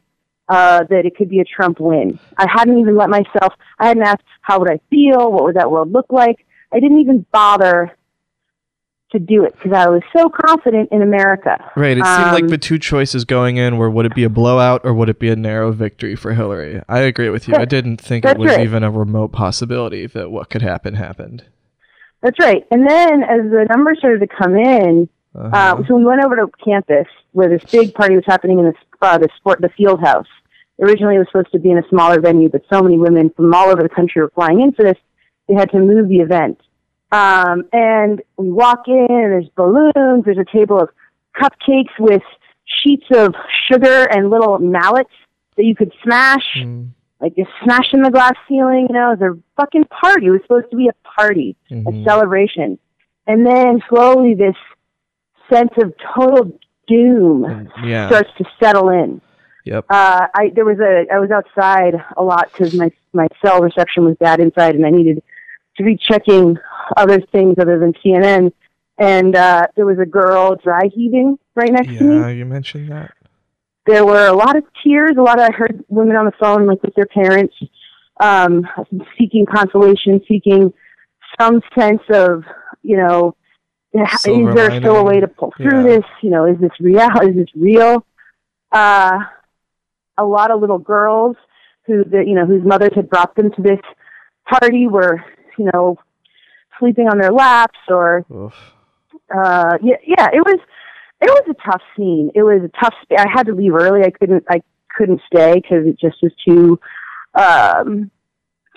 uh, 0.49 0.85
that 0.88 1.05
it 1.05 1.14
could 1.14 1.29
be 1.29 1.40
a 1.40 1.45
Trump 1.45 1.79
win. 1.79 2.19
I 2.38 2.47
hadn't 2.50 2.79
even 2.79 2.97
let 2.97 3.11
myself, 3.11 3.52
I 3.79 3.88
hadn't 3.88 4.05
asked 4.05 4.25
how 4.40 4.59
would 4.59 4.71
I 4.71 4.81
feel, 4.88 5.31
what 5.31 5.45
would 5.45 5.57
that 5.57 5.71
world 5.71 5.93
look 5.93 6.07
like. 6.09 6.47
I 6.73 6.81
didn't 6.81 7.00
even 7.00 7.26
bother 7.31 7.95
to 9.12 9.19
do 9.19 9.45
it 9.45 9.55
because 9.55 9.73
I 9.73 9.88
was 9.88 10.02
so 10.17 10.29
confident 10.29 10.88
in 10.93 11.02
America. 11.02 11.57
Right. 11.76 11.99
It 11.99 12.05
seemed 12.05 12.26
Um, 12.29 12.33
like 12.33 12.47
the 12.49 12.59
two 12.59 12.79
choices 12.79 13.25
going 13.25 13.57
in 13.57 13.76
were 13.76 13.90
would 13.90 14.07
it 14.07 14.14
be 14.14 14.25
a 14.25 14.29
blowout 14.31 14.83
or 14.85 14.95
would 14.95 15.09
it 15.09 15.19
be 15.19 15.29
a 15.31 15.37
narrow 15.37 15.73
victory 15.73 16.14
for 16.17 16.33
Hillary? 16.35 16.81
I 16.88 17.00
agree 17.00 17.29
with 17.29 17.49
you. 17.49 17.55
I 17.57 17.64
didn't 17.64 18.00
think 18.00 18.25
it 18.25 18.38
was 18.38 18.50
right. 18.50 18.61
even 18.64 18.83
a 18.85 18.90
remote 18.90 19.33
possibility 19.33 20.07
that 20.07 20.31
what 20.31 20.49
could 20.50 20.62
happen 20.62 20.95
happened. 20.95 21.45
That's 22.23 22.38
right. 22.38 22.64
And 22.71 22.88
then 22.88 23.23
as 23.23 23.40
the 23.50 23.67
numbers 23.71 23.99
started 23.99 24.21
to 24.21 24.26
come 24.29 24.55
in, 24.57 25.09
Uh-huh. 25.35 25.50
uh, 25.57 25.83
so 25.87 25.95
we 25.97 26.05
went 26.05 26.23
over 26.25 26.37
to 26.37 26.49
campus 26.64 27.07
where 27.33 27.49
this 27.49 27.64
big 27.71 27.95
party 27.95 28.14
was 28.17 28.25
happening 28.26 28.59
in 28.59 28.64
the 28.67 28.75
uh, 29.02 29.17
the 29.19 29.29
sport 29.37 29.61
the 29.61 29.69
field 29.71 30.00
house. 30.00 30.26
Originally, 30.83 31.14
it 31.17 31.19
was 31.19 31.29
supposed 31.29 31.52
to 31.52 31.59
be 31.59 31.71
in 31.71 31.79
a 31.79 31.88
smaller 31.88 32.21
venue, 32.21 32.49
but 32.49 32.62
so 32.73 32.83
many 32.83 32.99
women 32.99 33.31
from 33.37 33.52
all 33.55 33.69
over 33.69 33.83
the 33.83 33.88
country 33.88 34.21
were 34.23 34.31
flying 34.35 34.61
in 34.61 34.73
for 34.73 34.83
this, 34.83 34.97
they 35.49 35.55
had 35.55 35.71
to 35.73 35.79
move 35.79 36.09
the 36.09 36.19
event. 36.21 36.59
Um, 37.12 37.64
and 37.73 38.23
we 38.37 38.50
walk 38.50 38.87
in, 38.87 39.07
and 39.11 39.33
there's 39.33 39.49
balloons. 39.57 40.25
There's 40.25 40.38
a 40.38 40.45
table 40.57 40.81
of 40.81 40.90
cupcakes 41.37 41.99
with 41.99 42.23
sheets 42.64 43.07
of 43.14 43.35
sugar 43.71 44.05
and 44.05 44.31
little 44.31 44.59
mallets 44.59 45.11
that 45.57 45.64
you 45.64 45.75
could 45.75 45.93
smash. 46.02 46.47
Mm, 46.57 46.90
Like 47.21 47.37
just 47.37 47.50
smashing 47.64 48.02
the 48.02 48.11
glass 48.11 48.35
ceiling, 48.49 48.87
you 48.88 48.95
know, 48.95 49.12
it 49.12 49.21
was 49.21 49.37
a 49.37 49.61
fucking 49.61 49.85
party. 49.85 50.26
It 50.26 50.31
was 50.31 50.40
supposed 50.43 50.71
to 50.71 50.76
be 50.76 50.88
a 50.88 50.95
party, 51.09 51.57
mhm. 51.71 51.87
a 51.87 52.05
celebration. 52.05 52.79
And 53.26 53.47
then 53.47 53.83
slowly 53.88 54.35
this 54.35 54.57
sense 55.52 55.73
of 55.79 55.93
total 56.14 56.59
doom 56.87 57.69
yeah. 57.85 58.09
starts 58.09 58.31
to 58.38 58.45
settle 58.62 58.88
in. 58.88 59.21
Yep. 59.64 59.85
Uh, 59.90 60.26
I 60.35 60.50
there 60.55 60.64
was 60.64 60.79
a 60.79 61.05
I 61.12 61.19
was 61.19 61.31
outside 61.31 61.95
a 62.17 62.23
lot 62.23 62.50
because 62.50 62.75
my 62.75 62.90
my 63.12 63.29
cell 63.45 63.61
reception 63.61 64.05
was 64.05 64.17
bad 64.19 64.40
inside, 64.40 64.75
and 64.75 64.87
I 64.87 64.90
needed 64.90 65.23
to 65.80 65.84
be 65.84 65.96
checking 65.96 66.56
other 66.96 67.20
things 67.32 67.56
other 67.58 67.78
than 67.78 67.92
CNN. 68.04 68.52
And 68.99 69.34
uh, 69.34 69.66
there 69.76 69.87
was 69.87 69.99
a 69.99 70.06
girl 70.06 70.56
dry 70.62 70.82
heaving 70.94 71.38
right 71.54 71.72
next 71.72 71.88
to 71.99 72.04
me 72.04 72.14
Yeah, 72.16 72.28
you 72.28 72.44
mentioned 72.44 72.90
that. 72.92 73.14
there 73.87 74.04
were 74.04 74.26
a 74.26 74.32
lot 74.34 74.56
of 74.56 74.64
tears. 74.84 75.12
A 75.18 75.22
lot 75.22 75.38
of 75.40 75.46
I 75.49 75.52
heard 75.52 75.84
women 75.88 76.16
on 76.16 76.26
the 76.26 76.32
phone, 76.38 76.66
like 76.66 76.82
with 76.82 76.94
their 76.94 77.06
parents, 77.06 77.54
um, 78.20 78.66
seeking 79.18 79.46
consolation, 79.46 80.20
seeking 80.28 80.72
some 81.40 81.60
sense 81.78 82.02
of, 82.12 82.44
you 82.82 82.96
know, 82.99 83.34
Silver 84.18 84.50
is 84.50 84.54
there 84.54 84.80
still 84.80 84.96
a 84.96 85.02
way 85.04 85.18
to 85.18 85.26
pull 85.26 85.52
through 85.56 85.78
Yeah. 85.88 85.96
this? 85.96 86.04
You 86.22 86.30
know, 86.30 86.44
is 86.44 86.58
this 86.60 86.70
real? 86.78 87.08
Is 87.22 87.34
this 87.34 87.49
real? 87.56 88.04
Uh, 88.70 89.18
a 90.18 90.25
lot 90.25 90.50
of 90.50 90.60
little 90.60 90.78
girls 90.78 91.37
who, 91.87 92.04
the, 92.04 92.22
you 92.25 92.34
know, 92.34 92.46
whose 92.46 92.62
mothers 92.64 92.92
had 92.94 93.08
brought 93.08 93.34
them 93.34 93.50
to 93.52 93.62
this 93.62 93.80
party 94.49 94.87
were, 94.87 95.25
you 95.61 95.71
know, 95.73 95.99
sleeping 96.79 97.09
on 97.09 97.19
their 97.19 97.33
laps 97.33 97.79
or 97.88 98.25
Oof. 98.33 98.55
uh 99.35 99.76
yeah 99.83 99.97
yeah 100.07 100.29
it 100.33 100.40
was 100.40 100.59
it 101.23 101.29
was 101.29 101.45
a 101.50 101.71
tough 101.71 101.83
scene. 101.95 102.31
It 102.35 102.43
was 102.43 102.62
a 102.64 102.71
tough 102.83 102.95
sp- 103.05 103.21
i 103.21 103.26
had 103.29 103.45
to 103.47 103.55
leave 103.55 103.75
early. 103.75 104.00
I 104.02 104.11
couldn't 104.11 104.45
i 104.49 104.62
couldn't 104.97 105.21
stay 105.33 105.55
because 105.55 105.87
it 105.87 105.99
just 106.00 106.17
was 106.23 106.33
too 106.47 106.81
um 107.35 108.11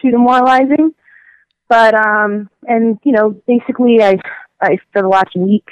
too 0.02 0.12
demoralizing. 0.12 0.94
But 1.70 1.96
um 1.96 2.50
and 2.68 3.00
you 3.04 3.14
know 3.14 3.42
basically 3.48 4.04
i 4.04 4.18
i 4.62 4.78
for 4.92 5.02
the 5.02 5.08
last 5.08 5.34
week 5.36 5.68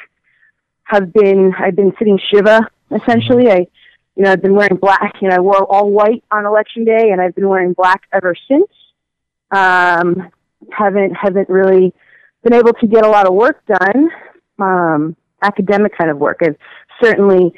have 0.86 1.12
been 1.13 1.53
i've 1.60 1.75
been 1.75 1.94
sitting 2.00 2.18
shiva 2.32 2.62
essentially. 2.89 3.51
I 3.51 3.68
you 4.15 4.24
know 4.24 4.32
i've 4.32 4.41
been 4.41 4.56
wearing 4.56 4.77
black 4.77 5.15
you 5.22 5.27
know 5.30 5.36
i 5.36 5.39
wore 5.39 5.63
all 5.63 5.89
white 5.91 6.24
on 6.32 6.46
election 6.46 6.86
day 6.86 7.10
and 7.12 7.20
i've 7.22 7.36
been 7.36 7.50
wearing 7.50 7.74
black 7.74 8.03
ever 8.13 8.34
since. 8.48 8.72
Um 9.51 10.32
haven't 10.72 11.13
haven't 11.13 11.50
really 11.50 11.94
been 12.44 12.53
able 12.53 12.74
to 12.74 12.88
get 12.88 13.06
a 13.06 13.10
lot 13.10 13.27
of 13.27 13.34
work 13.34 13.63
done 13.65 14.10
um, 14.60 15.15
academic 15.41 15.98
kind 15.98 16.10
of 16.12 16.18
work. 16.18 16.39
I've 16.41 16.56
certainly 17.01 17.53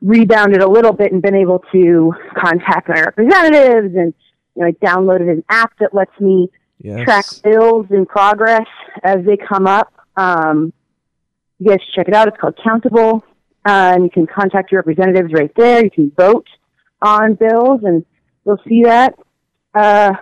rebounded 0.00 0.62
a 0.62 0.68
little 0.68 0.92
bit 0.92 1.12
and 1.12 1.20
been 1.20 1.34
able 1.34 1.62
to 1.72 2.12
contact 2.36 2.88
my 2.88 3.00
representatives 3.00 3.94
and 3.96 4.14
you 4.54 4.62
know, 4.62 4.66
I 4.66 4.72
downloaded 4.72 5.30
an 5.30 5.44
app 5.48 5.72
that 5.80 5.94
lets 5.94 6.18
me 6.20 6.50
Yes. 6.80 7.04
track 7.04 7.24
bills 7.42 7.86
in 7.90 8.06
progress 8.06 8.66
as 9.02 9.24
they 9.26 9.36
come 9.36 9.66
up. 9.66 9.92
Um, 10.16 10.72
you 11.58 11.70
guys 11.70 11.80
should 11.84 11.94
check 11.94 12.08
it 12.08 12.14
out. 12.14 12.28
It's 12.28 12.36
called 12.40 12.56
Countable. 12.62 13.24
Uh, 13.66 13.92
and 13.94 14.04
you 14.04 14.10
can 14.10 14.26
contact 14.26 14.70
your 14.70 14.82
representatives 14.82 15.32
right 15.32 15.50
there. 15.56 15.82
You 15.82 15.90
can 15.90 16.12
vote 16.16 16.46
on 17.02 17.34
bills 17.34 17.80
and 17.82 18.06
you'll 18.46 18.60
see 18.68 18.84
that. 18.84 19.14
Uh, 19.74 20.12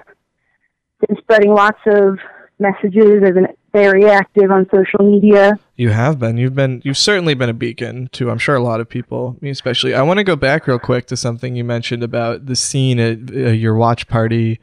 been 1.06 1.16
spreading 1.18 1.52
lots 1.52 1.80
of 1.87 2.18
messages. 2.59 3.22
I've 3.24 3.35
been 3.35 3.48
very 3.72 4.06
active 4.06 4.50
on 4.50 4.66
social 4.74 5.11
media. 5.11 5.59
You 5.76 5.90
have 5.90 6.18
been. 6.18 6.37
You've 6.38 6.54
been. 6.54 6.80
You've 6.85 6.96
certainly 6.96 7.35
been 7.35 7.50
a 7.50 7.54
beacon 7.54 8.09
to. 8.12 8.30
I'm 8.30 8.38
sure 8.38 8.54
a 8.56 8.62
lot 8.62 8.80
of 8.80 8.88
people, 8.88 9.37
me 9.40 9.50
especially. 9.50 9.94
I 9.94 10.02
want 10.02 10.18
to 10.18 10.24
go 10.24 10.37
back 10.37 10.66
real 10.66 10.78
quick 10.78 11.06
to 11.09 11.16
something 11.16 11.54
you 11.54 11.64
mentioned 11.64 12.02
about 12.02 12.46
the 12.46 12.56
scene 12.56 12.98
at 12.98 13.18
uh, 13.30 13.50
your 13.50 13.74
watch 13.74 14.09
party, 14.09 14.59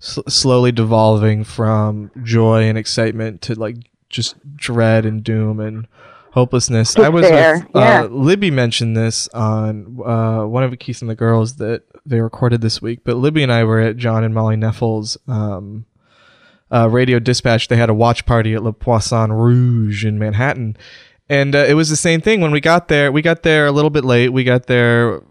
s- 0.00 0.18
slowly 0.28 0.72
devolving 0.72 1.44
from 1.44 2.10
joy 2.22 2.62
and 2.62 2.78
excitement 2.78 3.42
to 3.42 3.54
like 3.54 3.76
just 4.08 4.36
dread 4.56 5.04
and 5.04 5.22
doom 5.22 5.60
and 5.60 5.86
hopelessness. 6.34 6.96
I 6.98 7.08
was. 7.08 7.22
With, 7.22 7.76
uh. 7.76 8.08
Libby 8.10 8.50
mentioned 8.50 8.96
this 8.96 9.28
on 9.28 10.00
uh, 10.04 10.44
one 10.44 10.64
of 10.64 10.76
Keith 10.78 11.00
and 11.00 11.08
the 11.08 11.14
Girls 11.14 11.56
that 11.56 11.84
they 12.04 12.20
recorded 12.20 12.60
this 12.60 12.82
week. 12.82 13.00
But 13.04 13.16
Libby 13.16 13.42
and 13.42 13.52
I 13.52 13.64
were 13.64 13.80
at 13.80 13.96
John 13.96 14.24
and 14.24 14.34
Molly 14.34 14.56
Knefel's. 14.56 15.16
Um, 15.26 15.86
uh, 16.72 16.88
radio 16.88 17.20
dispatch 17.20 17.68
they 17.68 17.76
had 17.76 17.90
a 17.90 17.94
watch 17.94 18.26
party 18.26 18.54
at 18.54 18.62
le 18.62 18.72
poisson 18.72 19.30
rouge 19.30 20.04
in 20.04 20.18
manhattan 20.18 20.76
and 21.28 21.54
uh, 21.54 21.58
it 21.58 21.74
was 21.74 21.88
the 21.88 21.94
same 21.94 22.20
thing 22.20 22.40
when 22.40 22.50
we 22.50 22.60
got 22.60 22.88
there 22.88 23.12
we 23.12 23.22
got 23.22 23.44
there 23.44 23.66
a 23.66 23.70
little 23.70 23.90
bit 23.90 24.04
late 24.04 24.30
we 24.30 24.42
got 24.42 24.66
there 24.66 25.22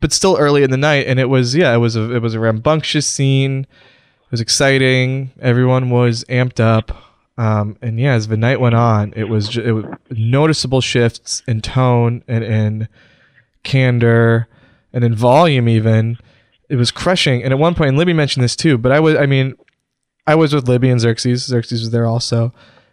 but 0.00 0.12
still 0.12 0.36
early 0.36 0.64
in 0.64 0.70
the 0.70 0.76
night 0.76 1.06
and 1.06 1.20
it 1.20 1.26
was 1.26 1.54
yeah 1.54 1.72
it 1.72 1.78
was 1.78 1.94
a 1.94 2.12
it 2.12 2.20
was 2.20 2.34
a 2.34 2.40
rambunctious 2.40 3.06
scene 3.06 3.60
it 3.60 4.30
was 4.32 4.40
exciting 4.40 5.30
everyone 5.38 5.90
was 5.90 6.24
amped 6.24 6.58
up 6.58 7.07
um, 7.38 7.76
and 7.80 7.98
yeah 7.98 8.12
as 8.12 8.28
the 8.28 8.36
night 8.36 8.60
went 8.60 8.74
on 8.74 9.12
it 9.16 9.24
was, 9.30 9.48
ju- 9.48 9.62
it 9.62 9.72
was 9.72 9.84
noticeable 10.10 10.80
shifts 10.82 11.42
in 11.48 11.60
tone 11.62 12.22
and 12.28 12.44
in 12.44 12.88
candor 13.64 14.48
and 14.92 15.04
in 15.04 15.14
volume 15.14 15.68
even 15.68 16.18
it 16.68 16.76
was 16.76 16.90
crushing 16.90 17.42
and 17.42 17.52
at 17.52 17.58
one 17.58 17.74
point 17.74 17.88
and 17.88 17.98
libby 17.98 18.12
mentioned 18.12 18.42
this 18.44 18.56
too 18.56 18.76
but 18.78 18.92
i 18.92 19.00
was 19.00 19.16
i 19.16 19.26
mean 19.26 19.54
I 20.26 20.34
was 20.34 20.52
with 20.52 20.68
Libby 20.68 20.90
and 20.90 21.00
Xerxes. 21.00 21.46
Xerxes 21.46 21.80
was 21.80 21.90
there 21.90 22.04
also, 22.04 22.52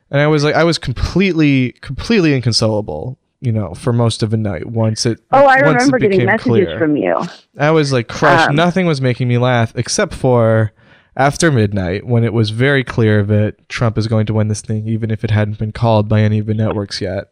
and 0.09 0.21
I 0.21 0.27
was 0.27 0.45
like, 0.45 0.55
I 0.55 0.63
was 0.63 0.77
completely, 0.77 1.73
completely 1.81 2.33
inconsolable. 2.33 3.17
You 3.41 3.51
know, 3.51 3.73
for 3.73 3.91
most 3.91 4.23
of 4.23 4.29
the 4.29 4.37
night. 4.37 4.67
Once 4.67 5.05
it, 5.05 5.19
Oh, 5.33 5.39
I 5.45 5.61
once 5.61 5.83
remember 5.83 5.99
getting 5.99 6.25
messages 6.25 6.43
clear. 6.43 6.79
from 6.79 6.95
you. 6.95 7.19
I 7.59 7.71
was 7.71 7.91
like 7.91 8.07
crushed. 8.07 8.47
Um, 8.51 8.55
Nothing 8.55 8.85
was 8.85 9.01
making 9.01 9.27
me 9.27 9.37
laugh 9.37 9.73
except 9.75 10.13
for 10.13 10.71
after 11.15 11.51
midnight 11.51 12.05
when 12.05 12.23
it 12.23 12.33
was 12.33 12.49
very 12.49 12.83
clear 12.83 13.23
that 13.23 13.69
Trump 13.69 13.97
is 13.97 14.07
going 14.07 14.25
to 14.25 14.33
win 14.33 14.47
this 14.47 14.61
thing, 14.61 14.87
even 14.87 15.11
if 15.11 15.23
it 15.23 15.31
hadn't 15.31 15.59
been 15.59 15.71
called 15.71 16.07
by 16.09 16.21
any 16.21 16.39
of 16.39 16.45
the 16.45 16.53
networks 16.53 17.01
yet. 17.01 17.31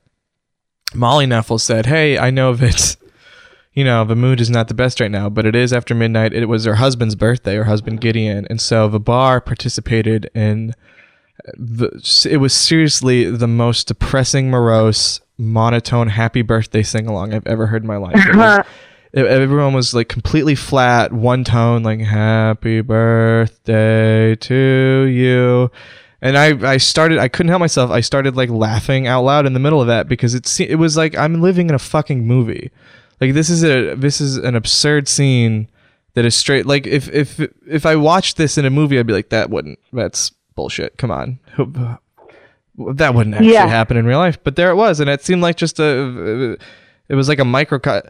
Molly 0.94 1.26
Knefel 1.26 1.60
said, 1.60 1.86
"Hey, 1.88 2.18
I 2.18 2.30
know 2.30 2.54
that." 2.56 2.96
You 3.76 3.84
know, 3.84 4.06
the 4.06 4.16
mood 4.16 4.40
is 4.40 4.52
not 4.52 4.68
the 4.68 4.76
best 4.76 5.00
right 5.00 5.10
now, 5.10 5.30
but 5.30 5.48
it 5.48 5.56
is 5.56 5.74
after 5.74 5.96
midnight. 5.96 6.32
It 6.32 6.46
was 6.46 6.66
her 6.66 6.76
husband's 6.76 7.16
birthday, 7.16 7.56
her 7.56 7.64
husband 7.64 8.02
Gideon, 8.02 8.46
and 8.48 8.62
so 8.62 8.88
the 8.88 9.00
bar 9.00 9.42
participated 9.42 10.30
in 10.36 10.76
the, 11.56 11.90
it 12.30 12.38
was 12.38 12.54
seriously 12.54 13.32
the 13.32 13.48
most 13.48 13.88
depressing, 13.88 14.52
morose, 14.52 15.22
monotone, 15.40 16.10
happy 16.10 16.44
birthday 16.44 16.84
sing 16.84 17.08
along 17.08 17.34
I've 17.34 17.48
ever 17.48 17.66
heard 17.66 17.82
in 17.82 17.88
my 17.88 17.98
life. 17.98 18.14
It 18.16 18.36
was- 18.36 18.64
it- 19.14 19.26
everyone 19.26 19.74
was 19.74 19.94
like 19.94 20.10
completely 20.10 20.56
flat, 20.56 21.14
one 21.14 21.44
tone, 21.44 21.84
like 21.84 22.00
"Happy 22.02 22.82
birthday 22.82 24.36
to 24.36 25.08
you," 25.12 25.72
and 26.22 26.38
I 26.38 26.72
I 26.74 26.78
started 26.78 27.20
I 27.20 27.28
couldn't 27.28 27.50
help 27.50 27.60
myself. 27.60 27.92
I 27.92 28.02
started 28.02 28.36
like 28.36 28.50
laughing 28.50 29.08
out 29.08 29.24
loud 29.24 29.46
in 29.46 29.54
the 29.54 29.60
middle 29.60 29.82
of 29.82 29.88
that 29.88 30.08
because 30.08 30.34
it 30.34 30.48
se- 30.48 30.68
it 30.70 30.76
was 30.76 30.98
like 30.98 31.18
I'm 31.18 31.42
living 31.42 31.70
in 31.70 31.76
a 31.76 31.80
fucking 31.80 32.26
movie. 32.26 32.72
Like 33.22 33.34
this 33.34 33.50
is 33.50 33.64
a 33.64 33.96
this 33.96 34.20
is 34.20 34.38
an 34.38 34.56
absurd 34.56 35.08
scene 35.08 35.70
that 36.16 36.26
is 36.26 36.36
straight 36.36 36.66
like 36.66 36.86
if 36.88 37.08
if 37.10 37.40
if 37.68 37.86
I 37.86 37.96
watched 37.96 38.38
this 38.38 38.58
in 38.58 38.66
a 38.66 38.70
movie 38.70 39.00
I'd 39.00 39.08
be 39.08 39.14
like 39.14 39.30
that 39.30 39.50
wouldn't 39.50 39.80
that's 39.94 40.32
bullshit. 40.56 40.98
Come 40.98 41.12
on. 41.12 41.40
That 42.78 43.14
wouldn't 43.14 43.36
actually 43.36 43.54
Yeah. 43.54 43.68
happen 43.68 43.98
in 43.98 44.06
real 44.06 44.18
life, 44.18 44.40
but 44.44 44.56
there 44.56 44.70
it 44.72 44.76
was 44.76 45.00
and 45.00 45.10
it 45.10 45.24
seemed 45.24 45.42
like 45.44 45.56
just 45.58 45.80
a 45.80 46.58
it 47.10 47.16
was 47.16 47.28
like 47.28 47.40
a 47.40 47.46
microcosm 47.46 48.10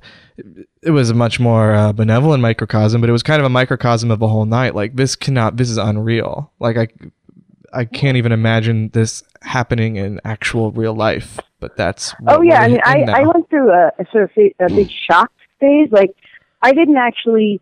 it 0.82 0.92
was 0.92 1.10
a 1.10 1.14
much 1.14 1.40
more 1.40 1.74
uh, 1.74 1.94
benevolent 1.94 2.42
microcosm, 2.42 3.02
but 3.02 3.10
it 3.10 3.14
was 3.14 3.24
kind 3.24 3.40
of 3.40 3.46
a 3.46 3.50
microcosm 3.50 4.12
of 4.12 4.22
a 4.22 4.28
whole 4.28 4.46
night. 4.46 4.76
Like 4.76 4.96
this 4.96 5.16
cannot 5.16 5.58
this 5.58 5.70
is 5.70 5.78
unreal. 5.78 6.52
Like 6.60 6.78
I 6.78 6.88
I 7.74 7.86
can't 7.86 8.18
even 8.18 8.32
imagine 8.32 8.90
this 8.90 9.24
happening 9.42 9.96
in 9.96 10.20
actual 10.24 10.72
real 10.72 10.94
life, 10.94 11.40
but 11.60 11.76
that's 11.76 12.12
what 12.20 12.38
Oh 12.38 12.42
yeah, 12.42 12.62
I 12.62 12.68
mean, 12.68 12.82
I, 12.84 13.04
I 13.08 13.22
went 13.22 13.50
through 13.50 13.72
a, 13.72 13.92
a 14.00 14.06
sort 14.12 14.24
of 14.26 14.32
a 14.38 14.70
big 14.74 14.90
shock 15.10 15.32
phase. 15.60 15.90
Like, 15.92 16.16
I 16.62 16.74
didn't 16.74 16.98
actually 16.98 17.62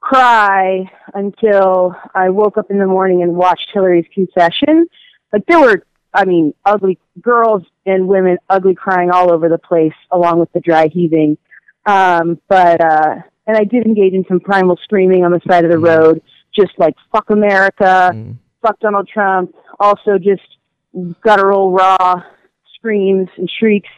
cry 0.00 0.90
until 1.14 1.94
I 2.14 2.30
woke 2.30 2.56
up 2.56 2.70
in 2.70 2.78
the 2.78 2.86
morning 2.86 3.22
and 3.22 3.34
watched 3.34 3.68
Hillary's 3.72 4.06
confession. 4.14 4.86
Like, 5.32 5.46
there 5.46 5.60
were 5.60 5.84
I 6.14 6.24
mean, 6.24 6.54
ugly 6.64 6.98
girls 7.20 7.62
and 7.86 8.06
women, 8.06 8.38
ugly 8.50 8.74
crying 8.74 9.10
all 9.10 9.32
over 9.32 9.48
the 9.48 9.58
place, 9.58 9.94
along 10.10 10.40
with 10.40 10.52
the 10.52 10.60
dry 10.60 10.88
heaving. 10.88 11.38
Um, 11.86 12.38
but 12.48 12.80
uh, 12.80 13.16
and 13.46 13.56
I 13.56 13.64
did 13.64 13.86
engage 13.86 14.12
in 14.12 14.24
some 14.28 14.40
primal 14.40 14.78
screaming 14.84 15.24
on 15.24 15.32
the 15.32 15.40
side 15.48 15.64
of 15.64 15.70
the 15.70 15.78
road, 15.78 16.22
just 16.54 16.72
like 16.78 16.94
"fuck 17.10 17.30
America," 17.30 18.10
Mm. 18.14 18.36
"fuck 18.60 18.78
Donald 18.80 19.08
Trump." 19.08 19.54
Also, 19.80 20.18
just 20.18 20.42
guttural, 21.22 21.72
raw 21.72 22.22
screams 22.76 23.28
and 23.36 23.50
shrieks. 23.58 23.88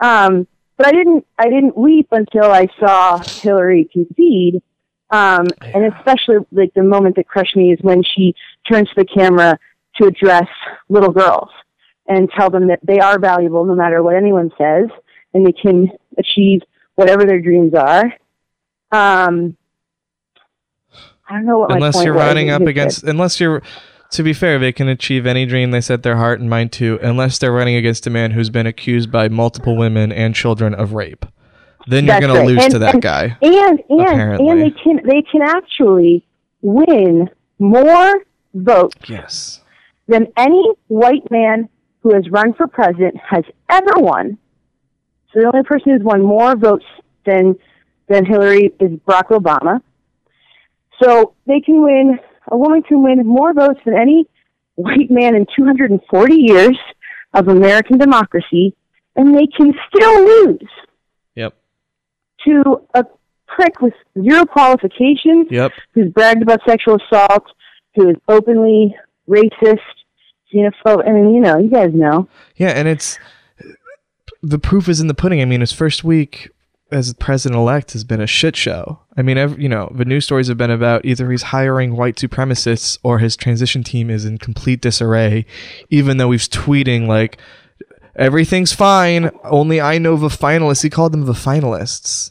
Um, 0.00 0.46
but 0.76 0.86
I 0.86 0.92
didn't, 0.92 1.26
I 1.38 1.44
didn't 1.44 1.76
weep 1.76 2.08
until 2.12 2.50
I 2.50 2.68
saw 2.78 3.18
Hillary 3.18 3.88
concede. 3.92 4.62
Um, 5.10 5.46
and 5.62 5.94
especially 5.94 6.38
like 6.50 6.74
the 6.74 6.82
moment 6.82 7.16
that 7.16 7.28
crushed 7.28 7.56
me 7.56 7.72
is 7.72 7.78
when 7.80 8.02
she 8.02 8.34
turns 8.70 8.88
to 8.88 8.94
the 8.96 9.04
camera 9.04 9.58
to 10.00 10.06
address 10.06 10.46
little 10.88 11.10
girls 11.12 11.48
and 12.08 12.30
tell 12.36 12.50
them 12.50 12.68
that 12.68 12.80
they 12.82 12.98
are 12.98 13.18
valuable 13.18 13.64
no 13.64 13.74
matter 13.74 14.02
what 14.02 14.14
anyone 14.14 14.50
says 14.58 14.86
and 15.34 15.44
they 15.46 15.52
can 15.52 15.88
achieve 16.18 16.60
whatever 16.94 17.24
their 17.24 17.40
dreams 17.40 17.74
are. 17.74 18.04
Um, 18.92 19.56
I 21.28 21.34
don't 21.34 21.46
know 21.46 21.58
what 21.58 21.72
unless 21.72 22.02
you're 22.04 22.14
running 22.14 22.50
up 22.50 22.62
against 22.62 23.02
unless 23.02 23.40
you're 23.40 23.60
to 24.12 24.22
be 24.22 24.32
fair 24.32 24.58
they 24.60 24.72
can 24.72 24.86
achieve 24.86 25.26
any 25.26 25.44
dream 25.44 25.72
they 25.72 25.80
set 25.80 26.04
their 26.04 26.16
heart 26.16 26.38
and 26.38 26.48
mind 26.48 26.70
to 26.74 27.00
unless 27.02 27.38
they're 27.38 27.52
running 27.52 27.74
against 27.74 28.06
a 28.06 28.10
man 28.10 28.30
who's 28.30 28.48
been 28.48 28.66
accused 28.66 29.10
by 29.10 29.28
multiple 29.28 29.76
women 29.76 30.12
and 30.12 30.36
children 30.36 30.72
of 30.72 30.92
rape 30.92 31.26
then 31.88 32.04
you're 32.06 32.20
going 32.20 32.32
right. 32.32 32.40
to 32.42 32.46
lose 32.46 32.62
And- 32.64 32.72
to 32.74 32.78
that 32.78 32.94
and- 32.94 33.02
guy 33.02 33.36
and 33.42 33.82
and 33.88 34.00
Apparently. 34.00 34.48
and 34.48 34.60
they 34.62 34.70
can 34.70 35.00
they 35.04 35.22
can 35.22 35.42
actually 35.42 36.24
win 36.62 37.28
more 37.58 38.22
votes 38.54 38.94
yes 39.08 39.60
than 40.08 40.26
any 40.36 40.72
white 40.88 41.30
man 41.30 41.68
who 42.02 42.14
has 42.14 42.28
run 42.30 42.54
for 42.54 42.66
president 42.66 43.16
has 43.16 43.44
ever 43.68 43.94
won. 43.96 44.38
So 45.32 45.40
the 45.40 45.50
only 45.52 45.64
person 45.64 45.92
who's 45.92 46.02
won 46.02 46.22
more 46.22 46.56
votes 46.56 46.84
than 47.24 47.56
than 48.08 48.24
Hillary 48.24 48.72
is 48.78 48.92
Barack 49.06 49.28
Obama. 49.28 49.80
So 51.02 51.34
they 51.46 51.60
can 51.60 51.82
win. 51.82 52.18
A 52.48 52.56
woman 52.56 52.82
can 52.82 53.02
win 53.02 53.26
more 53.26 53.52
votes 53.52 53.80
than 53.84 53.94
any 53.94 54.26
white 54.76 55.10
man 55.10 55.34
in 55.34 55.46
240 55.56 56.34
years 56.34 56.78
of 57.34 57.48
American 57.48 57.98
democracy, 57.98 58.74
and 59.16 59.36
they 59.36 59.46
can 59.46 59.74
still 59.88 60.24
lose 60.24 60.68
yep 61.34 61.54
to 62.46 62.80
a 62.94 63.04
prick 63.46 63.80
with 63.80 63.94
zero 64.22 64.44
qualifications 64.46 65.48
yep 65.50 65.72
who's 65.92 66.10
bragged 66.12 66.42
about 66.42 66.60
sexual 66.66 66.96
assault, 66.96 67.44
who 67.96 68.10
is 68.10 68.16
openly 68.28 68.94
racist, 69.28 69.78
xenophobe. 70.52 71.06
I 71.08 71.12
mean, 71.12 71.34
you 71.34 71.40
know, 71.40 71.58
you 71.58 71.68
guys 71.70 71.92
know. 71.92 72.28
yeah 72.56 72.70
and 72.70 72.88
it's 72.88 73.18
the 74.42 74.58
proof 74.58 74.88
is 74.88 75.00
in 75.00 75.06
the 75.08 75.14
pudding 75.14 75.40
i 75.40 75.44
mean 75.44 75.60
his 75.60 75.72
first 75.72 76.04
week 76.04 76.50
as 76.92 77.12
president 77.14 77.58
elect 77.58 77.92
has 77.92 78.04
been 78.04 78.20
a 78.20 78.26
shit 78.26 78.54
show 78.54 79.00
i 79.16 79.22
mean 79.22 79.36
every, 79.36 79.60
you 79.62 79.68
know 79.68 79.90
the 79.94 80.04
news 80.04 80.24
stories 80.24 80.46
have 80.46 80.56
been 80.56 80.70
about 80.70 81.04
either 81.04 81.30
he's 81.30 81.42
hiring 81.42 81.96
white 81.96 82.16
supremacists 82.16 82.98
or 83.02 83.18
his 83.18 83.36
transition 83.36 83.82
team 83.82 84.08
is 84.08 84.24
in 84.24 84.38
complete 84.38 84.80
disarray 84.80 85.44
even 85.90 86.16
though 86.18 86.30
he's 86.30 86.48
tweeting 86.48 87.08
like 87.08 87.38
everything's 88.14 88.72
fine 88.72 89.30
only 89.44 89.80
i 89.80 89.98
know 89.98 90.16
the 90.16 90.28
finalists 90.28 90.82
he 90.82 90.90
called 90.90 91.12
them 91.12 91.24
the 91.26 91.32
finalists 91.32 92.30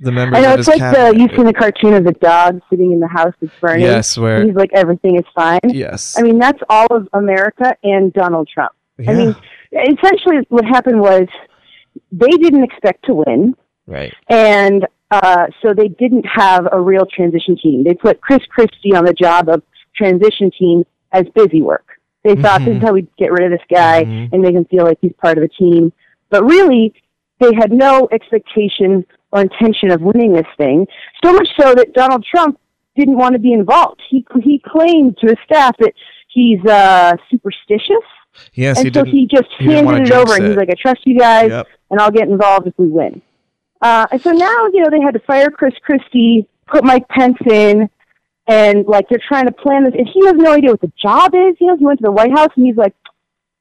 the 0.00 0.12
members 0.12 0.38
I 0.38 0.42
know 0.42 0.54
it's 0.54 0.68
like 0.68 0.78
the 0.80 1.14
you've 1.16 1.30
seen 1.36 1.44
the 1.46 1.52
cartoon 1.52 1.94
of 1.94 2.04
the 2.04 2.12
dog 2.12 2.60
sitting 2.70 2.92
in 2.92 3.00
the 3.00 3.08
house 3.08 3.34
that's 3.40 3.52
burning. 3.60 3.84
yes 3.84 4.16
where 4.16 4.44
he's 4.44 4.54
like 4.54 4.70
everything 4.74 5.16
is 5.16 5.24
fine. 5.34 5.60
yes 5.64 6.16
I 6.18 6.22
mean, 6.22 6.38
that's 6.38 6.60
all 6.68 6.86
of 6.90 7.08
America 7.12 7.74
and 7.82 8.12
Donald 8.12 8.48
Trump. 8.52 8.72
yeah, 8.98 9.10
I 9.10 9.14
mean, 9.14 9.36
essentially, 9.72 10.46
what 10.48 10.64
happened 10.64 11.00
was 11.00 11.26
they 12.12 12.28
didn't 12.28 12.62
expect 12.64 13.04
to 13.06 13.14
win. 13.14 13.54
right 13.86 14.14
and 14.28 14.86
uh, 15.10 15.46
so 15.62 15.72
they 15.72 15.88
didn't 15.88 16.26
have 16.26 16.68
a 16.70 16.78
real 16.78 17.06
transition 17.06 17.56
team. 17.56 17.82
They 17.82 17.94
put 17.94 18.20
Chris 18.20 18.40
Christie 18.50 18.94
on 18.94 19.06
the 19.06 19.14
job 19.14 19.48
of 19.48 19.62
transition 19.96 20.50
team 20.56 20.84
as 21.12 21.24
busy 21.34 21.62
work. 21.62 21.86
They 22.24 22.34
thought 22.36 22.62
this 22.62 22.76
is 22.76 22.82
how 22.82 22.92
we 22.92 23.06
get 23.18 23.32
rid 23.32 23.44
of 23.50 23.50
this 23.58 23.66
guy 23.72 24.04
Mhm. 24.04 24.32
and 24.34 24.42
make 24.42 24.54
him 24.54 24.66
feel 24.66 24.84
like 24.84 24.98
he's 25.00 25.14
part 25.14 25.38
of 25.38 25.42
the 25.42 25.48
team. 25.48 25.94
But 26.28 26.44
really, 26.44 26.92
they 27.40 27.54
had 27.54 27.72
no 27.72 28.06
expectation 28.12 29.06
or 29.30 29.40
intention 29.42 29.90
of 29.90 30.00
winning 30.00 30.32
this 30.32 30.46
thing. 30.56 30.86
So 31.24 31.32
much 31.32 31.48
so 31.58 31.74
that 31.74 31.92
Donald 31.92 32.24
Trump 32.24 32.58
didn't 32.96 33.16
want 33.16 33.34
to 33.34 33.38
be 33.38 33.52
involved. 33.52 34.00
He 34.08 34.26
he 34.42 34.62
claimed 34.64 35.18
to 35.18 35.28
his 35.28 35.38
staff 35.44 35.76
that 35.78 35.92
he's 36.28 36.64
uh, 36.64 37.16
superstitious, 37.30 38.04
yes 38.54 38.80
he 38.80 38.86
and 38.86 38.94
so 38.94 39.04
didn't 39.04 39.14
he 39.14 39.26
just 39.26 39.48
he 39.58 39.68
wanna 39.68 39.98
handed 39.98 40.08
it 40.08 40.12
over, 40.14 40.26
jinx 40.26 40.38
and 40.38 40.48
he's 40.48 40.56
like, 40.56 40.70
"I 40.70 40.74
trust 40.74 41.00
you 41.04 41.18
guys 41.18 41.50
yep 41.50 41.66
and 41.90 42.00
I'll 42.00 42.10
get 42.10 42.28
involved 42.28 42.66
if 42.66 42.74
we 42.76 42.88
win. 42.88 43.22
Uh, 43.80 44.06
and 44.10 44.20
so 44.20 44.32
now, 44.32 44.66
you 44.72 44.82
know, 44.82 44.90
they 44.90 45.00
had 45.00 45.14
to 45.14 45.20
fire 45.20 45.50
Chris 45.50 45.74
Christie, 45.82 46.48
put 46.66 46.84
Mike 46.84 47.08
Pence 47.08 47.38
in, 47.46 47.88
and 48.46 48.86
like 48.86 49.08
they're 49.08 49.22
trying 49.26 49.46
to 49.46 49.52
plan 49.52 49.84
this. 49.84 49.94
And 49.96 50.08
he 50.12 50.26
has 50.26 50.34
no 50.36 50.52
idea 50.52 50.70
what 50.70 50.80
the 50.80 50.92
job 51.00 51.34
is. 51.34 51.56
You 51.60 51.68
know, 51.68 51.76
he 51.76 51.84
went 51.84 52.00
to 52.00 52.04
the 52.04 52.12
White 52.12 52.32
House 52.32 52.50
and 52.56 52.66
he's 52.66 52.76
like, 52.76 52.94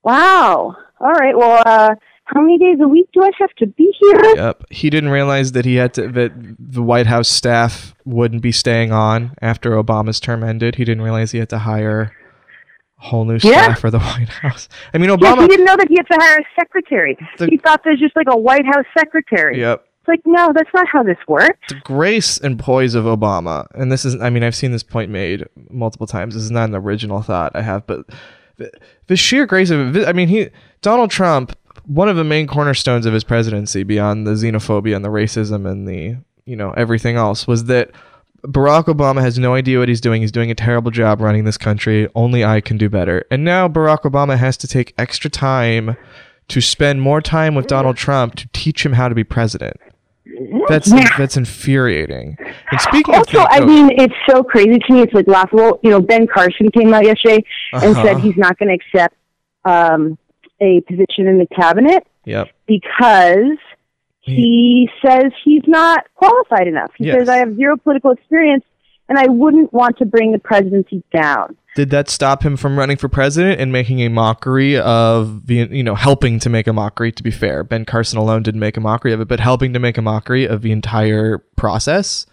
"Wow, 0.03 0.75
all 0.99 1.11
right, 1.11 1.37
well, 1.37 1.61
uh, 1.65 1.95
how 2.27 2.41
many 2.41 2.57
days 2.57 2.77
a 2.81 2.87
week 2.87 3.07
do 3.13 3.23
I 3.23 3.31
have 3.39 3.51
to 3.59 3.67
be 3.67 3.93
here?" 3.99 4.35
Yep. 4.35 4.63
He 4.69 4.89
didn't 4.89 5.09
realize 5.09 5.51
that 5.53 5.65
he 5.65 5.75
had 5.75 5.93
to 5.95 6.07
that 6.09 6.31
the 6.59 6.83
White 6.83 7.07
House 7.07 7.27
staff 7.29 7.95
wouldn't 8.05 8.41
be 8.41 8.51
staying 8.51 8.91
on 8.91 9.31
after 9.41 9.71
Obama's 9.71 10.19
term 10.19 10.43
ended. 10.43 10.75
He 10.75 10.85
didn't 10.85 11.03
realize 11.03 11.31
he 11.31 11.39
had 11.39 11.49
to 11.49 11.59
hire 11.59 12.11
a 12.99 13.05
whole 13.05 13.25
new 13.25 13.33
Yeah. 13.41 13.63
staff 13.63 13.79
for 13.79 13.91
the 13.91 13.99
White 14.09 14.29
House. 14.29 14.67
I 14.93 14.97
mean, 14.97 15.09
Yes, 15.09 15.19
Obama. 15.19 15.41
he 15.41 15.47
didn't 15.47 15.65
know 15.65 15.75
that 15.77 15.87
he 15.89 15.95
had 15.97 16.07
to 16.07 16.17
hire 16.19 16.37
a 16.39 16.45
secretary. 16.61 17.17
The- 17.37 17.47
he 17.47 17.57
thought 17.57 17.81
there's 17.83 17.99
just 17.99 18.15
like 18.15 18.27
a 18.29 18.37
White 18.37 18.65
House 18.65 18.85
secretary. 18.97 19.59
Yep. 19.59 19.83
It's 19.99 20.07
like, 20.07 20.21
no, 20.25 20.53
that's 20.55 20.69
not 20.73 20.87
how 20.87 21.03
this 21.03 21.17
works. 21.27 21.59
The 21.69 21.75
grace 21.75 22.37
and 22.37 22.57
poise 22.57 22.95
of 22.95 23.03
Obama, 23.05 23.67
and 23.75 23.91
this 23.91 24.05
is, 24.05 24.15
I 24.21 24.29
mean, 24.29 24.41
I've 24.41 24.55
seen 24.55 24.71
this 24.71 24.81
point 24.83 25.11
made 25.11 25.45
multiple 25.69 26.07
times. 26.07 26.33
This 26.33 26.43
is 26.43 26.51
not 26.51 26.69
an 26.69 26.75
original 26.75 27.21
thought 27.21 27.51
I 27.55 27.61
have, 27.61 27.85
but 27.85 28.05
the, 28.55 28.71
the 29.07 29.17
sheer 29.17 29.45
grace 29.45 29.69
of 29.69 29.97
it. 29.97 30.07
I 30.07 30.13
mean, 30.13 30.29
he 30.29 30.47
Donald 30.81 31.11
Trump, 31.11 31.57
one 31.87 32.09
of 32.09 32.15
the 32.15 32.23
main 32.23 32.47
cornerstones 32.47 33.05
of 33.05 33.13
his 33.13 33.23
presidency, 33.23 33.83
beyond 33.83 34.27
the 34.27 34.31
xenophobia 34.31 34.95
and 34.95 35.03
the 35.03 35.09
racism 35.09 35.69
and 35.69 35.87
the 35.87 36.17
you 36.45 36.55
know 36.55 36.71
everything 36.71 37.15
else, 37.15 37.47
was 37.47 37.65
that 37.65 37.91
Barack 38.45 38.85
Obama 38.85 39.21
has 39.21 39.39
no 39.39 39.55
idea 39.55 39.79
what 39.79 39.89
he's 39.89 39.99
doing. 39.99 40.21
He's 40.21 40.31
doing 40.31 40.51
a 40.51 40.55
terrible 40.55 40.91
job 40.91 41.19
running 41.21 41.43
this 41.45 41.57
country. 41.57 42.07
Only 42.15 42.45
I 42.45 42.61
can 42.61 42.77
do 42.77 42.87
better. 42.89 43.25
And 43.31 43.43
now 43.43 43.67
Barack 43.67 44.01
Obama 44.03 44.37
has 44.37 44.55
to 44.57 44.67
take 44.67 44.93
extra 44.97 45.29
time 45.29 45.97
to 46.49 46.61
spend 46.61 47.01
more 47.01 47.19
time 47.19 47.55
with 47.55 47.67
Donald 47.67 47.97
Trump 47.97 48.35
to 48.35 48.47
teach 48.53 48.85
him 48.85 48.93
how 48.93 49.09
to 49.09 49.15
be 49.15 49.23
president. 49.23 49.75
That's 50.69 50.89
Yeah. 50.91 51.09
that's 51.17 51.35
infuriating. 51.35 52.37
And 52.71 52.79
speaking 52.79 53.15
of 53.15 53.19
Also, 53.21 53.39
things- 53.39 53.47
I 53.49 53.59
oh, 53.59 53.65
mean, 53.65 53.89
it's 53.99 54.13
so 54.29 54.43
crazy 54.43 54.77
to 54.79 54.93
me. 54.93 55.01
It's 55.01 55.13
like 55.13 55.27
laughable. 55.27 55.79
You 55.83 55.89
know, 55.89 55.99
Ben 56.01 56.27
Carson 56.27 56.69
came 56.71 56.93
out 56.93 57.05
yesterday 57.05 57.43
and 57.73 57.83
Uh-huh. 57.95 58.03
said 58.03 58.19
he's 58.19 58.37
not 58.37 58.57
going 58.59 58.69
to 58.69 58.75
accept 58.75 59.15
um, 59.65 60.17
a 60.61 60.81
position 60.81 61.27
in 61.27 61.37
the 61.37 61.47
cabinet 61.55 62.05
yep, 62.25 62.49
because 62.67 63.57
hmm. 64.25 64.31
he 64.31 64.89
says 65.05 65.31
he's 65.43 65.63
not 65.67 66.05
qualified 66.15 66.67
enough. 66.67 66.91
He 66.97 67.05
Yes. 67.05 67.19
says 67.19 67.29
I 67.29 67.37
have 67.37 67.55
zero 67.55 67.77
political 67.77 68.11
experience 68.11 68.63
and 69.09 69.17
I 69.17 69.27
wouldn't 69.27 69.71
want 69.71 69.97
to 69.99 70.05
bring 70.05 70.31
the 70.33 70.39
presidency 70.39 71.01
down. 71.13 71.55
did 71.75 71.91
that 71.91 72.09
stop 72.09 72.43
him 72.43 72.57
from 72.57 72.77
running 72.77 72.97
for 72.97 73.07
president 73.07 73.61
and 73.61 73.71
making 73.71 73.99
a 74.01 74.09
mockery 74.09 74.77
of 74.77 75.45
the 75.47 75.67
you 75.71 75.83
know 75.83 75.95
helping 75.95 76.39
to 76.39 76.49
make 76.49 76.67
a 76.67 76.73
mockery? 76.73 77.11
To 77.11 77.23
be 77.23 77.31
fair, 77.31 77.63
Ben 77.63 77.85
Carson 77.85 78.17
alone 78.17 78.43
didn't 78.43 78.59
make 78.59 78.77
a 78.77 78.81
mockery 78.81 79.13
of 79.13 79.21
it, 79.21 79.27
but 79.27 79.39
helping 79.39 79.73
to 79.73 79.79
make 79.79 79.97
a 79.97 80.01
mockery 80.01 80.45
of 80.47 80.61
the 80.61 80.71
entire 80.71 81.37
process. 81.55 82.25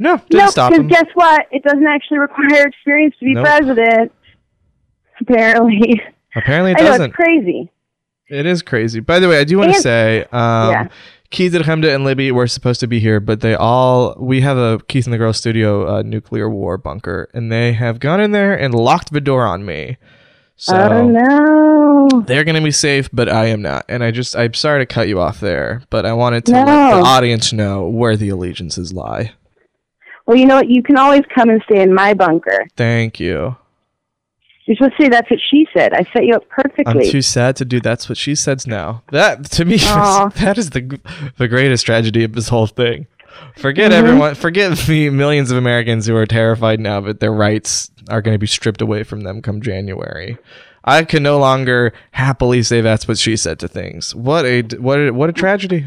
No, 0.00 0.16
didn't 0.16 0.32
no, 0.34 0.50
stop 0.50 0.70
because 0.70 0.82
him. 0.82 0.88
guess 0.88 1.06
what? 1.14 1.46
It 1.50 1.62
doesn't 1.62 1.86
actually 1.86 2.18
require 2.18 2.66
experience 2.66 3.14
to 3.20 3.24
be 3.24 3.34
Nope. 3.34 3.46
president. 3.46 4.12
Apparently, 5.20 6.00
Apparently, 6.38 6.72
it 6.72 6.78
doesn't. 6.78 7.10
it's 7.10 7.16
crazy. 7.16 7.70
It 8.28 8.46
is 8.46 8.62
crazy. 8.62 9.00
By 9.00 9.20
the 9.20 9.28
way, 9.28 9.38
I 9.38 9.44
do 9.44 9.58
want 9.58 9.72
to 9.74 9.80
say, 9.80 10.22
um, 10.32 10.70
Yeah. 10.70 10.88
Keith 11.30 11.54
and 11.54 11.64
Hemda 11.64 11.94
and 11.94 12.04
Libby 12.04 12.32
were 12.32 12.46
supposed 12.46 12.80
to 12.80 12.86
be 12.86 13.00
here, 13.00 13.20
but 13.20 13.40
they 13.40 13.54
all 13.54 14.16
we 14.18 14.40
have 14.40 14.56
a 14.56 14.78
Keith 14.88 15.06
and 15.06 15.12
the 15.12 15.18
Girl 15.18 15.34
Studio 15.34 15.98
uh, 15.98 16.02
nuclear 16.02 16.48
war 16.48 16.78
bunker, 16.78 17.28
and 17.34 17.52
they 17.52 17.74
have 17.74 18.00
gone 18.00 18.20
in 18.20 18.32
there 18.32 18.54
and 18.54 18.74
locked 18.74 19.12
the 19.12 19.20
door 19.20 19.46
on 19.46 19.64
me. 19.66 19.98
So 20.56 20.74
oh 20.74 21.06
no! 21.06 22.22
they're 22.22 22.44
gonna 22.44 22.62
be 22.62 22.70
safe, 22.70 23.10
but 23.12 23.28
I 23.28 23.46
am 23.46 23.60
not. 23.60 23.84
And 23.88 24.02
I 24.02 24.10
just 24.10 24.34
I'm 24.36 24.54
sorry 24.54 24.80
to 24.80 24.86
cut 24.86 25.06
you 25.06 25.20
off 25.20 25.38
there, 25.38 25.82
but 25.90 26.06
I 26.06 26.14
wanted 26.14 26.46
to 26.46 26.52
let 26.52 26.64
the 26.64 27.02
audience 27.06 27.52
know 27.52 27.88
where 27.88 28.16
the 28.16 28.30
allegiances 28.30 28.92
lie. 28.92 29.32
Well, 30.26 30.36
you 30.36 30.46
know 30.46 30.56
what? 30.56 30.68
You 30.68 30.82
can 30.82 30.96
always 30.96 31.22
come 31.34 31.50
and 31.50 31.62
stay 31.70 31.80
in 31.80 31.94
my 31.94 32.14
bunker. 32.14 32.66
Thank 32.76 33.20
you. 33.20 33.56
You're 34.68 34.76
supposed 34.76 34.96
to 34.98 35.02
say 35.04 35.08
that's 35.08 35.30
what 35.30 35.40
she 35.50 35.66
said. 35.74 35.94
I 35.94 36.04
set 36.12 36.26
you 36.26 36.34
up 36.34 36.46
perfectly. 36.50 36.84
I'm 37.06 37.10
too 37.10 37.22
sad 37.22 37.56
to 37.56 37.64
do. 37.64 37.80
That's 37.80 38.06
what 38.08 38.18
she 38.18 38.34
says 38.34 38.66
now. 38.66 39.02
That 39.12 39.46
to 39.52 39.64
me, 39.64 39.78
Aw. 39.82 40.28
that 40.36 40.58
is 40.58 40.70
the 40.70 41.00
the 41.38 41.48
greatest 41.48 41.86
tragedy 41.86 42.22
of 42.22 42.34
this 42.34 42.48
whole 42.50 42.66
thing. 42.66 43.06
Forget 43.56 43.92
Mhm. 43.92 43.94
everyone. 43.94 44.34
Forget 44.34 44.76
the 44.76 45.08
millions 45.10 45.50
of 45.50 45.56
Americans 45.56 46.06
who 46.06 46.14
are 46.16 46.26
terrified 46.26 46.80
now 46.80 47.00
that 47.00 47.20
their 47.20 47.32
rights 47.32 47.90
are 48.10 48.20
going 48.20 48.34
to 48.34 48.38
be 48.38 48.46
stripped 48.46 48.82
away 48.82 49.04
from 49.04 49.22
them 49.22 49.40
come 49.40 49.62
January. 49.62 50.36
I 50.84 51.04
can 51.04 51.22
no 51.22 51.38
longer 51.38 51.92
happily 52.12 52.62
say 52.62 52.80
that's 52.82 53.08
what 53.08 53.16
she 53.18 53.36
said 53.36 53.58
to 53.60 53.68
things. 53.68 54.14
What 54.14 54.44
a 54.44 54.62
what 54.78 54.98
a, 54.98 55.10
what 55.12 55.30
a 55.30 55.32
tragedy. 55.32 55.86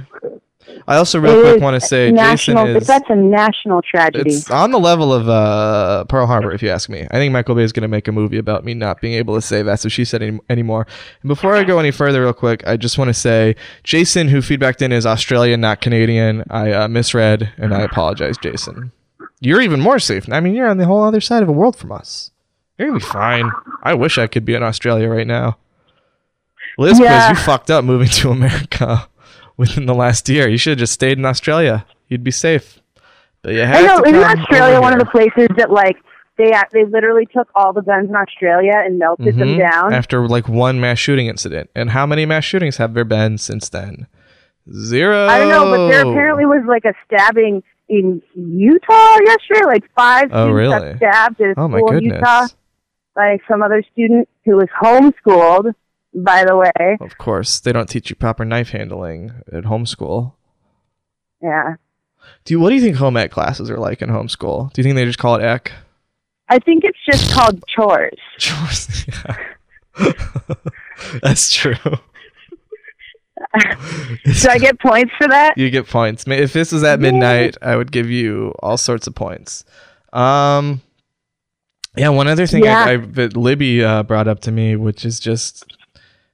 I 0.88 0.98
also 0.98 1.20
real 1.20 1.42
quick 1.42 1.62
want 1.62 1.80
to 1.80 1.86
say 1.86 2.12
national. 2.12 2.66
Jason 2.66 2.78
is 2.82 2.88
that's 2.88 3.10
a 3.10 3.16
national 3.16 3.82
tragedy. 3.82 4.32
it's 4.32 4.50
on 4.50 4.72
the 4.72 4.80
level 4.80 5.14
of 5.14 5.28
uh, 5.30 6.04
Pearl 6.06 6.26
Harbor, 6.28 6.52
if 6.52 6.62
you 6.62 6.70
ask 6.70 6.90
me. 6.90 7.08
I 7.12 7.16
think 7.18 7.32
Michael 7.34 7.56
Bay 7.56 7.64
is 7.64 7.72
going 7.72 7.84
to 7.84 7.88
make 7.88 8.08
a 8.08 8.12
movie 8.12 8.38
about 8.38 8.66
me 8.66 8.74
not 8.74 9.02
being 9.02 9.14
able 9.14 9.36
to 9.36 9.42
say 9.42 9.62
that. 9.62 9.80
So 9.80 9.90
she 9.90 10.06
said 10.06 10.22
any- 10.22 10.40
anymore. 10.50 10.88
And 11.22 11.28
before 11.30 11.56
I 11.56 11.64
go 11.64 11.80
any 11.80 11.92
further, 11.92 12.22
real 12.22 12.34
quick, 12.34 12.66
I 12.68 12.78
just 12.78 12.98
want 12.98 13.10
to 13.10 13.14
say 13.14 13.56
Jason, 13.84 14.28
who 14.30 14.42
feedbacked 14.42 14.82
in, 14.82 14.92
is 14.92 15.06
Australian, 15.06 15.62
not 15.62 15.82
Canadian. 15.82 16.44
I 16.50 16.72
uh, 16.72 16.88
misread, 16.88 17.54
and 17.58 17.74
I 17.74 17.82
apologize, 17.82 18.38
Jason. 18.38 18.92
You're 19.40 19.62
even 19.62 19.80
more 19.80 20.00
safe. 20.00 20.32
I 20.32 20.40
mean, 20.40 20.54
you're 20.56 20.68
on 20.68 20.78
the 20.78 20.86
whole 20.86 21.04
other 21.04 21.22
side 21.22 21.42
of 21.42 21.48
the 21.48 21.54
world 21.54 21.76
from 21.76 21.92
us. 21.92 22.32
You're 22.78 22.90
gonna 22.90 23.00
be 23.00 23.06
fine. 23.06 23.52
I 23.84 23.94
wish 23.94 24.18
I 24.18 24.28
could 24.28 24.46
be 24.46 24.54
in 24.56 24.64
Australia 24.64 25.08
right 25.10 25.28
now. 25.28 25.58
Liz, 26.78 27.00
Yeah. 27.00 27.30
you 27.30 27.36
fucked 27.36 27.70
up 27.70 27.84
moving 27.84 28.08
to 28.08 28.32
America 28.32 29.08
within 29.62 29.86
the 29.86 29.94
last 29.96 30.28
year. 30.28 30.50
You 30.50 30.58
should 30.58 30.72
have 30.72 30.80
just 30.80 30.94
stayed 30.94 31.18
in 31.18 31.26
Australia. 31.26 31.86
You'd 32.10 32.24
be 32.24 32.32
safe. 32.32 32.80
But 33.44 33.54
you 33.54 33.62
I 33.64 33.82
know. 33.82 34.02
to 34.02 34.10
Isn't 34.10 34.24
Australia 34.24 34.82
one 34.82 34.94
of 34.94 35.00
the 35.00 35.06
places 35.06 35.48
that 35.58 35.72
like 35.72 35.98
they 36.38 36.52
they 36.74 36.86
literally 36.86 37.26
took 37.26 37.48
all 37.56 37.72
the 37.74 37.82
guns 37.82 38.10
in 38.10 38.16
Australia 38.16 38.74
and 38.76 38.98
melted 39.00 39.36
them 39.38 39.50
Mhm. 39.56 39.60
down? 39.72 39.94
after 39.94 40.28
like 40.28 40.48
one 40.50 40.80
mass 40.80 40.98
shooting 41.00 41.28
incident. 41.28 41.70
And 41.76 41.92
how 41.92 42.06
many 42.06 42.26
mass 42.26 42.44
shootings 42.44 42.78
have 42.78 42.94
there 42.94 43.06
been 43.06 43.38
since 43.38 43.70
then? 43.70 44.08
Zero. 44.72 45.28
I 45.28 45.40
don't 45.40 45.50
know, 45.50 45.66
but 45.76 45.88
there 45.90 46.02
apparently 46.02 46.46
was 46.46 46.64
like 46.68 46.86
a 46.86 46.94
stabbing 47.06 47.64
in 47.90 48.22
Utah 48.36 49.18
yesterday. 49.26 49.66
Like 49.66 49.84
five 49.96 50.30
Oh, 50.32 50.46
students 50.46 50.56
really? 50.58 50.94
got 50.94 50.98
stabbed 50.98 51.42
at 51.42 51.48
a 51.50 51.54
Oh 51.60 51.68
school 51.70 51.92
in. 51.98 52.04
Utah 52.04 52.48
by 53.16 53.38
some 53.50 53.62
other 53.64 53.84
student 53.92 54.30
who 54.46 54.56
was 54.58 54.68
homeschooled. 54.82 55.74
By 56.14 56.44
the 56.46 56.58
way, 56.58 56.98
Of 57.00 57.18
course, 57.18 57.60
they 57.60 57.72
don't 57.72 57.88
teach 57.88 58.10
you 58.10 58.16
proper 58.16 58.44
knife 58.46 58.72
handling 58.72 59.32
at 59.52 59.64
homeschool. 59.64 60.34
yeah. 61.42 61.76
Do 62.46 62.54
you, 62.54 62.60
what 62.60 62.70
do 62.70 62.76
you 62.76 62.82
think 62.82 62.98
home 62.98 63.18
ec 63.18 63.32
classes 63.32 63.70
are 63.72 63.78
like 63.78 64.02
in 64.02 64.10
homeschool? 64.10 64.72
Do 64.74 64.80
you 64.80 64.84
think 64.84 64.96
they 64.96 65.06
just 65.06 65.18
call 65.18 65.36
it 65.36 65.44
ec? 65.44 65.72
I 66.50 66.60
think 66.60 66.84
it's 66.84 67.00
just 67.10 67.34
called 67.34 67.64
chores. 67.68 68.18
Chores. 68.38 69.06
Yeah. 69.08 69.36
That's 71.24 71.52
true. 71.52 71.74
Do 71.84 71.98
I 74.50 74.58
get 74.60 74.80
points 74.80 75.12
for 75.18 75.28
that? 75.30 75.58
You 75.58 75.70
get 75.72 75.88
points. 75.88 76.26
If 76.28 76.54
this 76.54 76.72
was 76.72 76.84
at 76.84 77.00
midnight, 77.00 77.58
I 77.62 77.76
would 77.76 77.92
give 77.92 78.10
you 78.10 78.54
all 78.60 78.78
sorts 78.78 79.08
of 79.08 79.16
points. 79.16 79.66
Um, 80.14 80.82
yeah. 81.98 82.10
One 82.10 82.28
other 82.28 82.46
thing 82.46 82.64
Yeah. 82.64 82.84
I, 82.86 82.92
I, 82.94 82.98
that 82.98 83.36
Libby 83.36 83.84
uh, 83.84 84.04
brought 84.04 84.28
up 84.28 84.42
to 84.42 84.52
me, 84.52 84.76
which 84.76 85.06
is 85.06 85.20
just 85.20 85.76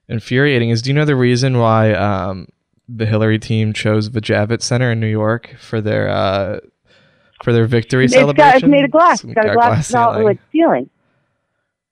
infuriating, 0.09 0.69
is 0.69 0.81
do 0.81 0.89
you 0.89 0.93
know 0.93 1.05
the 1.05 1.15
reason 1.15 1.57
why 1.57 1.93
um, 1.93 2.47
the 2.87 3.05
Hillary 3.05 3.39
team 3.39 3.73
chose 3.73 4.11
the 4.11 4.21
Javits 4.21 4.63
Center 4.63 4.91
in 4.91 4.99
New 4.99 5.07
York 5.07 5.55
for 5.59 5.81
their 5.81 6.09
uh, 6.09 6.59
for 7.43 7.53
their 7.53 7.65
victory 7.65 8.05
It's 8.05 8.13
celebration? 8.13 8.51
got 8.51 8.55
it's 8.55 8.65
made 8.65 8.85
of 8.85 8.91
glass. 8.91 9.23
It's 9.23 9.33
got 9.33 9.49
a 9.49 9.53
glass, 9.53 9.89
glass 9.91 10.11
ceiling. 10.13 10.23
like 10.23 10.39
ceiling. 10.51 10.89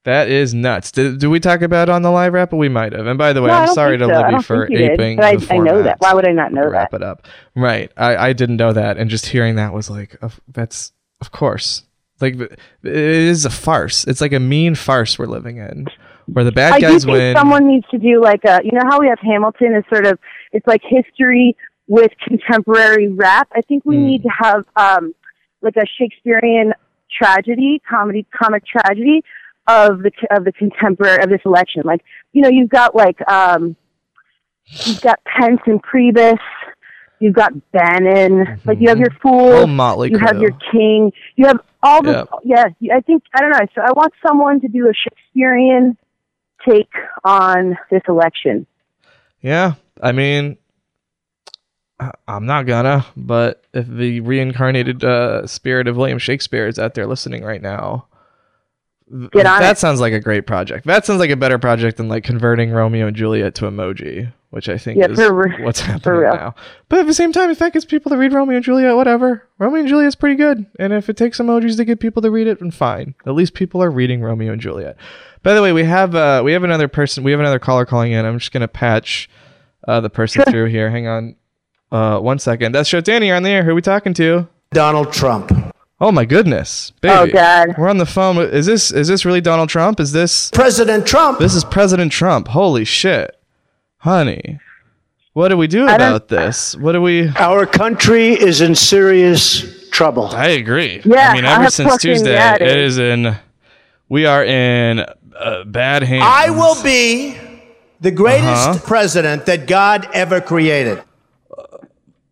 That 0.03 0.29
is 0.29 0.53
nuts. 0.53 0.91
Did, 0.91 1.17
did 1.19 1.27
we 1.29 1.39
talk 1.39 1.63
about 1.63 1.89
it 1.89 1.91
on 1.91 2.03
the 2.03 2.11
live 2.11 2.33
wrap? 2.33 2.53
We 2.53 2.69
might 2.69 2.93
have. 2.93 3.07
And 3.07 3.17
by 3.17 3.33
the 3.33 3.41
way, 3.41 3.47
No, 3.47 3.55
I 3.55 3.61
I'm 3.63 3.73
sorry 3.73 3.97
to 3.97 4.05
so. 4.05 4.11
I 4.11 4.29
Libby 4.29 4.43
for 4.43 4.69
you 4.69 4.77
did, 4.77 4.97
but 5.17 5.25
I, 5.25 5.35
the 5.35 5.53
I 5.53 5.57
know 5.57 5.65
format 5.65 5.83
that. 5.85 5.95
Why 5.99 6.13
would 6.13 6.27
I 6.27 6.31
not 6.31 6.53
know 6.53 6.61
to 6.61 6.69
that? 6.69 6.73
wrap 6.73 6.93
it 6.93 7.01
up. 7.01 7.27
Right. 7.55 7.91
I, 7.97 8.15
I 8.15 8.33
didn't 8.33 8.57
know 8.57 8.71
that. 8.71 8.97
And 8.99 9.09
just 9.09 9.25
hearing 9.25 9.55
that 9.55 9.73
was 9.73 9.89
like, 9.89 10.15
that's, 10.47 10.91
of 11.21 11.31
course. 11.31 11.85
Like, 12.21 12.35
it 12.39 12.59
is 12.83 13.45
a 13.45 13.49
farce. 13.49 14.05
It's 14.05 14.21
like 14.21 14.31
a 14.31 14.39
mean 14.39 14.75
farce 14.75 15.17
we're 15.17 15.25
living 15.25 15.57
in 15.57 15.87
where 16.27 16.43
the 16.43 16.51
bad 16.51 16.73
I 16.73 16.79
do 16.79 16.99
think 16.99 17.05
win. 17.11 17.35
someone 17.35 17.67
needs 17.67 17.85
to 17.91 17.97
do 17.97 18.21
like 18.21 18.43
a, 18.45 18.61
you 18.63 18.71
know 18.71 18.83
how 18.89 18.99
we 18.99 19.07
have 19.07 19.19
Hamilton 19.19 19.75
is 19.75 19.83
sort 19.93 20.05
of, 20.05 20.17
it's 20.51 20.65
like 20.67 20.81
history 20.83 21.55
with 21.87 22.11
contemporary 22.27 23.07
rap. 23.09 23.47
I 23.55 23.61
think 23.61 23.83
we 23.85 23.95
Hmm. 23.95 24.05
need 24.07 24.23
to 24.23 24.29
have 24.29 24.65
um, 24.75 25.13
like 25.61 25.75
a 25.77 25.85
Shakespearean 25.99 26.73
tragedy, 27.11 27.81
comedy, 27.87 28.25
comic 28.35 28.63
tragedy 28.65 29.21
of 29.67 29.99
the 30.03 30.11
of 30.31 30.45
the 30.45 30.51
contemporary 30.51 31.23
of 31.23 31.29
this 31.29 31.41
election. 31.45 31.83
Like, 31.85 32.01
you 32.33 32.41
know, 32.41 32.49
you've 32.49 32.69
got 32.69 32.95
like 32.95 33.17
um, 33.29 33.75
you've 34.83 35.01
got 35.01 35.19
Pence 35.25 35.61
and 35.65 35.81
Priebus. 35.81 36.39
You've 37.19 37.33
got 37.33 37.53
Bannon. 37.71 38.59
Like 38.65 38.79
you 38.81 38.89
have 38.89 38.99
your 38.99 39.11
fool. 39.21 39.51
Oh, 39.53 39.67
motley 39.67 40.09
you 40.11 40.17
have 40.17 40.39
your 40.41 40.51
king. 40.71 41.11
You 41.35 41.47
have 41.47 41.59
all 41.81 42.03
the 42.03 42.27
Yep. 42.43 42.73
yeah. 42.79 42.95
I 42.95 42.99
think 43.01 43.23
I 43.33 43.41
don't 43.41 43.51
know. 43.51 43.65
So 43.73 43.81
I 43.81 43.91
want 43.93 44.13
someone 44.25 44.59
to 44.61 44.67
do 44.67 44.87
a 44.87 44.93
Shakespearean 44.93 45.97
take 46.67 46.91
on 47.23 47.77
this 47.91 48.01
election. 48.07 48.65
Yeah, 49.41 49.73
I 50.01 50.11
mean, 50.11 50.57
I'm 52.27 52.45
not 52.45 52.65
gonna, 52.65 53.05
but 53.15 53.63
if 53.73 53.87
the 53.87 54.19
reincarnated 54.21 55.03
uh, 55.03 55.47
spirit 55.47 55.87
of 55.87 55.95
William 55.95 56.19
Shakespeare 56.19 56.67
is 56.67 56.77
out 56.77 56.93
there 56.93 57.07
listening 57.07 57.43
right 57.43 57.61
now, 57.61 58.07
that 59.07 59.71
it. 59.73 59.77
sounds 59.77 59.99
like 59.99 60.13
a 60.13 60.19
great 60.19 60.47
project. 60.47 60.85
That 60.87 61.05
sounds 61.05 61.19
like 61.19 61.29
a 61.29 61.35
better 61.35 61.59
project 61.59 61.97
than 61.97 62.07
like 62.09 62.23
converting 62.23 62.71
Romeo 62.71 63.07
and 63.07 63.15
Juliet 63.15 63.53
to 63.55 63.65
emoji, 63.65 64.31
which 64.49 64.67
I 64.67 64.77
think 64.77 64.97
Yeah, 64.97 65.09
is 65.11 65.19
for 65.19 65.31
re- 65.33 65.63
what's 65.63 65.81
happening 65.81 66.19
real. 66.21 66.33
now. 66.33 66.55
But 66.89 66.99
at 67.01 67.07
the 67.07 67.13
same 67.13 67.31
time, 67.31 67.49
if 67.51 67.59
that 67.59 67.73
gets 67.73 67.85
people 67.85 68.09
to 68.09 68.17
read 68.17 68.33
Romeo 68.33 68.55
and 68.55 68.65
Juliet, 68.65 68.95
whatever. 68.95 69.47
Romeo 69.59 69.79
and 69.81 69.87
Juliet's 69.87 70.15
pretty 70.15 70.35
good, 70.35 70.65
and 70.79 70.91
if 70.91 71.07
it 71.09 71.17
takes 71.17 71.37
emojis 71.37 71.77
to 71.77 71.85
get 71.85 71.99
people 71.99 72.21
to 72.23 72.31
read 72.31 72.47
it, 72.47 72.59
then 72.59 72.71
fine. 72.71 73.13
At 73.27 73.33
least 73.35 73.53
people 73.53 73.81
are 73.83 73.91
reading 73.91 74.21
Romeo 74.21 74.51
and 74.53 74.61
Juliet. 74.61 74.97
By 75.43 75.53
the 75.53 75.61
way, 75.61 75.71
we 75.71 75.83
have 75.83 76.15
uh, 76.15 76.41
we 76.43 76.53
have 76.53 76.63
another 76.63 76.87
person. 76.87 77.23
We 77.23 77.29
have 77.31 77.39
another 77.39 77.59
caller 77.59 77.85
calling 77.85 78.11
in. 78.11 78.25
I'm 78.25 78.39
just 78.39 78.51
gonna 78.51 78.67
patch 78.67 79.29
uh, 79.87 80.01
the 80.01 80.09
person 80.09 80.43
through 80.49 80.65
here. 80.69 80.89
Hang 80.89 81.07
on, 81.07 81.35
uh, 81.91 82.17
one 82.19 82.39
second. 82.39 82.71
That's 82.71 82.89
show 82.89 83.01
Danny. 83.01 83.27
You're 83.27 83.35
on 83.35 83.43
the 83.43 83.51
air. 83.51 83.63
Who 83.63 83.69
are 83.71 83.75
we 83.75 83.81
talking 83.83 84.15
to? 84.15 84.47
Donald 84.71 85.13
Trump. 85.13 85.51
Oh 85.99 86.11
my 86.11 86.25
goodness, 86.25 86.91
baby. 87.01 87.31
Oh 87.31 87.33
God. 87.33 87.75
We're 87.77 87.89
on 87.89 87.97
the 87.99 88.05
phone. 88.05 88.37
Is 88.37 88.65
this 88.65 88.91
is 88.91 89.07
this 89.07 89.23
really 89.25 89.41
Donald 89.41 89.69
Trump? 89.69 89.99
Is 89.99 90.11
this 90.11 90.49
President 90.51 91.07
Trump. 91.07 91.39
this 91.39 91.55
is 91.55 91.63
President 91.63 92.11
Trump? 92.11 92.49
Holy 92.49 92.83
shit, 92.83 93.35
honey. 93.99 94.59
What 95.33 95.49
do 95.49 95.57
we 95.57 95.67
do 95.67 95.83
about 95.87 96.27
this? 96.27 96.75
What 96.75 96.93
do 96.93 97.01
we? 97.01 97.29
Our 97.37 97.65
country 97.65 98.29
is 98.33 98.61
in 98.61 98.75
serious 98.75 99.89
trouble. 99.89 100.27
I 100.27 100.47
agree. 100.49 101.01
Yeah, 101.05 101.29
I 101.29 101.33
mean, 101.33 101.45
ever 101.45 101.63
I 101.65 101.69
since 101.69 101.97
Tuesday, 101.97 102.33
yeah, 102.33 102.55
it 102.55 102.61
it 102.61 102.77
is. 102.77 102.97
is 102.97 102.99
in. 102.99 103.35
We 104.09 104.25
are 104.25 104.43
in 104.45 104.99
uh, 104.99 105.63
bad 105.65 106.03
hands. 106.03 106.23
I 106.25 106.49
will 106.51 106.81
be 106.83 107.37
the 108.01 108.11
greatest 108.11 108.67
Uh-huh. 108.69 108.79
president 108.85 109.45
that 109.47 109.65
God 109.65 110.07
ever 110.13 110.39
created. 110.41 111.01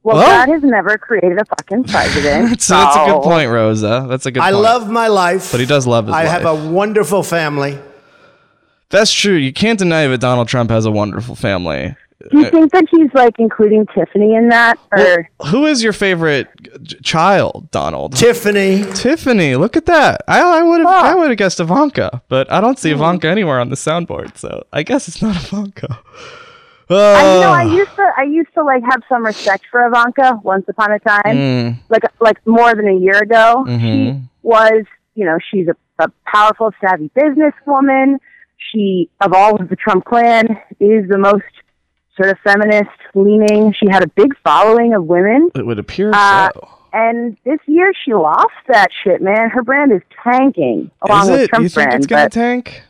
Well, 0.04 0.18
Well- 0.18 0.28
God 0.28 0.54
has 0.54 0.64
never 0.64 0.98
created 0.98 1.40
a 1.40 1.46
fucking 1.46 1.86
president. 1.86 2.62
So 2.62 2.76
that's 2.76 2.96
a 2.96 3.06
good 3.06 3.24
point, 3.24 3.50
Rosa. 3.50 4.06
That's 4.08 4.26
a 4.26 4.32
good 4.32 4.42
I 4.42 4.52
point. 4.52 4.64
love 4.64 4.90
my 4.90 5.08
life. 5.08 5.52
But 5.52 5.60
he 5.60 5.66
does 5.66 5.88
love 5.88 6.08
his 6.08 6.16
I 6.16 6.24
have 6.26 6.46
a 6.46 6.70
wonderful 6.70 7.24
family. 7.24 7.80
That's 8.90 9.12
true. 9.12 9.34
You 9.36 9.52
can't 9.52 9.80
deny 9.80 10.06
that 10.08 10.20
Donald 10.20 10.48
Trump 10.48 10.70
has 10.70 10.86
a 10.86 10.92
wonderful 10.92 11.36
family. 11.36 11.96
Do 12.32 12.40
you 12.40 12.50
think 12.50 12.72
that 12.72 12.86
he's 12.90 13.14
like 13.14 13.38
including 13.38 13.86
Tiffany 13.88 14.36
in 14.36 14.48
that, 14.50 14.80
or 14.92 15.30
Who 15.48 15.66
is 15.66 15.84
your 15.84 15.92
favorite 15.92 16.48
child, 17.04 17.70
Donald? 17.72 18.16
Tiffany. 18.16 18.86
Tiffany. 18.94 19.56
Look 19.56 19.76
at 19.76 19.88
that. 19.88 20.24
I, 20.28 20.60
I 20.60 20.64
would 20.64 20.80
have 20.82 20.88
Oh. 20.88 20.92
I 20.92 21.16
would 21.16 21.30
have 21.30 21.38
guessed 21.38 21.60
Ivanka, 21.60 22.22
but 22.30 22.50
I 22.52 22.62
don't 22.62 22.80
see 22.80 22.92
hmm. 22.92 22.96
Ivanka 22.98 23.28
anywhere 23.28 23.60
on 23.60 23.70
the 23.70 23.76
soundboard, 23.76 24.38
so 24.38 24.64
I 24.72 24.84
guess 24.84 25.08
it's 25.08 25.22
not 25.22 25.36
Ivanka. 25.36 26.00
Uh, 26.90 26.96
I, 26.96 27.36
you 27.36 27.42
know, 27.42 27.52
I 27.52 27.64
used 27.64 27.96
to, 27.96 28.12
I 28.18 28.24
used 28.24 28.54
to 28.56 28.64
like 28.64 28.84
have 28.84 29.02
some 29.10 29.26
respect 29.26 29.66
for 29.72 29.86
Ivanka 29.88 30.40
once 30.44 30.66
upon 30.68 30.92
a 30.92 31.00
time, 31.00 31.24
Mm, 31.26 31.80
like 31.90 32.04
like 32.20 32.38
more 32.46 32.76
than 32.76 32.88
a 32.88 32.94
year 32.98 33.20
ago. 33.20 33.64
She 33.68 33.72
Mhm. 33.74 34.22
was, 34.42 34.84
you 35.16 35.26
know, 35.26 35.38
she's 35.52 35.68
a, 35.68 35.76
a 36.04 36.10
powerful, 36.26 36.72
savvy 36.82 37.10
businesswoman. 37.18 38.18
She, 38.72 39.10
of 39.22 39.34
all 39.34 39.60
of 39.62 39.70
the 39.70 39.76
Trump 39.76 40.06
clan, 40.06 40.46
is 40.80 41.08
the 41.10 41.18
most 41.18 41.44
sort 42.16 42.30
of 42.30 42.38
feminist 42.44 42.90
leaning. 43.16 43.74
She 43.74 43.88
had 43.90 44.04
a 44.04 44.08
big 44.08 44.36
following 44.44 44.94
of 44.94 45.06
women. 45.06 45.50
it 45.56 45.66
would 45.66 45.80
appear 45.80 46.12
Uh, 46.14 46.50
so. 46.54 46.70
And 46.96 47.38
this 47.44 47.60
year 47.66 47.92
she 48.06 48.14
lost 48.14 48.54
that 48.68 48.90
shit, 49.04 49.22
man. 49.22 49.50
Her 49.50 49.64
brand 49.64 49.92
is 49.92 50.02
tanking 50.24 50.92
along 51.02 51.24
Is 51.26 51.30
with 51.32 51.40
it? 51.42 51.52
Do 51.52 51.64
you 51.64 51.70
think 51.70 51.88
brand. 51.90 51.94
it's 52.04 52.08
gonna 52.08 52.26
but- 52.26 52.32
tank? 52.32 52.84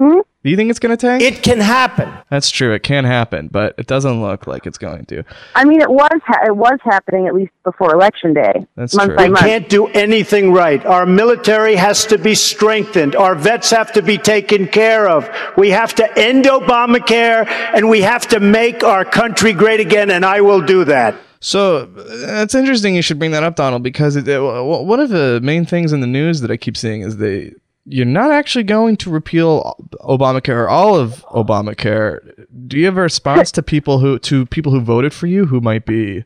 Hmm? 0.00 0.20
Do 0.48 0.50
you 0.50 0.56
think 0.56 0.70
it's 0.70 0.78
gonna 0.78 0.96
tank? 0.96 1.22
It 1.22 1.42
can 1.42 1.60
happen. 1.60 2.10
That's 2.30 2.50
true. 2.50 2.72
It 2.72 2.82
can 2.82 3.04
happen, 3.04 3.48
but 3.48 3.74
it 3.76 3.86
doesn't 3.86 4.22
look 4.22 4.46
like 4.46 4.66
it's 4.66 4.78
going 4.78 5.04
to. 5.04 5.22
I 5.54 5.66
mean, 5.66 5.82
it 5.82 5.90
was 5.90 6.20
ha- 6.24 6.40
it 6.46 6.56
was 6.56 6.78
happening 6.84 7.26
at 7.26 7.34
least 7.34 7.52
before 7.64 7.92
election 7.92 8.32
day, 8.32 8.66
That's 8.74 8.94
month 8.94 9.08
true. 9.08 9.16
by 9.18 9.24
We 9.24 9.28
month. 9.32 9.44
Can't 9.44 9.68
do 9.68 9.88
anything 9.88 10.54
right. 10.54 10.82
Our 10.86 11.04
military 11.04 11.76
has 11.76 12.06
to 12.06 12.16
be 12.16 12.34
strengthened. 12.34 13.14
Our 13.14 13.34
vets 13.34 13.68
have 13.72 13.92
to 13.92 14.00
be 14.00 14.16
taken 14.16 14.66
care 14.68 15.06
of. 15.06 15.28
We 15.58 15.68
have 15.68 15.94
to 15.96 16.18
end 16.18 16.46
Obamacare 16.46 17.46
and 17.74 17.90
we 17.90 18.00
have 18.00 18.26
to 18.28 18.40
make 18.40 18.82
our 18.82 19.04
country 19.04 19.52
great 19.52 19.80
again, 19.80 20.10
and 20.10 20.24
I 20.24 20.40
will 20.40 20.62
do 20.62 20.82
that. 20.84 21.14
So 21.40 21.80
uh, 21.94 22.42
it's 22.42 22.54
interesting 22.54 22.94
you 22.94 23.02
should 23.02 23.18
bring 23.18 23.32
that 23.32 23.42
up, 23.42 23.54
Donald, 23.56 23.82
because 23.82 24.16
it, 24.16 24.26
it, 24.26 24.32
w- 24.36 24.82
one 24.82 24.98
of 24.98 25.10
the 25.10 25.40
main 25.42 25.66
things 25.66 25.92
in 25.92 26.00
the 26.00 26.06
news 26.06 26.40
that 26.40 26.50
I 26.50 26.56
keep 26.56 26.74
seeing 26.78 27.02
is 27.02 27.18
they 27.18 27.52
you're 27.90 28.04
not 28.06 28.30
actually 28.30 28.64
going 28.64 28.96
to 28.98 29.10
repeal 29.10 29.74
Obamacare 30.00 30.56
or 30.64 30.68
all 30.68 30.94
of 30.96 31.24
Obamacare. 31.26 32.44
Do 32.68 32.76
you 32.78 32.84
have 32.86 32.96
a 32.98 33.02
response 33.02 33.50
to 33.52 33.62
people 33.62 33.98
who 33.98 34.18
to 34.20 34.46
people 34.46 34.72
who 34.72 34.80
voted 34.80 35.12
for 35.14 35.26
you 35.26 35.46
who 35.46 35.60
might 35.60 35.86
be 35.86 36.24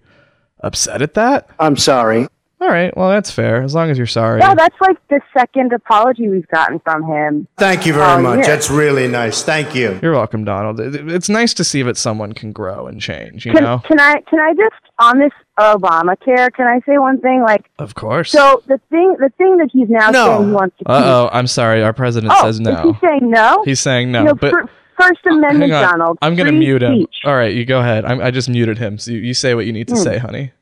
upset 0.60 1.02
at 1.02 1.14
that? 1.14 1.48
I'm 1.58 1.76
sorry. 1.76 2.26
All 2.60 2.68
right, 2.68 2.96
well 2.96 3.08
that's 3.10 3.28
fair 3.30 3.60
as 3.62 3.74
long 3.74 3.90
as 3.90 3.98
you're 3.98 4.06
sorry. 4.06 4.38
Yeah, 4.40 4.54
that's 4.54 4.76
like 4.80 4.96
the 5.08 5.20
second 5.36 5.72
apology 5.72 6.28
we've 6.28 6.46
gotten 6.46 6.78
from 6.80 7.02
him. 7.04 7.48
Thank 7.58 7.86
you 7.86 7.92
very 7.92 8.06
Oh, 8.06 8.22
much. 8.22 8.38
yeah. 8.40 8.46
That's 8.46 8.70
really 8.70 9.08
nice. 9.08 9.42
Thank 9.42 9.74
you. 9.74 9.98
You're 10.00 10.12
welcome, 10.12 10.44
Donald. 10.44 10.78
It's 10.78 11.28
nice 11.28 11.54
to 11.54 11.64
see 11.64 11.82
that 11.82 11.96
someone 11.96 12.34
can 12.34 12.52
grow 12.52 12.86
and 12.86 13.00
change. 13.00 13.44
You 13.46 13.52
Can, 13.52 13.64
know, 13.64 13.80
can 13.80 13.98
I 13.98 14.20
can 14.30 14.38
I 14.38 14.52
just 14.54 14.76
on 15.00 15.18
this 15.18 15.32
Obamacare? 15.62 16.52
Can 16.52 16.66
I 16.66 16.80
say 16.86 16.98
one 16.98 17.20
thing? 17.20 17.42
Like, 17.42 17.70
of 17.78 17.94
course. 17.94 18.30
so 18.30 18.62
the 18.66 18.78
thing 18.90 19.16
the 19.18 19.30
thing 19.38 19.56
that 19.58 19.70
he's 19.72 19.88
now 19.88 20.10
No. 20.10 20.26
saying 20.26 20.48
he 20.48 20.52
wants 20.54 20.76
to 20.78 20.84
keep. 20.84 20.90
Uh 20.90 21.02
oh, 21.04 21.30
I'm 21.32 21.46
sorry. 21.46 21.82
Our 21.82 21.92
president 21.92 22.32
oh, 22.36 22.42
says 22.42 22.60
no. 22.60 22.70
is 22.90 22.96
he 23.00 23.06
saying 23.06 23.30
no? 23.30 23.62
He's 23.64 23.80
saying 23.80 24.12
no, 24.12 24.18
you 24.20 24.24
know, 24.26 24.34
but 24.34 24.50
fir- 24.52 24.68
First 24.98 25.20
Amendment, 25.26 25.72
hang. 25.72 25.82
Donald. 25.82 26.18
I'm 26.22 26.34
gonna 26.36 26.50
free 26.50 26.58
mute 26.58 26.82
him. 26.82 26.94
speech. 26.94 27.16
All 27.24 27.34
right, 27.34 27.52
you 27.54 27.64
go 27.64 27.80
ahead. 27.80 28.04
I'm, 28.04 28.20
I 28.20 28.30
just 28.30 28.48
muted 28.48 28.78
him. 28.78 28.98
So 28.98 29.10
you, 29.10 29.18
you 29.18 29.34
say 29.34 29.54
what 29.54 29.66
you 29.66 29.72
need 29.72 29.88
to 29.88 29.94
Hmm. 29.94 30.00
say, 30.02 30.18
honey. 30.18 30.52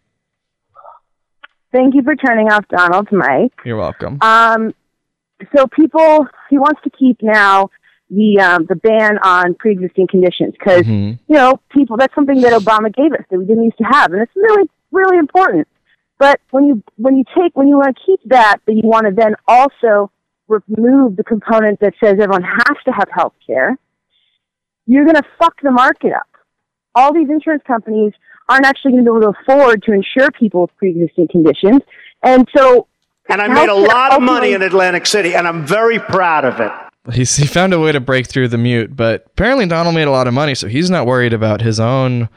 Thank 1.73 1.95
you 1.95 2.03
for 2.03 2.17
turning 2.17 2.51
off 2.51 2.67
Donald's 2.69 3.13
mic. 3.13 3.53
You're 3.65 3.77
welcome. 3.77 4.19
Um, 4.23 4.75
so 5.55 5.67
people, 5.69 6.27
he 6.49 6.59
wants 6.59 6.81
to 6.83 6.91
keep 6.91 7.23
now 7.23 7.71
the 8.11 8.41
um, 8.41 8.67
the 8.69 8.75
ban 8.75 9.19
on 9.23 9.55
pre-existing 9.55 10.09
conditions 10.09 10.55
because 10.59 10.83
Mhm. 10.83 11.19
you 11.29 11.37
know 11.37 11.61
people 11.71 11.97
that's 11.97 12.13
something 12.15 12.41
that 12.41 12.53
Obama 12.61 12.93
gave 12.93 13.13
us 13.13 13.25
that 13.31 13.39
we 13.39 13.45
didn't 13.47 13.65
used 13.65 13.79
to 13.79 13.85
have, 13.85 14.13
and 14.13 14.21
it's 14.23 14.33
really 14.35 14.69
really 14.93 15.19
important. 15.19 15.69
But 16.19 16.41
when 16.51 16.65
you 16.65 16.83
when 16.97 17.17
you 17.17 17.25
take 17.37 17.57
when 17.57 17.69
you 17.69 17.77
want 17.77 17.97
to 17.97 18.03
keep 18.05 18.21
that, 18.27 18.59
but 18.67 18.75
you 18.75 18.83
want 18.85 19.07
to 19.07 19.13
then 19.13 19.35
also 19.49 20.11
remove 20.49 21.17
the 21.17 21.25
component 21.25 21.81
that 21.81 21.95
says 22.03 22.15
everyone 22.21 22.43
has 22.43 22.77
to 22.85 22.93
have 22.93 23.09
health 23.11 23.35
care, 23.47 23.79
you're 24.87 25.05
going 25.05 25.17
to 25.17 25.29
fuck 25.39 25.55
the 25.63 25.71
market 25.71 26.13
up. 26.13 26.27
All 26.95 27.15
these 27.15 27.31
insurance 27.31 27.63
companies 27.67 28.13
aren't 28.49 28.67
actually 28.67 28.93
going 28.93 29.05
to 29.05 29.11
be 29.13 29.17
able 29.17 29.33
to 29.33 29.39
afford 29.41 29.83
to 29.85 29.93
insure 29.93 30.31
people 30.33 30.63
with 30.63 30.77
pre-existing 30.77 31.29
conditions, 31.29 31.81
and 32.23 32.49
so 32.55 32.89
And 33.29 33.41
I 33.41 33.47
made 33.47 33.69
a 33.69 33.75
lot 33.75 34.13
of 34.13 34.23
money 34.23 34.53
in 34.53 34.63
Atlantic 34.63 35.07
City, 35.07 35.35
and 35.35 35.47
I'm 35.47 35.65
very 35.65 36.01
proud 36.01 36.45
of 36.45 36.59
it. 36.59 36.73
He's, 37.15 37.35
he 37.37 37.47
found 37.47 37.73
a 37.73 37.79
way 37.79 37.93
to 37.93 38.01
break 38.01 38.27
through 38.27 38.49
the 38.49 38.59
mute, 38.59 38.95
but 38.95 39.25
apparently 39.27 39.67
Donald 39.67 39.95
made 39.95 40.09
a 40.09 40.11
lot 40.11 40.27
of 40.27 40.35
money, 40.35 40.55
so 40.55 40.67
he's 40.67 40.91
not 40.91 41.07
worried 41.07 41.33
about 41.33 41.63
his 41.63 41.81
own 41.81 42.29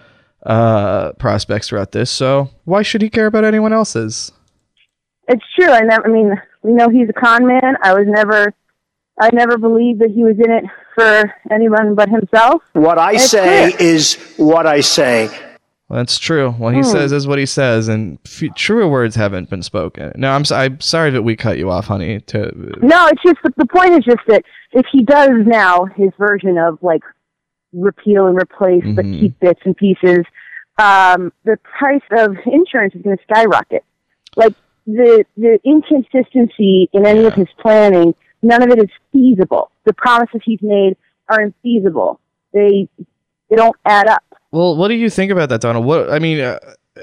uh, 0.45 1.13
prospects 1.13 1.69
throughout 1.69 1.91
this. 1.91 2.09
So 2.11 2.49
why 2.65 2.81
should 2.81 3.01
he 3.01 3.09
care 3.09 3.27
about 3.27 3.43
anyone 3.45 3.73
else's? 3.73 4.31
It's 5.27 5.43
true. 5.57 5.69
I 5.69 5.81
never. 5.81 6.05
I 6.07 6.09
mean, 6.11 6.33
we 6.63 6.73
know 6.73 6.89
he's 6.89 7.09
a 7.09 7.13
con 7.13 7.45
man. 7.47 7.75
I 7.81 7.93
was 7.93 8.05
never. 8.07 8.53
I 9.19 9.29
never 9.31 9.57
believed 9.57 10.01
that 10.01 10.09
he 10.09 10.23
was 10.23 10.35
in 10.43 10.51
it 10.51 10.63
for 10.95 11.31
anyone 11.51 11.93
but 11.95 12.09
himself. 12.09 12.63
What 12.73 12.97
I 12.97 13.13
It's 13.13 13.29
say 13.29 13.71
clear. 13.73 13.87
is 13.89 14.17
what 14.37 14.65
I 14.65 14.81
say. 14.81 15.27
Well, 15.87 15.97
that's 15.97 16.17
true. 16.17 16.49
What 16.51 16.73
he 16.73 16.79
Hmm. 16.79 16.87
says 16.87 17.11
is 17.11 17.27
what 17.27 17.37
he 17.37 17.45
says, 17.45 17.87
and 17.87 18.17
f- 18.25 18.55
truer 18.55 18.87
words 18.87 19.15
haven't 19.15 19.49
been 19.51 19.61
spoken. 19.61 20.11
No, 20.15 20.31
I'm, 20.31 20.41
s- 20.41 20.51
I'm 20.51 20.79
sorry 20.79 21.11
that 21.11 21.21
we 21.21 21.35
cut 21.35 21.59
you 21.59 21.69
off, 21.69 21.85
honey. 21.87 22.21
To 22.21 22.51
No, 22.81 23.07
it's 23.07 23.21
just 23.21 23.37
the, 23.43 23.53
the 23.57 23.67
point 23.67 23.91
is 23.93 24.03
just 24.03 24.25
that 24.27 24.43
if 24.71 24.85
he 24.91 25.03
does 25.03 25.29
now 25.45 25.85
his 25.95 26.09
version 26.17 26.57
of 26.57 26.79
like 26.81 27.03
repeal 27.73 28.27
and 28.27 28.37
replace, 28.37 28.83
but 28.95 29.05
Mhm. 29.05 29.19
keep 29.19 29.39
bits 29.39 29.59
and 29.65 29.75
pieces, 29.75 30.25
um, 30.77 31.31
the 31.43 31.57
price 31.77 32.01
of 32.11 32.35
insurance 32.45 32.95
is 32.95 33.01
going 33.01 33.17
to 33.17 33.23
skyrocket. 33.23 33.83
Like 34.35 34.53
the 34.87 35.23
the 35.37 35.59
inconsistency 35.63 36.89
in 36.93 37.05
any 37.05 37.25
of 37.25 37.33
his 37.33 37.47
planning, 37.61 38.13
none 38.41 38.61
of 38.63 38.69
it 38.69 38.79
is 38.79 38.89
feasible. 39.11 39.71
The 39.85 39.93
promises 39.93 40.41
he's 40.43 40.61
made 40.61 40.95
are 41.29 41.39
infeasible. 41.39 42.17
They 42.53 42.87
they 43.49 43.55
don't 43.55 43.75
add 43.85 44.07
up. 44.07 44.23
Well, 44.51 44.75
what 44.75 44.87
do 44.89 44.95
you 44.95 45.09
think 45.09 45.31
about 45.31 45.49
that, 45.49 45.61
Donald? 45.61 45.85
What 45.85 46.11
I 46.11 46.19
mean, 46.19 46.39
uh, 46.39 46.59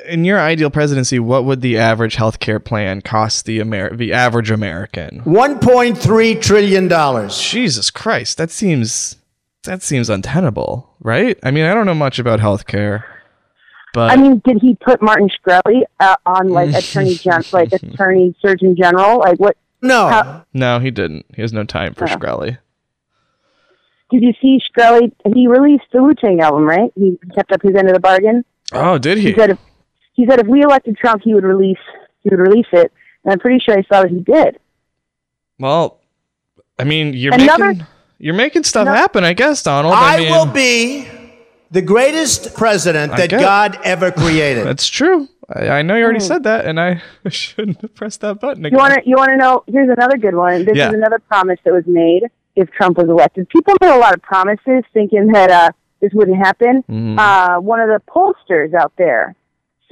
in 0.09 0.25
your 0.25 0.39
ideal 0.39 0.71
presidency, 0.71 1.19
what 1.19 1.45
would 1.45 1.61
the 1.63 1.79
average 1.79 2.17
healthcare 2.17 2.63
plan 2.65 3.01
cost 3.01 3.45
the 3.47 3.61
Amer- 3.61 3.97
the 3.97 4.13
average 4.13 4.51
American? 4.51 5.21
1.3 5.25 6.35
trillion. 6.41 6.87
dollars. 6.89 7.41
Jesus 7.41 7.91
Christ, 7.91 8.39
that 8.39 8.51
seems 8.51 9.17
that 9.65 9.83
seems 9.83 10.09
untenable, 10.11 10.91
right? 11.01 11.39
I 11.43 11.51
mean, 11.51 11.65
I 11.65 11.75
don't 11.75 11.87
know 11.87 11.95
much 11.95 12.19
about 12.19 12.41
healthcare, 12.41 13.05
but 13.95 14.11
I 14.11 14.17
mean, 14.17 14.41
did 14.45 14.59
he 14.61 14.77
put 14.77 15.03
Martin 15.03 15.29
Shkreli 15.29 15.83
uh, 16.01 16.17
on 16.27 16.49
like 16.49 16.73
attorney 16.75 17.15
gen, 17.17 17.43
like 17.53 17.73
attorney 17.73 18.35
surgeon 18.41 18.77
general? 18.77 19.19
Like 19.19 19.39
what? 19.39 19.57
No. 19.83 20.09
How- 20.09 20.47
no, 20.53 20.79
he 20.79 20.91
didn't. 20.91 21.27
He 21.35 21.43
has 21.43 21.53
no 21.53 21.65
time 21.65 21.95
for 21.95 22.05
Oh. 22.05 22.09
Shkreli. 22.09 22.59
Did 24.11 24.23
you 24.23 24.33
see 24.43 24.59
Shkreli? 24.77 25.13
He 25.35 25.47
released 25.47 25.85
the 25.93 26.03
Wu 26.03 26.15
Tang 26.15 26.41
album, 26.41 26.65
right? 26.65 26.91
He 26.97 27.19
kept 27.35 27.53
up 27.53 27.63
his 27.63 27.77
end 27.77 27.89
of 27.89 27.95
the 27.95 28.01
bargain. 28.01 28.45
Oh, 28.73 28.99
did 28.99 29.19
he? 29.19 29.29
He 29.33 29.35
said 29.39 29.51
if 29.51 29.59
he 30.15 30.27
said 30.27 30.41
if 30.41 30.47
we 30.47 30.63
elected 30.63 30.97
Trump, 30.97 31.23
he 31.25 31.33
would 31.35 31.45
release 31.45 31.79
he 32.23 32.29
would 32.31 32.41
release 32.41 32.67
it. 32.73 32.93
And 33.25 33.33
I'm 33.33 33.39
pretty 33.39 33.59
sure 33.61 33.79
I 33.79 33.83
saw 33.83 34.03
that 34.03 34.11
he 34.11 34.21
did. 34.21 34.59
Well, 35.59 36.01
I 36.79 36.85
mean, 36.85 37.13
you're 37.15 37.35
Another- 37.35 37.69
making 37.75 37.87
you're 38.21 38.35
making 38.35 38.65
stuff 38.65 38.85
No- 38.87 38.93
happen, 38.93 39.25
I 39.25 39.33
guess, 39.33 39.63
Donald. 39.63 39.95
I, 39.95 40.17
I 40.17 40.19
mean, 40.21 40.31
will 40.31 40.47
be 40.47 41.09
the 41.71 41.83
greatest 41.83 42.55
president 42.55 43.13
I 43.13 43.17
that 43.17 43.31
get. 43.31 43.41
God 43.41 43.79
ever 43.83 44.13
created. 44.13 44.65
That's 44.71 44.87
true. 44.89 45.27
I, 45.49 45.69
I 45.69 45.83
know 45.83 45.97
you 45.97 46.05
already 46.05 46.21
said 46.21 46.45
that, 46.45 46.67
and 46.67 46.79
I 46.79 47.03
shouldn't 47.29 47.81
have 47.81 47.95
pressed 47.95 48.21
that 48.21 48.39
button 48.41 48.65
again. 48.65 48.79
Hmm. 48.79 48.85
You 48.85 48.91
want 48.91 48.95
to 48.95 49.09
you 49.11 49.17
want 49.17 49.31
to 49.31 49.37
know? 49.37 49.65
Here's 49.67 49.89
another 49.89 50.17
good 50.17 50.35
one. 50.35 50.65
This 50.65 50.77
Yeah. 50.77 50.89
is 50.89 50.95
another 50.95 51.19
promise 51.19 51.59
that 51.65 51.73
was 51.73 51.85
made 51.87 52.23
if 52.57 52.71
Trump 52.71 52.99
was 52.99 53.09
elected. 53.09 53.49
People 53.49 53.75
made 53.81 53.91
a 53.91 53.99
lot 53.99 54.15
of 54.15 54.23
promises 54.23 54.85
thinking 54.93 55.29
that 55.33 55.51
uh, 55.51 55.71
this 56.01 56.13
wouldn't 56.13 56.37
happen. 56.39 56.85
Mhm. 56.89 57.19
Uh, 57.19 57.61
one 57.61 57.81
of 57.81 57.89
the 57.89 58.01
pollsters 58.09 58.75
out 58.75 58.93
there 58.99 59.35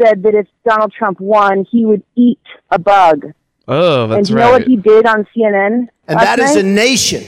said 0.01 0.23
that 0.23 0.35
if 0.35 0.47
Donald 0.69 0.93
Trump 0.93 1.19
won, 1.21 1.67
he 1.71 1.85
would 1.87 2.03
eat 2.15 2.39
a 2.71 2.79
bug. 2.79 3.33
oh, 3.67 4.05
and 4.05 4.13
that's 4.13 4.29
do 4.29 4.35
you 4.35 4.39
right. 4.39 4.45
know 4.47 4.53
what 4.53 4.63
he 4.63 4.77
did 4.77 5.07
on 5.07 5.27
CNN? 5.35 5.89
and 6.07 6.17
last 6.17 6.25
that 6.25 6.39
is 6.39 6.57
a 6.57 6.63
nation 6.63 7.25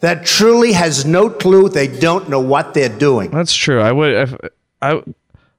that 0.00 0.24
truly 0.26 0.72
has 0.72 1.04
no 1.04 1.28
clue. 1.30 1.68
They 1.68 1.88
don't 1.88 2.28
know 2.28 2.40
what 2.40 2.74
they're 2.74 2.88
doing. 2.88 3.30
That's 3.30 3.54
true. 3.54 3.80
I 3.80 3.92
would. 3.92 4.12
If, 4.14 4.34
I 4.82 5.02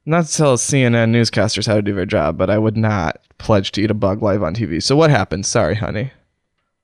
not 0.06 0.26
to 0.26 0.34
tell 0.38 0.58
CNN 0.58 1.12
newscasters 1.12 1.68
how 1.68 1.76
to 1.76 1.82
do 1.82 1.94
their 1.94 2.06
job, 2.06 2.38
but 2.38 2.50
I 2.50 2.58
would 2.58 2.78
not 2.78 3.20
pledge 3.38 3.72
to 3.74 3.82
eat 3.82 3.92
a 3.92 3.94
bug 3.94 4.22
live 4.24 4.42
on 4.44 4.56
TV. 4.56 4.82
So 4.82 4.96
what 4.96 5.10
happened? 5.12 5.46
Sorry, 5.46 5.76
honey. 5.76 6.12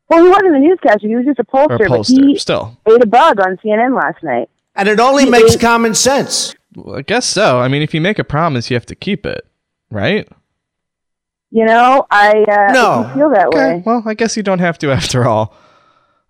Well, 0.09 0.23
he 0.23 0.29
wasn't 0.29 0.55
a 0.55 0.59
newscaster. 0.59 1.07
He 1.07 1.15
was 1.15 1.25
just 1.25 1.39
a 1.39 1.45
Or 1.51 1.67
pollster, 1.67 1.85
a 1.85 1.89
but 1.89 1.99
pollster. 2.01 2.27
he 2.29 2.37
Still, 2.37 2.77
ate 2.87 3.01
a 3.01 3.07
bug 3.07 3.39
on 3.39 3.57
CNN 3.57 3.95
last 3.99 4.21
night. 4.23 4.49
And 4.75 4.87
it 4.87 4.99
only 4.99 5.23
He 5.23 5.29
makes 5.31 5.55
ate- 5.55 5.61
common 5.61 5.95
sense. 5.95 6.53
well, 6.75 6.97
I 6.97 7.01
guess 7.01 7.25
so. 7.25 7.59
I 7.59 7.67
mean, 7.69 7.81
if 7.81 7.93
you 7.93 8.01
make 8.01 8.19
a 8.19 8.23
promise, 8.23 8.69
you 8.69 8.75
have 8.75 8.85
to 8.87 8.95
keep 8.95 9.25
it, 9.25 9.47
right? 9.89 10.27
You 11.49 11.65
know, 11.65 12.05
I 12.11 12.43
uh, 12.47 12.73
No. 12.73 13.03
I 13.09 13.13
feel 13.15 13.29
that 13.31 13.47
Okay. 13.47 13.57
way. 13.57 13.83
Well, 13.85 14.03
I 14.05 14.13
guess 14.13 14.35
you 14.37 14.43
don't 14.43 14.59
have 14.59 14.77
to 14.79 14.91
after 14.91 15.25
all. 15.27 15.55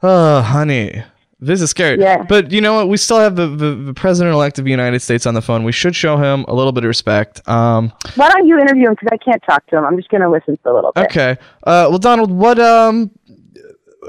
Oh, 0.04 0.42
honey. 0.42 1.04
This 1.40 1.62
is 1.62 1.70
scary. 1.70 2.00
Yeah. 2.00 2.24
But 2.24 2.52
you 2.52 2.62
know 2.62 2.76
what? 2.76 2.88
We 2.88 2.98
still 2.98 3.20
have 3.20 3.36
the, 3.36 3.48
the, 3.48 3.76
the 3.76 3.94
president 3.94 4.34
elect 4.34 4.58
of 4.58 4.64
the 4.66 4.72
United 4.72 5.02
States 5.02 5.26
on 5.26 5.34
the 5.34 5.42
phone. 5.42 5.64
We 5.64 5.74
should 5.74 5.96
show 5.96 6.18
him 6.18 6.46
a 6.48 6.54
little 6.54 6.72
bit 6.72 6.84
of 6.86 6.88
respect. 6.88 7.48
Um, 7.48 7.92
Why 8.16 8.30
don't 8.30 8.48
you 8.48 8.58
interview 8.58 8.88
him? 8.88 8.94
Because 8.94 9.10
I 9.12 9.18
can't 9.18 9.44
talk 9.44 9.66
to 9.68 9.78
him. 9.78 9.84
I'm 9.84 9.98
just 9.98 10.10
going 10.10 10.22
to 10.22 10.30
listen 10.30 10.58
for 10.64 10.72
a 10.72 10.76
little 10.76 10.92
bit. 10.94 11.06
okay. 11.06 11.32
Uh, 11.64 11.88
well, 11.90 11.98
Donald, 12.00 12.32
what 12.32 12.58
um, 12.60 13.12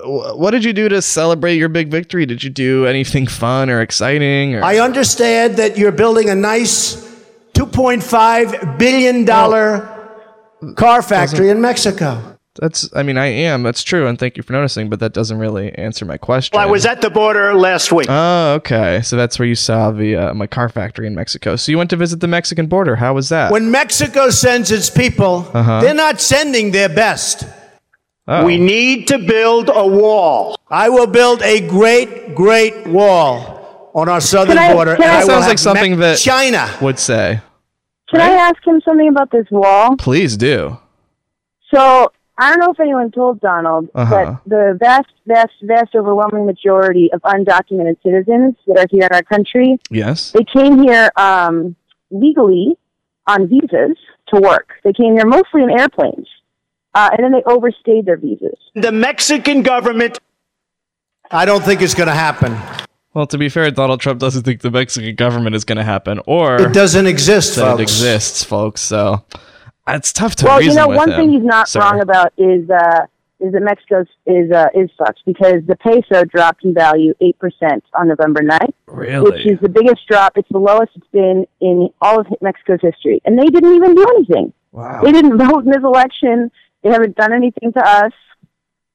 what 0.04 0.50
did 0.50 0.62
you 0.64 0.72
do 0.72 0.88
to 0.88 1.02
celebrate 1.02 1.56
your 1.56 1.68
big 1.68 1.90
victory? 1.90 2.26
Did 2.26 2.44
you 2.44 2.50
do 2.50 2.86
anything 2.86 3.26
fun 3.26 3.70
or 3.70 3.80
exciting? 3.80 4.54
Or 4.54 4.62
I 4.62 4.78
understand 4.78 5.56
that 5.56 5.76
you're 5.76 5.92
building 5.92 6.28
a 6.30 6.34
nice 6.34 6.96
$2.5 7.54 8.78
billion 8.78 9.26
car 10.74 11.02
factory 11.02 11.50
in 11.50 11.60
Mexico. 11.60 12.35
That's. 12.60 12.88
I 12.94 13.02
mean, 13.02 13.18
I 13.18 13.26
am. 13.26 13.62
That's 13.62 13.82
true, 13.82 14.06
and 14.06 14.18
thank 14.18 14.36
you 14.36 14.42
for 14.42 14.52
noticing. 14.52 14.88
But 14.88 15.00
that 15.00 15.12
doesn't 15.12 15.38
really 15.38 15.72
answer 15.74 16.04
my 16.04 16.16
question. 16.16 16.56
Well, 16.56 16.66
I 16.66 16.70
was 16.70 16.84
at 16.86 17.00
the 17.00 17.10
border 17.10 17.54
last 17.54 17.92
week. 17.92 18.06
Oh, 18.08 18.54
okay. 18.54 19.00
So 19.02 19.16
that's 19.16 19.38
where 19.38 19.46
you 19.48 19.54
saw 19.54 19.90
the 19.90 20.16
uh, 20.16 20.34
my 20.34 20.46
car 20.46 20.68
factory 20.68 21.06
in 21.06 21.14
Mexico. 21.14 21.56
So 21.56 21.70
you 21.72 21.78
went 21.78 21.90
to 21.90 21.96
visit 21.96 22.20
the 22.20 22.28
Mexican 22.28 22.66
border. 22.66 22.96
How 22.96 23.14
was 23.14 23.28
that? 23.28 23.50
When 23.52 23.70
Mexico 23.70 24.30
sends 24.30 24.70
its 24.70 24.90
people, 24.90 25.48
Uh-huh. 25.54 25.80
they're 25.80 25.94
not 25.94 26.20
sending 26.20 26.70
their 26.72 26.88
best. 26.88 27.44
Oh. 28.28 28.44
We 28.44 28.58
need 28.58 29.06
to 29.08 29.18
build 29.18 29.70
a 29.72 29.86
wall. 29.86 30.56
I 30.68 30.88
will 30.88 31.06
build 31.06 31.42
a 31.42 31.60
great, 31.68 32.34
great 32.34 32.86
wall 32.88 33.90
on 33.94 34.08
our 34.08 34.20
southern 34.20 34.56
Can 34.56 34.70
I- 34.70 34.74
border. 34.74 34.96
can 34.96 35.04
and 35.04 35.12
I- 35.12 35.20
I 35.20 35.20
will 35.20 35.26
Sounds 35.30 35.42
have 35.44 35.48
like 35.50 35.58
something 35.58 35.92
Me- 35.92 35.98
that- 35.98 36.18
China. 36.18 36.68
would 36.82 36.98
say. 36.98 37.40
Can 38.10 38.20
I 38.20 38.30
ask 38.30 38.56
him 38.66 38.80
something 38.84 39.08
about 39.08 39.30
this 39.30 39.46
wall? 39.50 39.96
Please 39.96 40.36
do. 40.36 40.78
So 41.74 42.10
I 42.38 42.50
don't 42.50 42.60
know 42.60 42.70
if 42.70 42.80
anyone 42.80 43.10
told 43.10 43.40
Donald, 43.40 43.88
Uh-huh. 43.94 44.36
but 44.44 44.48
the 44.48 44.76
vast, 44.78 45.08
vast, 45.26 45.52
vast 45.62 45.94
overwhelming 45.94 46.44
majority 46.46 47.10
of 47.12 47.22
undocumented 47.22 47.96
citizens 48.02 48.54
that 48.66 48.78
are 48.78 48.86
here 48.90 49.04
in 49.10 49.14
our 49.14 49.22
country, 49.22 49.78
Yes. 49.90 50.32
they 50.32 50.44
came 50.44 50.82
here 50.82 51.10
um, 51.16 51.76
legally 52.10 52.76
on 53.26 53.48
visas 53.48 53.96
to 54.34 54.40
work. 54.40 54.68
They 54.84 54.92
came 54.92 55.14
here 55.14 55.26
mostly 55.26 55.62
in 55.62 55.70
airplanes, 55.70 56.28
uh, 56.94 57.08
and 57.12 57.24
then 57.24 57.32
they 57.32 57.42
overstayed 57.50 58.04
their 58.06 58.16
visas. 58.18 58.58
The 58.74 58.92
Mexican 58.92 59.62
government 59.62 60.18
I 61.30 61.44
don't 61.44 61.64
think 61.64 61.82
it's 61.82 61.94
going 61.94 62.06
to 62.06 62.14
happen. 62.14 62.56
Well, 63.12 63.26
to 63.26 63.38
be 63.38 63.48
fair, 63.48 63.68
Donald 63.72 63.98
Trump 64.00 64.20
doesn't 64.20 64.44
think 64.44 64.60
the 64.60 64.70
Mexican 64.70 65.16
government 65.16 65.56
is 65.56 65.64
going 65.64 65.78
to 65.78 65.82
happen, 65.84 66.20
or 66.26 66.56
It 66.60 66.72
doesn't 66.72 67.06
exist, 67.06 67.56
folks. 67.58 67.80
it 67.80 67.82
exists, 67.82 68.44
folks. 68.44 68.80
So 68.82 69.24
it's 69.88 70.12
tough 70.12 70.34
to 70.36 70.44
Well, 70.46 70.62
you 70.62 70.74
know, 70.74 70.88
one 70.88 71.10
him, 71.10 71.16
thing 71.16 71.32
he's 71.32 71.44
not 71.44 71.68
sir. 71.68 71.80
wrong 71.80 72.00
about 72.00 72.32
is 72.36 72.68
uh, 72.70 73.06
is 73.38 73.52
that 73.52 73.60
Mexico 73.62 74.04
is 74.26 74.50
uh, 74.50 74.68
is 74.74 74.90
sucks 74.96 75.20
because 75.26 75.62
the 75.66 75.76
peso 75.76 76.24
dropped 76.24 76.64
in 76.64 76.72
value 76.74 77.14
eight 77.20 77.38
percent 77.38 77.84
on 77.94 78.08
November 78.08 78.40
9th, 78.42 78.72
Really? 78.86 79.30
which 79.30 79.46
is 79.46 79.58
the 79.60 79.68
biggest 79.68 80.06
drop. 80.08 80.32
It's 80.36 80.48
the 80.50 80.58
lowest 80.58 80.92
it's 80.96 81.06
been 81.12 81.46
in 81.60 81.90
all 82.00 82.18
of 82.20 82.26
Mexico's 82.40 82.80
history, 82.82 83.20
and 83.24 83.38
they 83.38 83.46
didn't 83.46 83.74
even 83.74 83.94
do 83.94 84.06
anything. 84.16 84.52
wow. 84.72 85.02
They 85.02 85.12
didn't 85.12 85.36
vote 85.38 85.64
in 85.64 85.70
this 85.70 85.82
election. 85.84 86.50
They 86.82 86.90
haven't 86.90 87.14
done 87.16 87.32
anything 87.32 87.72
to 87.74 87.80
us. 87.86 88.12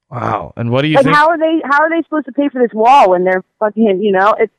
Wow. 0.10 0.54
And 0.58 0.72
what 0.72 0.82
do 0.82 0.88
you 0.90 0.96
Like, 0.96 1.06
think? 1.06 1.16
how 1.16 1.30
are 1.30 1.38
they? 1.38 1.62
How 1.64 1.84
are 1.84 1.90
they 1.90 2.02
supposed 2.04 2.26
to 2.26 2.32
pay 2.34 2.50
for 2.50 2.62
this 2.62 2.74
wall 2.74 3.12
when 3.12 3.24
they're 3.24 3.44
fucking? 3.60 4.02
You 4.02 4.12
know, 4.12 4.34
it's. 4.40 4.54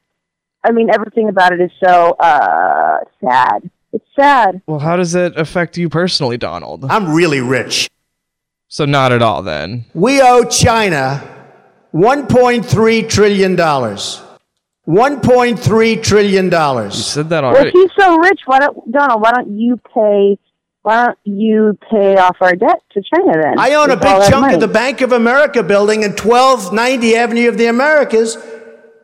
I 0.64 0.70
mean, 0.70 0.90
everything 0.94 1.28
about 1.28 1.52
it 1.52 1.60
is 1.60 1.72
so 1.84 2.12
uh, 2.12 2.98
sad. 3.20 3.68
It's 3.92 4.04
sad. 4.18 4.62
well, 4.66 4.78
how 4.78 4.96
does 4.96 5.14
it 5.14 5.36
affect 5.36 5.76
you 5.76 5.88
personally, 5.88 6.38
Donald? 6.38 6.84
I'm 6.88 7.12
really 7.14 7.40
rich. 7.40 7.88
So 8.68 8.84
not 8.86 9.12
at 9.12 9.20
all 9.22 9.42
then. 9.42 9.84
We 9.94 10.20
owe 10.22 10.44
China 10.44 11.22
$1.3 11.94 13.08
trillion. 13.08 13.56
$1.3 13.56 16.02
trillion. 16.02 16.44
You 16.46 16.90
said 16.90 17.28
that 17.28 17.42
Well, 17.42 17.52
already. 17.52 17.68
if 17.68 17.72
he's 17.74 17.90
so 17.98 18.16
rich, 18.18 18.40
why 18.46 18.58
don't 18.60 18.90
Donald? 18.90 19.20
Why 19.22 19.30
don't 19.32 19.56
you 19.58 19.78
pay? 19.94 20.38
Why 20.82 21.06
don't 21.06 21.18
you 21.24 21.78
pay 21.90 22.16
off 22.16 22.36
our 22.40 22.56
debt 22.56 22.80
to 22.92 23.02
China 23.02 23.32
then? 23.40 23.54
I 23.58 23.74
own 23.74 23.90
a 23.92 23.96
big 23.96 24.22
chunk 24.28 24.40
money? 24.40 24.54
of 24.54 24.60
the 24.60 24.66
Bank 24.68 25.00
of 25.00 25.12
America 25.12 25.62
building 25.62 26.02
in 26.02 26.10
1290 26.10 27.14
Avenue 27.14 27.48
of 27.48 27.56
the 27.58 27.66
Americas 27.66 28.36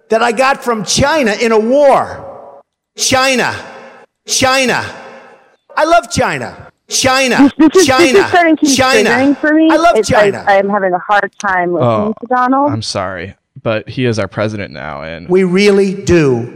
that 0.09 0.20
I 0.22 0.32
got 0.32 0.64
from 0.64 0.82
China 0.84 1.32
in 1.41 1.53
a 1.53 1.59
war. 1.61 2.24
China. 2.97 3.55
China. 4.29 4.85
I 5.76 5.85
love 5.85 6.11
China. 6.11 6.70
China. 6.89 7.51
This 7.59 7.76
is, 7.76 7.87
China. 7.87 8.05
this 8.12 8.22
is 8.22 8.29
starting 8.29 8.57
to 8.57 8.62
be 8.66 8.74
China. 8.74 9.35
for 9.37 9.53
me. 9.53 9.68
I 9.70 9.76
love 9.76 9.97
It's- 9.97 10.09
China. 10.09 10.45
I, 10.47 10.57
am 10.57 10.68
having 10.68 10.93
a 10.93 10.99
hard 10.99 11.35
time 11.39 11.72
listening 11.72 11.89
Oh, 11.91 12.14
to 12.20 12.26
Donald. 12.26 12.70
I'm 12.72 12.83
sorry, 12.83 13.35
but 13.62 13.89
he 13.89 14.05
is 14.07 14.18
our 14.18 14.29
president 14.29 14.72
now, 14.72 15.03
and 15.03 15.29
we 15.29 15.45
really 15.45 15.95
do 16.05 16.55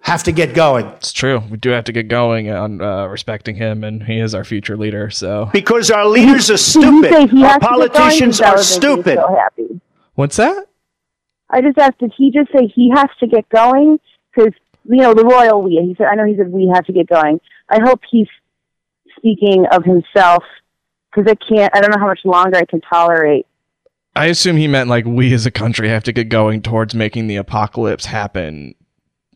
have 0.00 0.22
to 0.24 0.32
get 0.32 0.54
going 0.54 0.84
it's 0.86 1.12
true. 1.14 1.42
We 1.50 1.56
do 1.56 1.70
have 1.70 1.84
to 1.84 1.92
get 1.92 2.08
going 2.08 2.50
on 2.50 2.82
uh, 2.82 3.06
respecting 3.06 3.56
him, 3.56 3.84
and 3.84 4.02
he 4.02 4.18
is 4.20 4.34
our 4.34 4.44
future 4.44 4.76
leader. 4.76 5.08
So 5.10 5.48
because 5.52 5.90
our 5.90 6.06
leaders 6.06 6.50
are 6.50 6.54
Did 6.80 6.84
you 6.84 7.02
say 7.02 7.08
stupid. 7.10 7.30
he 7.30 7.44
Our 7.44 7.58
to 7.58 7.60
going? 7.60 7.88
politicians 7.88 8.40
are 8.42 8.48
would 8.48 8.56
make 8.56 8.58
me 8.58 8.64
stupid. 8.64 9.16
So 9.16 9.34
happy. 9.34 9.80
what's 10.14 10.36
that? 10.36 10.66
I 11.48 11.62
just 11.62 11.78
asked, 11.78 11.98
did 12.00 12.12
he 12.16 12.30
just 12.30 12.50
say 12.52 12.66
he 12.66 12.90
has 12.94 13.06
to 13.20 13.26
get 13.26 13.48
going? 13.48 13.98
Because 14.34 14.52
you 14.84 14.98
know 15.02 15.14
the 15.14 15.24
royal 15.24 15.62
we. 15.62 15.72
He 15.86 15.94
said, 15.96 16.06
I 16.06 16.14
know 16.14 16.24
he 16.24 16.36
said 16.36 16.48
we 16.50 16.70
have 16.74 16.84
to 16.86 16.92
get 16.92 17.08
going. 17.08 17.40
I 17.68 17.80
hope 17.82 18.00
he's 18.10 18.28
speaking 19.16 19.66
of 19.72 19.84
himself 19.84 20.44
because 21.10 21.30
I 21.30 21.34
can't. 21.34 21.74
I 21.74 21.80
don't 21.80 21.90
know 21.90 21.98
how 22.00 22.06
much 22.06 22.20
longer 22.24 22.56
I 22.56 22.64
can 22.64 22.80
tolerate. 22.80 23.46
I 24.16 24.26
assume 24.26 24.56
he 24.56 24.68
meant 24.68 24.88
like 24.88 25.04
we 25.04 25.32
as 25.34 25.44
a 25.44 25.50
country 25.50 25.88
have 25.88 26.04
to 26.04 26.12
get 26.12 26.28
going 26.28 26.62
towards 26.62 26.94
making 26.94 27.26
the 27.26 27.36
apocalypse 27.36 28.06
happen 28.06 28.74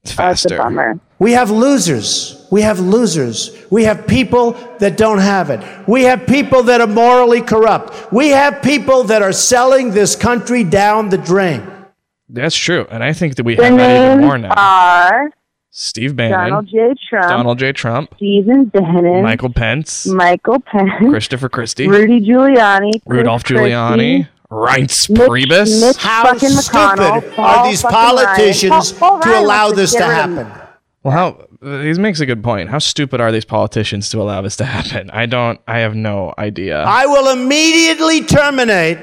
faster. 0.05 0.23
That's 0.23 0.45
a 0.45 0.49
faster. 0.49 0.59
bummer. 0.59 1.01
We 1.19 1.33
have 1.33 1.51
losers. 1.51 2.47
We 2.51 2.63
have 2.63 2.79
losers. 2.79 3.67
We 3.71 3.85
have 3.85 4.07
people 4.07 4.53
that 4.79 4.97
don't 4.97 5.19
have 5.19 5.51
it. 5.51 5.89
We 5.89 6.05
have 6.05 6.27
people 6.27 6.63
that 6.65 6.81
are 6.81 6.87
morally 6.87 7.43
corrupt. 7.43 8.13
We 8.13 8.29
have 8.29 8.63
people 8.63 9.05
that 9.05 9.21
are 9.23 9.33
selling 9.33 9.91
this 9.91 10.15
country 10.15 10.65
down 10.65 11.09
the 11.09 11.19
drain. 11.19 11.69
That's 12.31 12.57
true, 12.57 12.87
and 12.91 13.03
I 13.03 13.15
think 13.15 13.37
that 13.37 13.45
we 13.45 13.55
Their 13.57 13.71
have 13.71 13.79
that 13.79 14.13
even 14.13 14.27
more 14.27 14.37
now. 14.37 14.53
are 14.55 15.31
Steve 15.71 16.17
Bannon, 16.17 16.49
Donald 16.49 16.67
J. 16.69 16.95
Trump, 17.09 17.29
Donald 17.29 17.59
J. 17.59 17.73
Trump, 17.73 18.15
Stephen 18.17 18.65
Bannon, 18.67 19.23
Michael 19.23 19.53
Pence, 19.53 20.07
Michael 20.07 20.61
Pence, 20.61 20.91
Christopher 21.11 21.49
Christie, 21.49 21.87
Rudy 21.87 22.21
Giuliani, 22.21 22.93
Chris 22.93 23.03
Rudolph 23.07 23.45
Christie, 23.45 23.71
Giuliani, 23.71 24.29
Reince 24.51 25.11
Mitch- 25.11 25.29
Priebus. 25.29 25.81
Mitch 25.87 25.97
How 25.99 26.25
fucking 26.25 26.49
stupid 26.49 27.35
Paul 27.37 27.45
are 27.45 27.69
these 27.71 27.83
politicians 27.83 28.93
Paul- 28.93 29.21
Paul 29.21 29.21
to 29.21 29.39
allow 29.39 29.71
this 29.71 29.93
to 29.93 29.99
get 29.99 30.09
rid 30.09 30.19
of- 30.19 30.37
happen? 30.47 30.63
Well, 31.05 31.13
how 31.13 31.45
he 31.61 31.93
makes 31.95 32.21
a 32.21 32.27
good 32.27 32.43
point. 32.43 32.71
How 32.71 32.79
stupid 32.79 33.21
are 33.21 33.31
these 33.31 33.45
politicians 33.45 34.09
to 34.11 34.21
allow 34.23 34.41
this 34.43 34.57
to 34.57 34.65
happen? 34.65 35.11
I 35.13 35.27
don't. 35.27 35.61
I 35.69 35.79
have 35.81 35.95
no 35.95 36.33
idea. 36.39 36.83
I 36.83 37.07
will 37.07 37.31
immediately 37.31 38.23
terminate 38.23 38.99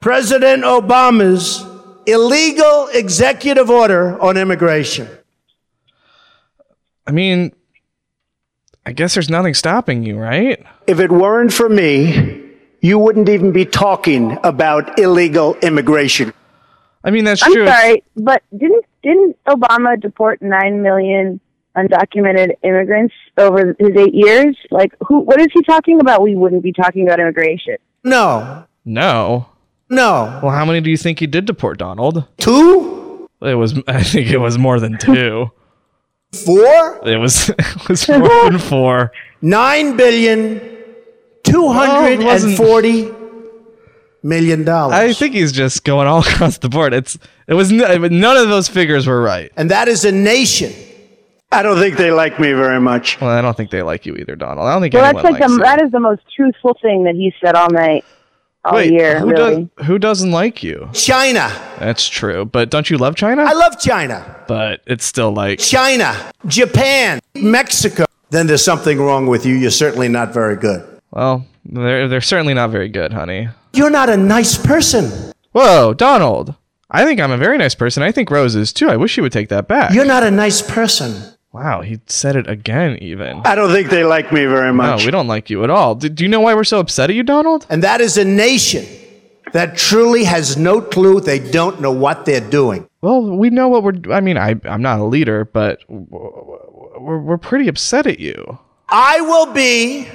President 0.00 0.62
Obama's 0.64 1.66
illegal 2.06 2.88
executive 2.94 3.68
order 3.68 4.20
on 4.22 4.36
immigration. 4.36 5.08
I 7.10 7.12
mean, 7.12 7.52
I 8.86 8.92
guess 8.92 9.14
there's 9.14 9.28
nothing 9.28 9.52
stopping 9.54 10.04
you, 10.04 10.16
right? 10.16 10.64
If 10.86 11.00
it 11.00 11.10
weren't 11.10 11.52
for 11.52 11.68
me, 11.68 12.40
you 12.80 13.00
wouldn't 13.00 13.28
even 13.28 13.50
be 13.50 13.64
talking 13.64 14.38
about 14.44 14.96
illegal 14.96 15.56
immigration. 15.56 16.32
I 17.02 17.10
mean, 17.10 17.24
that's 17.24 17.42
I'm 17.44 17.52
true. 17.52 17.66
sorry, 17.66 18.04
but 18.14 18.44
didn't 18.56 18.84
didn't 19.02 19.36
Obama 19.48 20.00
deport 20.00 20.40
nine 20.40 20.82
million 20.82 21.40
undocumented 21.76 22.50
immigrants 22.62 23.14
over 23.36 23.74
his 23.76 23.90
eight 23.96 24.14
years? 24.14 24.56
Like, 24.70 24.92
who? 25.04 25.18
What 25.18 25.40
is 25.40 25.48
he 25.52 25.62
talking 25.64 25.98
about? 26.00 26.22
We 26.22 26.36
wouldn't 26.36 26.62
be 26.62 26.72
talking 26.72 27.08
about 27.08 27.18
immigration. 27.18 27.76
No, 28.04 28.66
No. 28.84 29.48
no. 29.88 30.38
Well, 30.44 30.52
how 30.52 30.64
many 30.64 30.80
do 30.80 30.90
you 30.90 30.96
think 30.96 31.18
he 31.18 31.26
did 31.26 31.44
deport, 31.44 31.78
Donald? 31.80 32.24
Two? 32.38 33.28
It 33.42 33.56
was. 33.56 33.74
I 33.88 34.04
think 34.04 34.30
it 34.30 34.38
was 34.38 34.58
more 34.58 34.78
than 34.78 34.96
two. 34.96 35.50
Four? 36.32 37.00
It 37.06 37.16
was. 37.18 37.48
It 37.58 37.88
was 37.88 38.08
more 38.08 38.50
than 38.50 38.58
four. 38.72 39.12
Nine 39.42 39.96
billion, 39.96 40.60
two 41.42 41.68
hundred 41.72 42.20
and 42.20 42.56
forty 42.56 43.10
million 44.22 44.64
dollars. 44.64 44.94
I 44.94 45.12
think 45.12 45.34
he's 45.34 45.50
just 45.52 45.82
going 45.84 46.06
all 46.06 46.20
across 46.26 46.58
the 46.58 46.68
board. 46.68 46.94
It's. 46.94 47.18
It 47.48 47.54
was. 47.54 47.72
None 47.72 48.36
of 48.36 48.48
those 48.48 48.68
figures 48.68 49.06
were 49.06 49.20
right. 49.22 49.50
and 49.56 49.70
that 49.70 49.88
is 49.88 50.04
a 50.04 50.12
nation. 50.12 50.72
I 51.52 51.64
don't 51.64 51.78
think 51.80 51.96
they 51.96 52.12
like 52.12 52.38
me 52.38 52.52
very 52.52 52.80
much. 52.80 53.20
Well, 53.20 53.30
I 53.30 53.40
don't 53.40 53.56
think 53.56 53.70
they 53.72 53.82
like 53.82 54.06
you 54.06 54.14
either, 54.14 54.36
Donald. 54.36 54.68
I 54.68 54.72
don't 54.72 54.82
think 54.82 54.94
Well, 54.94 55.04
anyone 55.04 55.24
that's 55.24 55.32
like 55.32 55.40
likes 55.40 55.50
the 55.50 55.56
you. 55.56 55.62
that 55.64 55.82
is 55.82 55.90
the 55.90 55.98
most 55.98 56.22
truthful 56.36 56.78
thing 56.80 57.02
that 57.04 57.16
he 57.16 57.34
said 57.44 57.56
all 57.56 57.70
night, 57.70 58.04
all 58.64 58.74
Wait, 58.74 58.92
year. 58.92 59.18
who 59.20 59.26
really. 59.30 59.68
does? 59.76 59.86
Who 59.86 59.98
doesn't 59.98 60.30
like 60.30 60.62
you? 60.62 60.88
China. 60.92 61.50
That's 61.78 62.08
true. 62.08 62.44
But 62.44 62.70
don't 62.70 62.90
you 62.90 62.98
love 62.98 63.16
China? 63.16 63.42
I 63.42 63.52
love 63.52 63.78
China. 63.80 64.36
but 64.48 64.80
it's 64.86 65.04
still 65.04 65.32
like. 65.32 65.58
China, 65.60 66.14
Japan, 66.46 67.20
Mexico. 67.34 68.04
Then 68.30 68.46
there's 68.46 68.64
something 68.64 68.98
wrong 68.98 69.26
with 69.26 69.44
you. 69.46 69.54
You're 69.54 69.70
certainly 69.70 70.08
not 70.08 70.32
very 70.32 70.56
good. 70.56 70.86
Well, 71.10 71.46
they're 71.64 72.06
they're 72.08 72.20
certainly 72.20 72.54
not 72.54 72.70
very 72.70 72.88
good, 72.88 73.12
honey. 73.12 73.48
You're 73.72 73.90
not 73.90 74.08
a 74.08 74.16
nice 74.16 74.56
person. 74.58 75.32
Whoa, 75.52 75.94
Donald. 75.94 76.54
I 76.92 77.04
think 77.04 77.20
I'm 77.20 77.30
a 77.30 77.36
very 77.36 77.56
nice 77.58 77.74
person. 77.74 78.02
I 78.02 78.10
think 78.12 78.30
Rose 78.30 78.54
is 78.56 78.72
too. 78.72 78.88
I 78.88 78.96
wish 78.96 79.16
you 79.16 79.22
would 79.22 79.32
take 79.32 79.48
that 79.48 79.68
back. 79.68 79.94
You're 79.94 80.04
not 80.04 80.22
a 80.24 80.30
nice 80.30 80.60
person. 80.60 81.22
Wow, 81.52 81.80
he 81.82 82.00
said 82.06 82.36
it 82.36 82.48
again, 82.48 82.96
even. 82.98 83.40
I 83.44 83.54
don't 83.54 83.70
think 83.70 83.90
they 83.90 84.04
like 84.04 84.32
me 84.32 84.44
very 84.46 84.72
much. 84.72 85.00
No, 85.00 85.04
we 85.06 85.10
don't 85.10 85.26
like 85.28 85.50
you 85.50 85.64
at 85.64 85.70
all. 85.70 85.94
Do, 85.94 86.08
do 86.08 86.24
you 86.24 86.28
know 86.28 86.40
why 86.40 86.54
we're 86.54 86.64
so 86.64 86.78
upset 86.80 87.10
at 87.10 87.16
you, 87.16 87.22
Donald? 87.22 87.66
and 87.70 87.82
that 87.82 88.00
is 88.00 88.16
a 88.18 88.24
nation 88.24 88.86
that 89.52 89.76
truly 89.76 90.24
has 90.24 90.56
no 90.56 90.80
clue. 90.80 91.20
They 91.20 91.38
don't 91.38 91.80
know 91.80 91.90
what 91.92 92.24
they're 92.24 92.40
doing. 92.40 92.88
Well, 93.02 93.22
we 93.22 93.50
know 93.50 93.68
what 93.68 93.82
we're. 93.82 93.94
I 94.12 94.20
mean, 94.20 94.36
I 94.38 94.54
I'm 94.64 94.82
not 94.82 95.00
a 95.00 95.04
leader, 95.04 95.44
but 95.44 95.80
we're 95.88 97.18
we're 97.18 97.38
pretty 97.38 97.66
upset 97.68 98.06
at 98.06 98.20
you. 98.20 98.58
I 98.88 99.20
will 99.20 99.52
be 99.52 100.08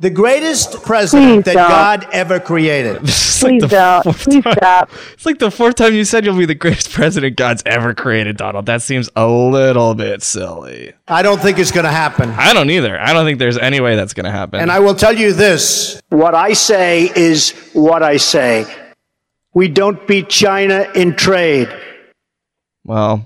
the 0.00 0.10
greatest 0.10 0.82
president 0.82 1.44
Please 1.44 1.54
that 1.54 1.54
don't. 1.54 1.68
God 1.68 2.06
ever 2.12 2.40
created. 2.40 3.00
It's 3.38 3.44
Please 3.44 3.62
the 3.62 3.68
don't. 3.68 4.02
fourth 4.02 4.24
Please 4.24 4.42
time- 4.42 4.54
stop. 4.56 4.90
It's 5.12 5.24
like 5.24 5.38
the 5.38 5.50
fourth 5.52 5.76
time 5.76 5.94
you 5.94 6.04
said 6.04 6.24
you'll 6.24 6.36
be 6.36 6.44
the 6.44 6.56
greatest 6.56 6.90
president 6.92 7.36
God's 7.36 7.62
ever 7.66 7.94
created, 7.94 8.36
Donald. 8.36 8.66
That 8.66 8.82
seems 8.82 9.08
a 9.14 9.28
little 9.28 9.94
bit 9.94 10.24
silly. 10.24 10.92
I 11.06 11.22
don't 11.22 11.40
think 11.40 11.60
it's 11.60 11.70
going 11.70 11.84
to 11.84 11.90
happen. 11.92 12.30
I 12.30 12.52
don't 12.52 12.68
either. 12.68 12.98
I 12.98 13.12
don't 13.12 13.24
think 13.24 13.38
there's 13.38 13.56
any 13.56 13.78
way 13.80 13.94
that's 13.94 14.12
going 14.12 14.24
to 14.24 14.32
happen. 14.32 14.58
And 14.60 14.72
I 14.72 14.80
will 14.80 14.96
tell 14.96 15.16
you 15.16 15.32
this 15.32 16.00
what 16.08 16.34
I 16.34 16.54
say 16.54 17.12
is 17.14 17.52
what 17.74 18.02
I 18.02 18.16
say. 18.16 18.66
We 19.54 19.68
don't 19.68 20.04
beat 20.08 20.28
China 20.28 20.90
in 20.96 21.14
trade. 21.14 21.68
Well, 22.84 23.24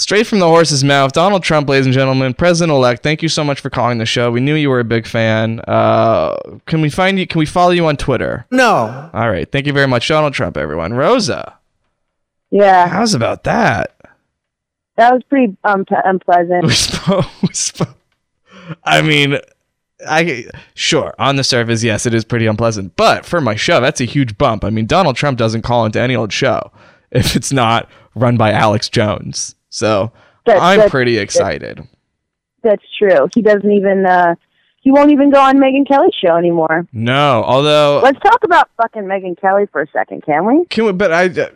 straight 0.00 0.26
from 0.26 0.38
the 0.40 0.46
horse's 0.46 0.82
mouth, 0.82 1.12
Donald 1.12 1.42
Trump, 1.42 1.68
ladies 1.68 1.86
and 1.86 1.92
gentlemen, 1.94 2.34
President 2.34 2.74
elect. 2.74 3.02
Thank 3.02 3.22
you 3.22 3.28
so 3.28 3.44
much 3.44 3.60
for 3.60 3.70
calling 3.70 3.98
the 3.98 4.06
show. 4.06 4.30
We 4.30 4.40
knew 4.40 4.54
you 4.54 4.70
were 4.70 4.80
a 4.80 4.84
big 4.84 5.06
fan. 5.06 5.60
Uh, 5.68 6.36
can 6.66 6.80
we 6.80 6.90
find 6.90 7.18
you? 7.18 7.26
Can 7.26 7.38
we 7.38 7.46
follow 7.46 7.70
you 7.70 7.86
on 7.86 7.96
Twitter? 7.96 8.46
No. 8.50 9.10
All 9.12 9.30
right. 9.30 9.50
Thank 9.50 9.66
you 9.66 9.72
very 9.72 9.86
much, 9.86 10.08
Donald 10.08 10.32
Trump. 10.34 10.56
Everyone, 10.56 10.92
Rosa. 10.94 11.56
Yeah, 12.50 12.88
How's 12.88 13.14
about 13.14 13.44
that? 13.44 13.94
that 14.96 15.12
was 15.14 15.22
pretty 15.28 15.56
um, 15.64 15.84
p- 15.84 15.94
unpleasant. 16.04 16.64
We 16.66 16.72
spoke. 16.72 17.24
We 17.42 17.54
spoke. 17.54 17.96
I 18.84 19.02
mean, 19.02 19.38
I 20.06 20.46
sure 20.74 21.14
on 21.18 21.36
the 21.36 21.44
surface, 21.44 21.82
yes, 21.82 22.06
it 22.06 22.12
is 22.14 22.24
pretty 22.24 22.46
unpleasant. 22.46 22.96
But 22.96 23.24
for 23.24 23.40
my 23.40 23.54
show, 23.54 23.80
that's 23.80 24.00
a 24.00 24.04
huge 24.04 24.36
bump. 24.36 24.64
I 24.64 24.70
mean, 24.70 24.86
Donald 24.86 25.16
Trump 25.16 25.38
doesn't 25.38 25.62
call 25.62 25.84
into 25.86 26.00
any 26.00 26.14
old 26.16 26.32
show 26.32 26.70
if 27.10 27.34
it's 27.36 27.52
not 27.52 27.88
run 28.14 28.36
by 28.36 28.52
Alex 28.52 28.88
Jones. 28.88 29.54
So 29.70 30.12
That- 30.46 30.60
I'm 30.60 30.80
that- 30.80 30.90
pretty 30.90 31.18
excited. 31.18 31.80
That's 32.62 32.82
true. 32.98 33.28
He 33.34 33.40
doesn't 33.42 33.70
even. 33.72 34.04
uh 34.06 34.34
He 34.82 34.90
won't 34.90 35.10
even 35.12 35.30
go 35.30 35.40
on 35.40 35.56
Megyn 35.56 35.86
Kelly's 35.86 36.14
show 36.14 36.36
anymore. 36.36 36.86
No, 36.92 37.42
although 37.44 38.00
Let's 38.02 38.18
talk 38.20 38.44
about 38.44 38.68
fucking 38.76 39.02
Megyn 39.04 39.38
Kelly 39.40 39.66
for 39.72 39.82
a 39.82 39.86
second, 39.92 40.22
can 40.24 40.44
we? 40.46 40.64
can 40.66 40.84
we, 40.86 40.92
but 40.92 41.12
I 41.12 41.26
uh, 41.26 41.48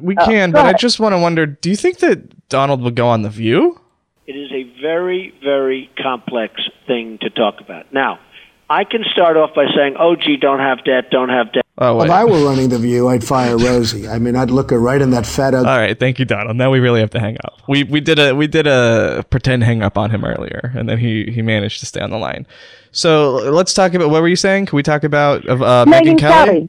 we 0.00 0.16
Oh, 0.18 0.24
can, 0.24 0.50
go 0.52 0.58
but 0.62 0.66
I 0.66 0.72
just 0.78 0.98
want 1.00 1.12
to 1.14 1.18
wonder, 1.18 1.46
do 1.46 1.68
you 1.70 1.76
think 1.76 1.98
that 1.98 2.48
Donald 2.48 2.80
would 2.82 2.94
go 2.94 3.08
on 3.08 3.22
the 3.22 3.28
View? 3.28 3.78
It 4.26 4.32
is 4.36 4.50
a 4.52 4.62
very, 4.80 5.34
very 5.42 5.90
complex 6.00 6.62
thing 6.86 7.18
to 7.22 7.30
talk 7.30 7.60
about. 7.60 7.92
Now, 7.92 8.20
I 8.68 8.84
can 8.84 9.02
start 9.10 9.36
off 9.36 9.50
by 9.54 9.66
saying, 9.76 9.96
oh, 9.98 10.14
gee, 10.14 10.36
don't 10.36 10.60
have 10.60 10.84
debt, 10.84 11.10
don't 11.10 11.28
have 11.30 11.52
debt. 11.52 11.66
Oh 11.82 11.96
wait. 11.96 12.04
If 12.06 12.10
I 12.10 12.24
were 12.24 12.44
running 12.44 12.68
the 12.68 12.78
View, 12.78 13.08
I'd 13.08 13.24
fire 13.24 13.56
Rosie. 13.56 14.06
I 14.06 14.18
mean, 14.18 14.36
I'd 14.36 14.50
look 14.50 14.70
her 14.70 14.78
right 14.78 15.00
in 15.00 15.10
that 15.10 15.24
fat, 15.26 15.54
ugly 15.54 15.70
All 15.70 15.78
right, 15.78 15.98
thank 15.98 16.18
you, 16.18 16.26
Donald. 16.26 16.56
Now 16.56 16.70
we 16.70 16.78
really 16.78 17.00
have 17.00 17.10
to 17.10 17.20
hang 17.20 17.38
up. 17.42 17.54
We 17.68 17.84
we 17.84 18.00
did 18.00 18.18
a 18.18 18.34
we 18.34 18.46
did 18.46 18.66
a 18.66 19.24
pretend 19.30 19.64
hang 19.64 19.82
up 19.82 19.96
on 19.96 20.10
him 20.10 20.24
earlier, 20.24 20.72
and 20.76 20.88
then 20.88 20.98
he 20.98 21.30
he 21.30 21.40
managed 21.40 21.80
to 21.80 21.86
stay 21.86 22.00
on 22.00 22.10
the 22.10 22.18
line. 22.18 22.46
So 22.92 23.30
let's 23.50 23.72
talk 23.72 23.94
about 23.94 24.10
what 24.10 24.20
were 24.20 24.28
you 24.28 24.36
saying? 24.36 24.66
Can 24.66 24.76
we 24.76 24.82
talk 24.82 25.04
about 25.04 25.48
uh, 25.48 25.86
Megyn 25.86 25.86
Megyn 25.86 26.18
Kelly? 26.18 26.46
Kelly. 26.46 26.68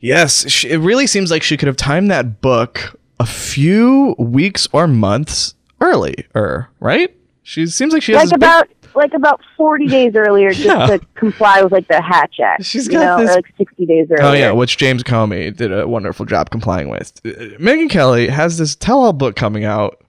Yes, 0.00 0.48
she, 0.50 0.70
it 0.70 0.78
really 0.78 1.06
seems 1.06 1.30
like 1.30 1.42
she 1.42 1.56
could 1.56 1.66
have 1.66 1.76
timed 1.76 2.10
that 2.10 2.40
book 2.40 2.98
a 3.20 3.26
few 3.26 4.14
weeks 4.18 4.66
or 4.72 4.86
months 4.86 5.54
earlier, 5.80 6.68
right? 6.80 7.14
She 7.42 7.66
seems 7.66 7.92
like 7.92 8.02
she 8.02 8.12
has 8.12 8.30
Like 8.30 8.30
this 8.30 8.32
big- 8.32 8.42
about 8.42 8.68
like 8.94 9.14
about 9.14 9.40
forty 9.56 9.86
days 9.86 10.14
earlier, 10.16 10.52
just 10.52 10.64
Yeah. 10.66 10.86
to 10.86 11.00
comply 11.14 11.62
with 11.62 11.72
like 11.72 11.88
the 11.88 12.00
Hatch 12.00 12.40
Act. 12.40 12.64
She's 12.64 12.86
you 12.86 12.92
got 12.94 13.18
know, 13.18 13.24
this- 13.24 13.30
or, 13.32 13.34
like 13.36 13.46
sixty 13.56 13.86
days 13.86 14.08
earlier. 14.10 14.26
Oh 14.28 14.32
yeah, 14.32 14.50
which 14.52 14.76
James 14.76 15.02
Comey 15.02 15.54
did 15.56 15.72
a 15.72 15.86
wonderful 15.86 16.24
job 16.26 16.50
complying 16.50 16.88
with. 16.88 17.12
Uh, 17.24 17.30
Megyn 17.58 17.90
Kelly 17.90 18.28
has 18.28 18.58
this 18.58 18.74
tell-all 18.76 19.12
book 19.12 19.36
coming 19.36 19.64
out, 19.64 20.00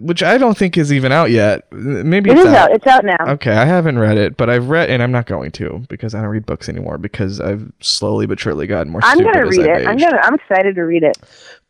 which 0.00 0.22
I 0.22 0.36
don't 0.38 0.56
think 0.58 0.76
is 0.76 0.92
even 0.92 1.12
out 1.12 1.30
yet. 1.30 1.70
Maybe 1.72 2.30
it 2.30 2.36
it's 2.38 2.46
is 2.48 2.52
out. 2.54 2.72
It's 2.72 2.86
out 2.86 3.04
now. 3.04 3.16
Okay, 3.34 3.52
I 3.52 3.64
haven't 3.64 3.98
read 3.98 4.18
it, 4.18 4.36
but 4.36 4.50
I've 4.50 4.68
read, 4.68 4.90
and 4.90 5.02
I'm 5.02 5.12
not 5.12 5.26
going 5.26 5.52
to 5.52 5.84
because 5.88 6.14
I 6.14 6.20
don't 6.20 6.30
read 6.30 6.44
books 6.46 6.68
anymore 6.68 6.98
because 6.98 7.40
I've 7.40 7.70
slowly 7.80 8.26
but 8.26 8.40
surely 8.40 8.66
gotten 8.66 8.90
more 8.92 9.00
I'm 9.04 9.18
stupid. 9.18 9.32
gonna 9.34 9.46
read 9.46 9.60
I've 9.68 9.80
it. 9.82 9.86
I'm 9.86 9.96
gonna. 9.96 10.20
I'm 10.22 10.34
excited 10.34 10.74
to 10.74 10.82
read 10.82 11.02
it. 11.04 11.16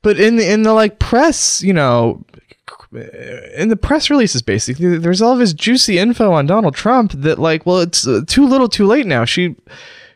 But 0.02 0.18
in 0.18 0.36
the 0.36 0.50
in 0.50 0.62
the 0.62 0.72
like 0.72 0.98
press, 0.98 1.62
you 1.62 1.72
know, 1.72 2.24
in 2.92 3.68
the 3.68 3.76
press 3.76 4.10
releases, 4.10 4.42
basically, 4.42 4.98
there's 4.98 5.22
all 5.22 5.36
this 5.36 5.52
juicy 5.52 5.98
info 5.98 6.32
on 6.32 6.46
Donald 6.46 6.74
Trump 6.74 7.12
that 7.12 7.38
like, 7.38 7.66
well, 7.66 7.80
it's 7.80 8.06
uh, 8.06 8.22
too 8.26 8.46
little, 8.46 8.68
too 8.68 8.86
late 8.86 9.06
now. 9.06 9.24
She 9.24 9.56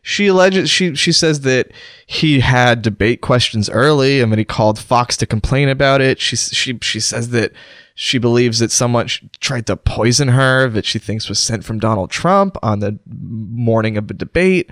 she 0.03 0.27
alleges 0.27 0.69
she 0.69 0.95
she 0.95 1.13
says 1.13 1.41
that 1.41 1.71
he 2.07 2.41
had 2.41 2.83
debate 2.83 3.21
questions 3.21 3.71
early 3.71 4.21
and 4.21 4.31
that 4.33 4.39
he 4.39 4.45
called 4.45 4.79
Fox 4.79 5.17
to 5.19 5.27
complain 5.27 5.69
about 5.69 6.01
it. 6.01 6.21
She 6.21 6.37
she 6.37 6.79
she 6.83 7.01
says 7.01 7.31
that 7.31 7.53
she 7.95 8.19
believes 8.19 8.59
that 8.59 8.73
someone 8.73 9.09
tried 9.41 9.67
to 9.67 9.77
poison 9.77 10.29
her 10.29 10.69
that 10.69 10.85
she 10.85 10.99
thinks 10.99 11.29
was 11.29 11.39
sent 11.39 11.65
from 11.65 11.79
Donald 11.79 12.11
Trump 12.11 12.57
on 12.63 12.81
the 12.81 12.99
morning 13.07 13.97
of 13.97 14.09
the 14.09 14.15
debate. 14.15 14.71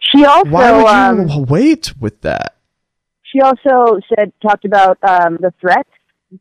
She 0.00 0.24
also. 0.24 0.50
Why 0.50 0.72
would 0.72 1.26
you 1.28 1.34
um, 1.34 1.46
wait 1.46 1.92
with 2.00 2.20
that? 2.22 2.54
she 3.22 3.40
also 3.40 4.00
said 4.14 4.32
talked 4.40 4.64
about 4.64 4.98
um, 5.02 5.36
the 5.40 5.52
threat. 5.60 5.86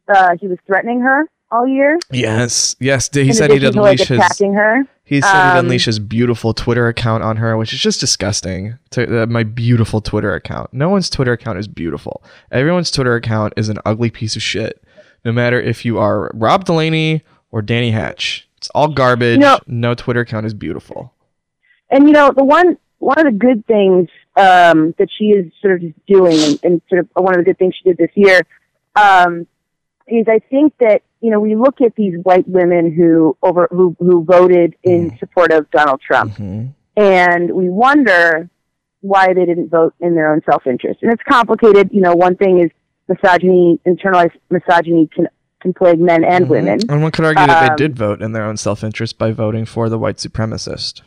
Uh, 0.07 0.35
he 0.39 0.47
was 0.47 0.57
threatening 0.67 1.01
her 1.01 1.23
all 1.51 1.67
year. 1.67 1.99
Yes, 2.11 2.75
yes. 2.79 3.09
He 3.13 3.21
in 3.27 3.33
said 3.33 3.51
he'd 3.51 3.59
to, 3.59 3.67
like 3.71 3.75
unleash 3.99 4.07
his. 4.07 4.19
attacking 4.19 4.53
her. 4.53 4.83
He 5.03 5.21
said 5.21 5.31
he'd 5.51 5.57
Um, 5.59 5.65
unleash 5.65 5.85
his 5.85 5.99
beautiful 5.99 6.53
Twitter 6.53 6.87
account 6.87 7.23
on 7.23 7.37
her, 7.37 7.57
which 7.57 7.73
is 7.73 7.79
just 7.79 7.99
disgusting. 7.99 8.77
To, 8.91 9.23
uh, 9.23 9.25
my 9.25 9.43
beautiful 9.43 9.99
Twitter 10.01 10.33
account. 10.33 10.73
No 10.73 10.89
one's 10.89 11.09
Twitter 11.09 11.33
account 11.33 11.59
is 11.59 11.67
beautiful. 11.67 12.23
Everyone's 12.51 12.91
Twitter 12.91 13.15
account 13.15 13.53
is 13.57 13.69
an 13.69 13.77
ugly 13.85 14.09
piece 14.09 14.35
of 14.35 14.41
shit. 14.43 14.81
No 15.23 15.31
matter 15.31 15.59
if 15.59 15.85
you 15.85 15.97
are 15.97 16.31
Rob 16.33 16.65
Delaney 16.65 17.23
or 17.51 17.61
Danny 17.61 17.91
Hatch, 17.91 18.47
it's 18.57 18.69
all 18.69 18.87
garbage. 18.89 19.39
No. 19.39 19.59
no 19.67 19.95
Twitter 19.95 20.21
account 20.21 20.45
is 20.45 20.53
beautiful. 20.53 21.13
And 21.89 22.07
you 22.07 22.13
know, 22.13 22.31
the 22.31 22.43
one 22.43 22.77
one 22.99 23.19
of 23.19 23.25
the 23.25 23.37
good 23.37 23.65
things 23.65 24.09
um, 24.35 24.93
that 24.97 25.07
she 25.17 25.25
is 25.25 25.51
sort 25.61 25.75
of 25.75 25.81
just 25.81 26.05
doing, 26.05 26.37
and, 26.37 26.59
and 26.63 26.81
sort 26.89 26.99
of 26.99 27.09
one 27.13 27.33
of 27.33 27.39
the 27.39 27.45
good 27.45 27.57
things 27.57 27.75
she 27.75 27.89
did 27.89 27.97
this 27.97 28.11
year, 28.15 28.41
um, 28.95 29.47
is 30.07 30.25
I 30.27 30.39
think 30.49 30.73
that 30.79 31.01
you 31.21 31.31
know 31.31 31.39
we 31.39 31.55
look 31.55 31.81
at 31.81 31.95
these 31.95 32.15
white 32.23 32.47
women 32.47 32.93
who 32.93 33.37
over 33.41 33.67
who 33.71 33.95
who 33.99 34.23
voted 34.23 34.75
in 34.83 35.17
support 35.19 35.51
of 35.51 35.69
Donald 35.71 36.01
Trump, 36.01 36.37
and 36.97 37.51
we 37.51 37.69
wonder 37.69 38.49
why 39.01 39.33
they 39.33 39.45
didn't 39.45 39.69
vote 39.69 39.93
in 39.99 40.15
their 40.15 40.31
own 40.31 40.41
self 40.49 40.65
interest. 40.65 40.99
And 41.01 41.11
it's 41.11 41.23
complicated. 41.23 41.89
You 41.91 42.01
know, 42.01 42.15
one 42.15 42.35
thing 42.35 42.59
is 42.59 42.71
misogyny, 43.07 43.79
internalized 43.85 44.37
misogyny 44.49 45.09
can 45.13 45.27
can 45.61 45.73
plague 45.73 45.99
men 45.99 46.23
and 46.23 46.49
women. 46.49 46.79
And 46.89 47.01
one 47.01 47.11
could 47.11 47.25
argue 47.25 47.45
that 47.45 47.63
Um, 47.63 47.69
they 47.69 47.83
did 47.83 47.95
vote 47.95 48.21
in 48.21 48.33
their 48.33 48.45
own 48.45 48.57
self 48.57 48.83
interest 48.83 49.17
by 49.17 49.31
voting 49.31 49.65
for 49.65 49.89
the 49.89 49.97
white 49.97 50.17
supremacist 50.17 51.01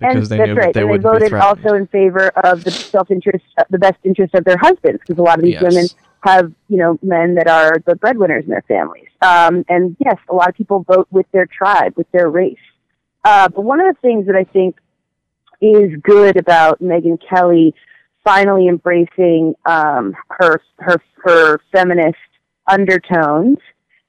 and 0.00 0.26
they 0.26 0.36
that's 0.36 0.48
knew 0.48 0.54
right. 0.54 0.66
that 0.66 0.74
they 0.74 0.80
and 0.80 0.90
would 0.90 1.02
they 1.02 1.08
be 1.08 1.12
voted 1.12 1.28
threatened. 1.28 1.64
also 1.64 1.74
in 1.76 1.86
favor 1.88 2.28
of 2.28 2.64
the 2.64 2.70
self-interest, 2.70 3.44
uh, 3.58 3.64
the 3.70 3.78
best 3.78 3.98
interest 4.04 4.34
of 4.34 4.44
their 4.44 4.56
husbands, 4.58 5.00
because 5.00 5.18
a 5.18 5.22
lot 5.22 5.38
of 5.38 5.44
these 5.44 5.54
Yes. 5.54 5.62
women 5.62 5.86
have, 6.22 6.52
you 6.68 6.76
know, 6.76 6.98
men 7.02 7.34
that 7.36 7.48
are 7.48 7.76
the 7.86 7.96
breadwinners 7.96 8.44
in 8.44 8.50
their 8.50 8.64
families. 8.68 9.08
Um, 9.22 9.64
and 9.68 9.96
yes, 9.98 10.16
a 10.28 10.34
lot 10.34 10.48
of 10.48 10.54
people 10.54 10.84
vote 10.86 11.08
with 11.10 11.26
their 11.32 11.46
tribe, 11.46 11.94
with 11.96 12.10
their 12.12 12.28
race. 12.28 12.58
Uh, 13.24 13.48
but 13.48 13.62
one 13.62 13.80
of 13.80 13.94
the 13.94 14.00
things 14.00 14.26
that 14.26 14.36
I 14.36 14.44
think 14.44 14.76
is 15.60 15.98
good 16.02 16.36
about 16.36 16.82
Megyn 16.82 17.18
Kelly 17.26 17.74
finally 18.24 18.68
embracing 18.68 19.54
um, 19.64 20.14
her 20.28 20.60
her 20.78 21.00
her 21.24 21.60
feminist 21.72 22.18
undertones. 22.66 23.58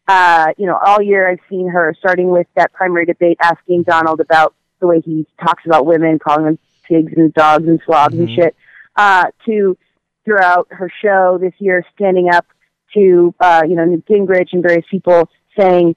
Uh, 0.07 0.47
you 0.57 0.65
know, 0.65 0.77
all 0.85 1.01
year 1.01 1.29
I've 1.29 1.39
seen 1.49 1.69
her 1.69 1.95
starting 1.99 2.29
with 2.29 2.47
that 2.55 2.73
primary 2.73 3.05
debate, 3.05 3.37
asking 3.41 3.83
Donald 3.83 4.19
about 4.19 4.53
the 4.81 4.87
way 4.87 5.01
he 5.01 5.25
talks 5.39 5.63
about 5.65 5.85
women, 5.85 6.19
calling 6.19 6.45
them 6.45 6.59
pigs 6.83 7.13
and 7.15 7.33
dogs 7.33 7.67
and 7.67 7.79
slobs 7.85 8.15
and 8.15 8.29
shit. 8.29 8.55
Uh, 8.97 9.25
to 9.45 9.77
throughout 10.25 10.67
her 10.71 10.91
show 11.01 11.37
this 11.39 11.53
year, 11.59 11.83
standing 11.95 12.29
up 12.33 12.45
to 12.93 13.33
uh, 13.39 13.61
you 13.67 13.75
know 13.75 13.85
Newt 13.85 14.05
Gingrich 14.05 14.49
and 14.51 14.61
various 14.61 14.85
people 14.91 15.29
saying 15.57 15.95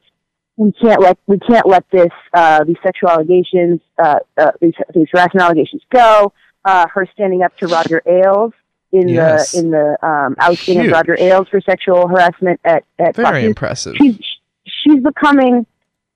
we 0.57 0.71
can't 0.73 1.01
let 1.01 1.19
we 1.27 1.39
can't 1.41 1.67
let 1.67 1.85
this 1.91 2.13
uh, 2.33 2.63
these 2.65 2.77
sexual 2.85 3.11
allegations 3.11 3.81
uh, 4.03 4.21
uh, 4.37 4.53
these, 4.61 4.75
these 4.95 5.09
harassment 5.13 5.43
allegations 5.45 5.83
go. 5.93 6.33
Uh, 6.65 6.87
her 6.95 7.07
standing 7.13 7.43
up 7.43 7.55
to 7.59 7.67
Roger 7.67 8.01
Ailes 8.07 8.53
in 8.93 9.09
Yes. 9.09 9.53
the 9.53 9.59
in 9.59 9.71
the 9.73 9.99
um, 10.07 10.37
ousting 10.39 10.77
Huge. 10.79 10.87
of 10.87 10.93
Roger 10.93 11.17
Ailes 11.19 11.49
for 11.49 11.61
sexual 11.61 12.07
harassment 12.09 12.61
at 12.65 12.85
at 12.99 13.17
Very 13.17 13.41
News. 13.43 13.49
impressive. 13.49 13.95
She's 13.97 14.19
she's 14.65 15.03
becoming 15.03 15.67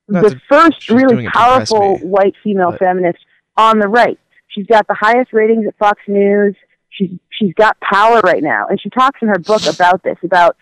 The 0.09 0.41
first 0.49 0.89
really 0.89 1.03
it 1.03 1.07
to 1.07 1.17
impress 1.25 1.69
powerful 1.69 1.97
white 1.99 2.35
female 2.43 2.71
but- 2.71 2.79
feminist 2.79 3.19
on 3.57 3.79
the 3.79 3.87
right. 3.87 4.19
She's 4.47 4.65
got 4.65 4.87
the 4.87 4.95
highest 4.95 5.31
ratings 5.31 5.67
at 5.67 5.77
Fox 5.77 6.01
News. 6.07 6.55
She's 6.89 7.11
she's 7.29 7.53
got 7.53 7.79
power 7.79 8.19
right 8.21 8.41
now, 8.41 8.67
and 8.67 8.81
she 8.81 8.89
talks 8.89 9.21
in 9.21 9.27
her 9.27 9.39
book 9.39 9.61
about 9.73 10.03
this 10.03 10.17
about 10.23 10.57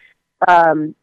um, 0.45 0.93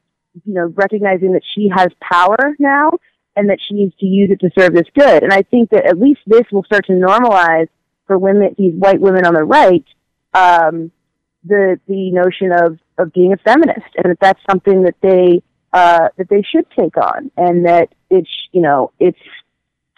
you 0.44 0.54
know 0.54 0.66
recognizing 0.74 1.32
that 1.32 1.42
she 1.54 1.70
has 1.74 1.88
power 2.00 2.36
now 2.58 2.92
and 3.36 3.50
that 3.50 3.58
she 3.66 3.74
needs 3.74 3.94
to 3.98 4.06
use 4.06 4.30
it 4.30 4.40
to 4.40 4.50
serve 4.56 4.72
this 4.74 4.86
good. 4.94 5.22
And 5.22 5.32
I 5.32 5.42
think 5.42 5.70
that 5.70 5.86
at 5.86 5.98
least 5.98 6.20
this 6.26 6.44
will 6.52 6.64
start 6.64 6.86
to 6.86 6.92
normalize 6.92 7.68
for 8.06 8.18
women, 8.18 8.54
these 8.56 8.74
white 8.74 9.00
women 9.00 9.26
on 9.26 9.34
the 9.34 9.44
right, 9.44 9.84
um, 10.34 10.90
the 11.44 11.80
the 11.86 12.10
notion 12.10 12.52
of 12.52 12.78
of 12.98 13.12
being 13.12 13.32
a 13.32 13.36
feminist, 13.38 13.88
and 13.96 14.10
that 14.10 14.20
that's 14.20 14.40
something 14.48 14.82
that 14.82 14.94
they 15.00 15.42
uh, 15.74 16.08
that 16.16 16.28
they 16.30 16.42
should 16.42 16.64
take 16.70 16.96
on, 16.96 17.30
and 17.36 17.66
that 17.66 17.92
it's 18.08 18.30
you 18.52 18.62
know 18.62 18.92
it's 19.00 19.18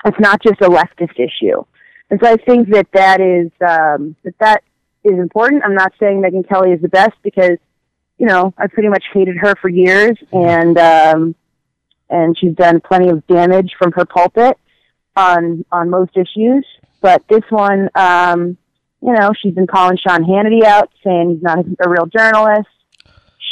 it's 0.04 0.18
not 0.18 0.42
just 0.42 0.60
a 0.62 0.68
leftist 0.68 1.20
issue. 1.20 1.62
And 2.10 2.18
so 2.22 2.30
I 2.30 2.36
think 2.36 2.70
that 2.70 2.88
that 2.94 3.20
is 3.20 3.50
um, 3.60 4.16
that 4.24 4.34
that 4.40 4.62
is 5.04 5.18
important. 5.18 5.62
I'm 5.64 5.74
not 5.74 5.92
saying 6.00 6.22
Megyn 6.22 6.48
Kelly 6.48 6.72
is 6.72 6.80
the 6.80 6.88
best 6.88 7.14
because 7.22 7.58
you 8.16 8.26
know 8.26 8.54
I 8.56 8.68
pretty 8.68 8.88
much 8.88 9.04
hated 9.12 9.36
her 9.36 9.54
for 9.60 9.68
years, 9.68 10.16
and 10.32 10.78
um, 10.78 11.34
and 12.08 12.36
she's 12.38 12.54
done 12.54 12.80
plenty 12.80 13.10
of 13.10 13.26
damage 13.26 13.72
from 13.78 13.92
her 13.92 14.06
pulpit 14.06 14.58
on 15.14 15.64
on 15.70 15.90
most 15.90 16.16
issues. 16.16 16.66
But 17.02 17.22
this 17.28 17.44
one, 17.50 17.90
um, 17.94 18.56
you 19.02 19.12
know, 19.12 19.32
she's 19.38 19.52
been 19.52 19.66
calling 19.66 19.98
Sean 19.98 20.24
Hannity 20.24 20.64
out, 20.64 20.90
saying 21.04 21.34
he's 21.34 21.42
not 21.42 21.58
a, 21.58 21.64
a 21.84 21.88
real 21.90 22.06
journalist. 22.06 22.68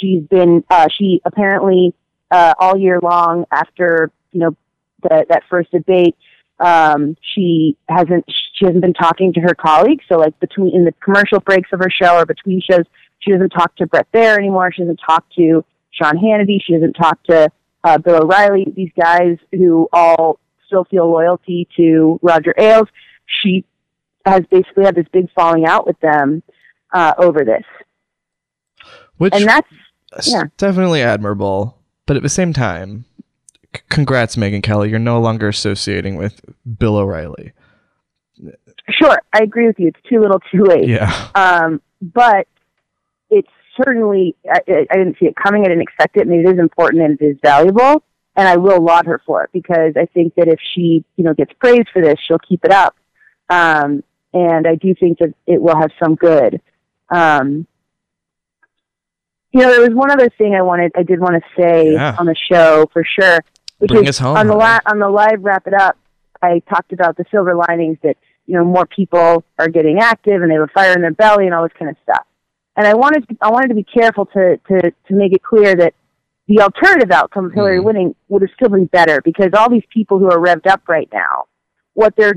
She's 0.00 0.22
been 0.22 0.64
uh, 0.70 0.88
she 0.96 1.20
apparently 1.26 1.94
uh, 2.30 2.54
all 2.58 2.76
year 2.76 3.00
long 3.02 3.44
after 3.50 4.10
you 4.32 4.40
know 4.40 4.56
the, 5.02 5.26
that 5.28 5.42
first 5.48 5.70
debate, 5.70 6.16
um, 6.60 7.16
she 7.34 7.76
hasn't 7.88 8.24
she 8.54 8.66
hasn't 8.66 8.82
been 8.82 8.94
talking 8.94 9.32
to 9.34 9.40
her 9.40 9.54
colleagues. 9.54 10.04
So 10.08 10.18
like 10.18 10.38
between 10.40 10.74
in 10.74 10.84
the 10.84 10.92
commercial 11.04 11.40
breaks 11.40 11.70
of 11.72 11.80
her 11.80 11.90
show 11.90 12.16
or 12.16 12.26
between 12.26 12.60
shows, 12.60 12.84
she 13.20 13.32
doesn't 13.32 13.50
talk 13.50 13.74
to 13.76 13.86
Bret 13.86 14.10
Baier 14.12 14.36
anymore. 14.36 14.72
She 14.72 14.82
doesn't 14.82 15.00
talk 15.04 15.24
to 15.36 15.64
Sean 15.90 16.16
Hannity. 16.16 16.58
She 16.64 16.74
doesn't 16.74 16.94
talk 16.94 17.22
to 17.24 17.50
uh, 17.82 17.98
Bill 17.98 18.22
O'Reilly. 18.22 18.66
These 18.74 18.92
guys 18.98 19.38
who 19.52 19.88
all 19.92 20.38
still 20.66 20.84
feel 20.84 21.10
loyalty 21.10 21.68
to 21.76 22.18
Roger 22.22 22.54
Ailes. 22.58 22.88
She 23.42 23.64
has 24.24 24.42
basically 24.50 24.84
had 24.84 24.94
this 24.94 25.06
big 25.12 25.30
falling 25.34 25.66
out 25.66 25.86
with 25.86 25.98
them 26.00 26.42
uh, 26.92 27.14
over 27.18 27.44
this, 27.44 27.64
Which 29.18 29.34
and 29.34 29.46
that's 29.46 29.68
yeah. 30.26 30.44
definitely 30.56 31.02
admirable. 31.02 31.73
But 32.06 32.16
at 32.16 32.22
the 32.22 32.28
same 32.28 32.52
time, 32.52 33.04
c- 33.74 33.82
congrats, 33.88 34.36
Megyn 34.36 34.62
Kelly. 34.62 34.90
You're 34.90 34.98
no 34.98 35.20
longer 35.20 35.48
associating 35.48 36.16
with 36.16 36.40
Bill 36.78 36.96
O'Reilly. 36.96 37.52
sure. 38.90 39.18
I 39.32 39.42
agree 39.42 39.66
with 39.66 39.78
you. 39.78 39.88
It's 39.88 40.00
too 40.08 40.20
little, 40.20 40.40
too 40.52 40.64
late. 40.64 40.88
Yeah. 40.88 41.28
Um, 41.34 41.80
but 42.02 42.46
it's 43.30 43.48
certainly, 43.82 44.36
I, 44.50 44.60
I 44.68 44.96
didn't 44.96 45.16
see 45.18 45.26
it 45.26 45.34
coming. 45.36 45.62
I 45.62 45.68
didn't 45.68 45.82
expect 45.82 46.16
it, 46.16 46.26
and 46.26 46.32
it 46.32 46.48
is 46.48 46.58
important 46.58 47.02
and 47.02 47.20
it 47.20 47.24
is 47.24 47.36
valuable. 47.42 48.02
And 48.36 48.48
I 48.48 48.56
will 48.56 48.82
laud 48.82 49.06
her 49.06 49.22
for 49.24 49.44
it 49.44 49.50
because 49.52 49.94
I 49.96 50.06
think 50.06 50.34
that 50.34 50.48
if 50.48 50.58
she, 50.74 51.04
you 51.16 51.24
know, 51.24 51.34
gets 51.34 51.52
praised 51.58 51.88
for 51.92 52.02
this, 52.02 52.16
she'll 52.26 52.38
keep 52.38 52.64
it 52.64 52.72
up. 52.72 52.96
Um, 53.48 54.02
and 54.32 54.66
I 54.66 54.74
do 54.74 54.94
think 54.94 55.18
that 55.18 55.34
it 55.46 55.62
will 55.62 55.76
have 55.76 55.90
some 56.02 56.16
good. 56.16 56.60
Um, 57.10 57.66
you 59.54 59.60
know, 59.60 59.70
there 59.70 59.80
was 59.80 59.94
one 59.94 60.10
other 60.10 60.28
thing 60.36 60.54
I 60.54 60.62
wanted, 60.62 60.92
I 60.96 61.02
did 61.04 61.20
want 61.20 61.36
to 61.42 61.62
say 61.62 61.92
Yeah. 61.92 62.16
on 62.18 62.26
the 62.26 62.34
show 62.34 62.86
for 62.92 63.04
sure, 63.04 63.38
which 63.78 63.90
Bring 63.90 64.04
is 64.04 64.10
us 64.10 64.18
home, 64.18 64.36
on 64.36 64.46
the 64.48 64.54
la- 64.56 64.80
on 64.86 64.98
the 64.98 65.08
live 65.08 65.38
wrap 65.42 65.66
it 65.66 65.74
up. 65.74 65.96
I 66.42 66.60
talked 66.68 66.92
about 66.92 67.16
the 67.16 67.24
silver 67.30 67.54
linings 67.54 67.98
that 68.02 68.16
you 68.46 68.54
know 68.54 68.64
more 68.64 68.84
people 68.86 69.44
are 69.58 69.68
getting 69.68 70.00
active 70.00 70.42
and 70.42 70.50
they 70.50 70.54
have 70.54 70.64
a 70.64 70.72
fire 70.74 70.92
in 70.92 71.00
their 71.00 71.12
belly 71.12 71.46
and 71.46 71.54
all 71.54 71.62
this 71.62 71.72
kind 71.78 71.90
of 71.90 71.96
stuff. 72.02 72.26
And 72.76 72.86
I 72.86 72.94
wanted 72.94 73.24
I 73.40 73.50
wanted 73.50 73.68
to 73.68 73.74
be 73.74 73.84
careful 73.84 74.26
to 74.26 74.58
to 74.68 74.90
to 74.90 75.14
make 75.14 75.32
it 75.32 75.42
clear 75.42 75.74
that 75.76 75.94
the 76.48 76.60
alternative 76.60 77.10
outcome 77.12 77.46
of 77.46 77.52
Hillary 77.52 77.78
Mhm. 77.80 77.84
winning 77.84 78.14
would 78.28 78.42
have 78.42 78.50
still 78.54 78.68
been 78.68 78.84
better 78.86 79.22
because 79.22 79.50
all 79.56 79.70
these 79.70 79.86
people 79.88 80.18
who 80.18 80.26
are 80.30 80.38
revved 80.38 80.66
up 80.66 80.82
right 80.88 81.08
now, 81.12 81.44
what 81.94 82.14
they're 82.16 82.34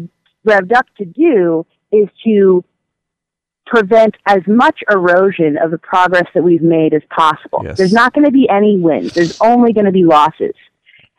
revved 0.47 0.73
up 0.73 0.85
to 0.99 1.05
do 1.05 1.65
is 1.91 2.07
to 2.23 2.63
prevent 3.67 4.15
as 4.25 4.41
much 4.47 4.79
erosion 4.89 5.57
of 5.57 5.71
the 5.71 5.77
progress 5.77 6.25
that 6.33 6.43
we've 6.43 6.61
made 6.61 6.93
as 6.93 7.01
possible. 7.09 7.61
Yes. 7.63 7.77
There's 7.77 7.93
not 7.93 8.13
going 8.13 8.25
to 8.25 8.31
be 8.31 8.49
any 8.49 8.77
wins. 8.77 9.13
There's 9.13 9.39
only 9.41 9.73
going 9.73 9.85
to 9.85 9.91
be 9.91 10.03
losses. 10.03 10.53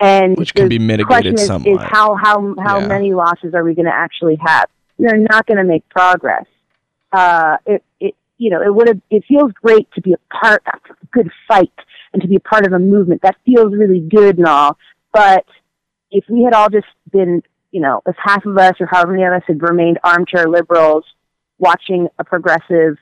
And 0.00 0.36
Which 0.36 0.54
can 0.54 0.68
be 0.68 0.78
mitigated 0.78 1.34
is, 1.34 1.42
is 1.50 1.78
how 1.80 2.14
how 2.14 2.54
how 2.62 2.78
Yeah. 2.78 2.86
many 2.86 3.14
losses 3.14 3.52
are 3.54 3.64
we 3.64 3.74
going 3.74 3.86
to 3.86 3.94
actually 3.94 4.36
have? 4.44 4.68
We're 4.96 5.16
not 5.16 5.46
going 5.46 5.58
to 5.58 5.64
make 5.64 5.88
progress. 5.88 6.44
Uh, 7.12 7.56
it 7.66 7.82
it 7.98 8.14
you 8.36 8.50
know 8.50 8.62
it 8.62 8.72
would 8.72 8.86
have 8.88 9.00
it 9.10 9.24
feels 9.26 9.50
great 9.52 9.90
to 9.92 10.00
be 10.00 10.12
a 10.12 10.18
part 10.34 10.62
of 10.72 10.96
a 11.02 11.06
good 11.06 11.30
fight 11.48 11.72
and 12.12 12.22
to 12.22 12.28
be 12.28 12.36
a 12.36 12.40
part 12.40 12.64
of 12.66 12.72
a 12.72 12.78
movement 12.78 13.22
that 13.22 13.36
feels 13.44 13.74
really 13.74 14.00
good 14.00 14.38
and 14.38 14.46
all. 14.46 14.76
But 15.12 15.44
if 16.10 16.24
we 16.28 16.44
had 16.44 16.52
all 16.54 16.68
just 16.68 16.86
been 17.10 17.42
you 17.72 17.80
know 17.80 18.00
if 18.06 18.14
half 18.22 18.46
of 18.46 18.56
us 18.56 18.74
or 18.80 18.86
however 18.86 19.12
many 19.12 19.24
of 19.24 19.32
us 19.32 19.42
had 19.48 19.60
remained 19.62 19.98
armchair 20.04 20.46
liberals 20.48 21.04
watching 21.58 22.08
a 22.18 22.24
progressive 22.24 22.96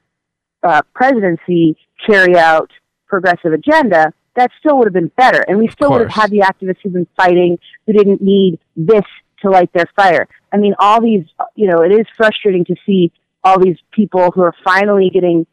uh, 0.63 0.83
presidency 0.95 1.77
carry 2.07 2.37
out 2.37 2.71
progressive 3.07 3.53
agenda, 3.53 4.13
that 4.35 4.51
still 4.59 4.79
would 4.79 4.87
have 4.87 4.93
been 4.95 5.11
better. 5.17 5.43
And 5.49 5.59
we 5.59 5.69
still 5.69 5.91
would 5.93 6.03
have 6.03 6.11
had 6.11 6.31
the 6.31 6.41
activists 6.41 6.79
who've 6.83 6.93
been 6.93 7.07
fighting 7.17 7.59
who 7.87 7.93
didn't 7.93 8.21
need 8.21 8.59
this 8.77 9.05
to 9.43 9.51
light 9.51 9.73
their 9.73 9.87
fire. 9.95 10.29
I 10.53 10.57
mean, 10.57 10.75
all 10.79 11.01
these, 11.01 11.25
you 11.55 11.69
know, 11.69 11.83
it 11.83 11.93
is 11.93 12.07
frustrating 12.17 12.65
to 12.67 12.75
see 12.85 13.13
all 13.45 13.61
these 13.61 13.77
people 13.93 14.31
who 14.33 14.43
are 14.43 14.55
finally 14.65 15.11
getting 15.13 15.47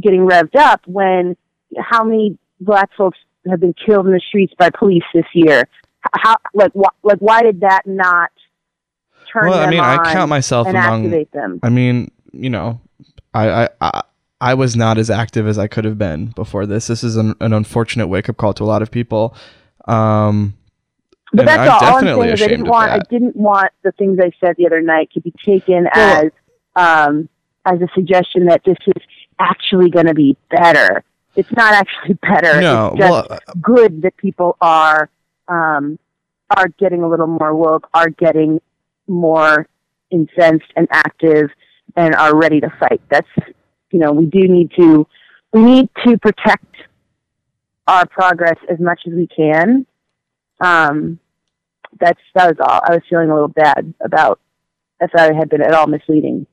getting 0.00 0.20
revved 0.20 0.56
up 0.56 0.80
when 0.86 1.36
how 1.78 2.04
many 2.04 2.38
black 2.60 2.90
folks 2.96 3.18
have 3.48 3.60
been 3.60 3.74
killed 3.74 4.06
in 4.06 4.12
the 4.12 4.20
streets 4.20 4.52
by 4.58 4.70
police 4.70 5.02
this 5.12 5.24
year? 5.34 5.64
How 6.14 6.36
like 6.54 6.72
wh- 6.74 7.04
like 7.04 7.18
why 7.18 7.42
did 7.42 7.60
that 7.60 7.82
not 7.86 8.30
turn 9.32 9.50
Well, 9.50 9.58
I 9.60 9.68
mean, 9.70 9.80
I 9.80 10.12
count 10.12 10.28
myself 10.30 10.66
and 10.66 10.76
among- 10.76 11.04
activate 11.06 11.32
them? 11.32 11.60
I 11.62 11.68
mean, 11.68 12.10
you 12.32 12.50
know, 12.50 12.80
I, 13.34 13.48
I, 13.64 13.68
I, 13.80 14.02
I 14.40 14.54
was 14.54 14.74
not 14.76 14.98
as 14.98 15.10
active 15.10 15.46
as 15.46 15.58
I 15.58 15.66
could 15.66 15.84
have 15.84 15.98
been 15.98 16.26
before 16.26 16.66
this. 16.66 16.86
This 16.86 17.04
is 17.04 17.16
an, 17.16 17.34
an 17.40 17.52
unfortunate 17.52 18.08
wake 18.08 18.28
up 18.28 18.36
call 18.36 18.54
to 18.54 18.64
a 18.64 18.66
lot 18.66 18.82
of 18.82 18.90
people. 18.90 19.34
Um, 19.86 20.54
But 21.32 21.46
that's 21.46 21.60
I'm 21.60 21.68
all. 21.68 21.74
All 21.74 21.98
I'm 21.98 22.04
definitely 22.04 22.26
saying 22.26 22.34
is 22.34 22.42
I 22.42 22.48
didn't 22.48 22.68
want 22.68 22.90
I 22.90 22.98
didn't 23.10 23.36
want 23.36 23.72
the 23.82 23.92
things 23.92 24.18
I 24.20 24.32
said 24.40 24.56
the 24.56 24.66
other 24.66 24.80
night 24.80 25.10
to 25.12 25.20
be 25.20 25.32
taken 25.44 25.88
Well- 25.94 26.24
as 26.24 26.32
um, 26.76 27.28
as 27.66 27.80
a 27.80 27.88
suggestion 27.94 28.46
that 28.46 28.62
this 28.64 28.78
is 28.86 29.02
actually 29.38 29.90
going 29.90 30.06
to 30.06 30.14
be 30.14 30.36
better. 30.50 31.04
It's 31.36 31.50
not 31.52 31.74
actually 31.74 32.14
better. 32.22 32.60
No, 32.60 32.88
it's 32.88 32.98
just 32.98 33.10
well, 33.10 33.38
good 33.60 34.02
that 34.02 34.16
people 34.16 34.56
are 34.60 35.10
um, 35.48 35.98
are 36.56 36.68
getting 36.68 37.02
a 37.02 37.08
little 37.08 37.26
more 37.26 37.54
woke, 37.54 37.88
are 37.94 38.08
getting 38.08 38.60
more 39.06 39.66
incensed 40.10 40.72
and 40.76 40.88
active, 40.90 41.50
and 41.96 42.14
are 42.14 42.36
ready 42.36 42.60
to 42.60 42.70
fight. 42.78 43.00
That's 43.10 43.28
you 43.90 43.98
know 43.98 44.12
we 44.12 44.26
do 44.26 44.46
need 44.48 44.70
to 44.78 45.06
we 45.52 45.62
need 45.62 45.88
to 46.06 46.18
protect 46.18 46.76
our 47.86 48.06
progress 48.06 48.56
as 48.70 48.78
much 48.78 49.00
as 49.06 49.12
we 49.12 49.26
can. 49.26 49.86
Um, 50.60 51.18
that's 51.98 52.20
that 52.34 52.48
was 52.48 52.56
all. 52.60 52.80
I 52.84 52.94
was 52.94 53.02
feeling 53.08 53.30
a 53.30 53.34
little 53.34 53.48
bad 53.48 53.92
about. 54.00 54.40
if 55.00 55.10
I 55.14 55.32
had 55.32 55.48
been 55.48 55.62
at 55.62 55.74
all 55.74 55.86
misleading. 55.86 56.46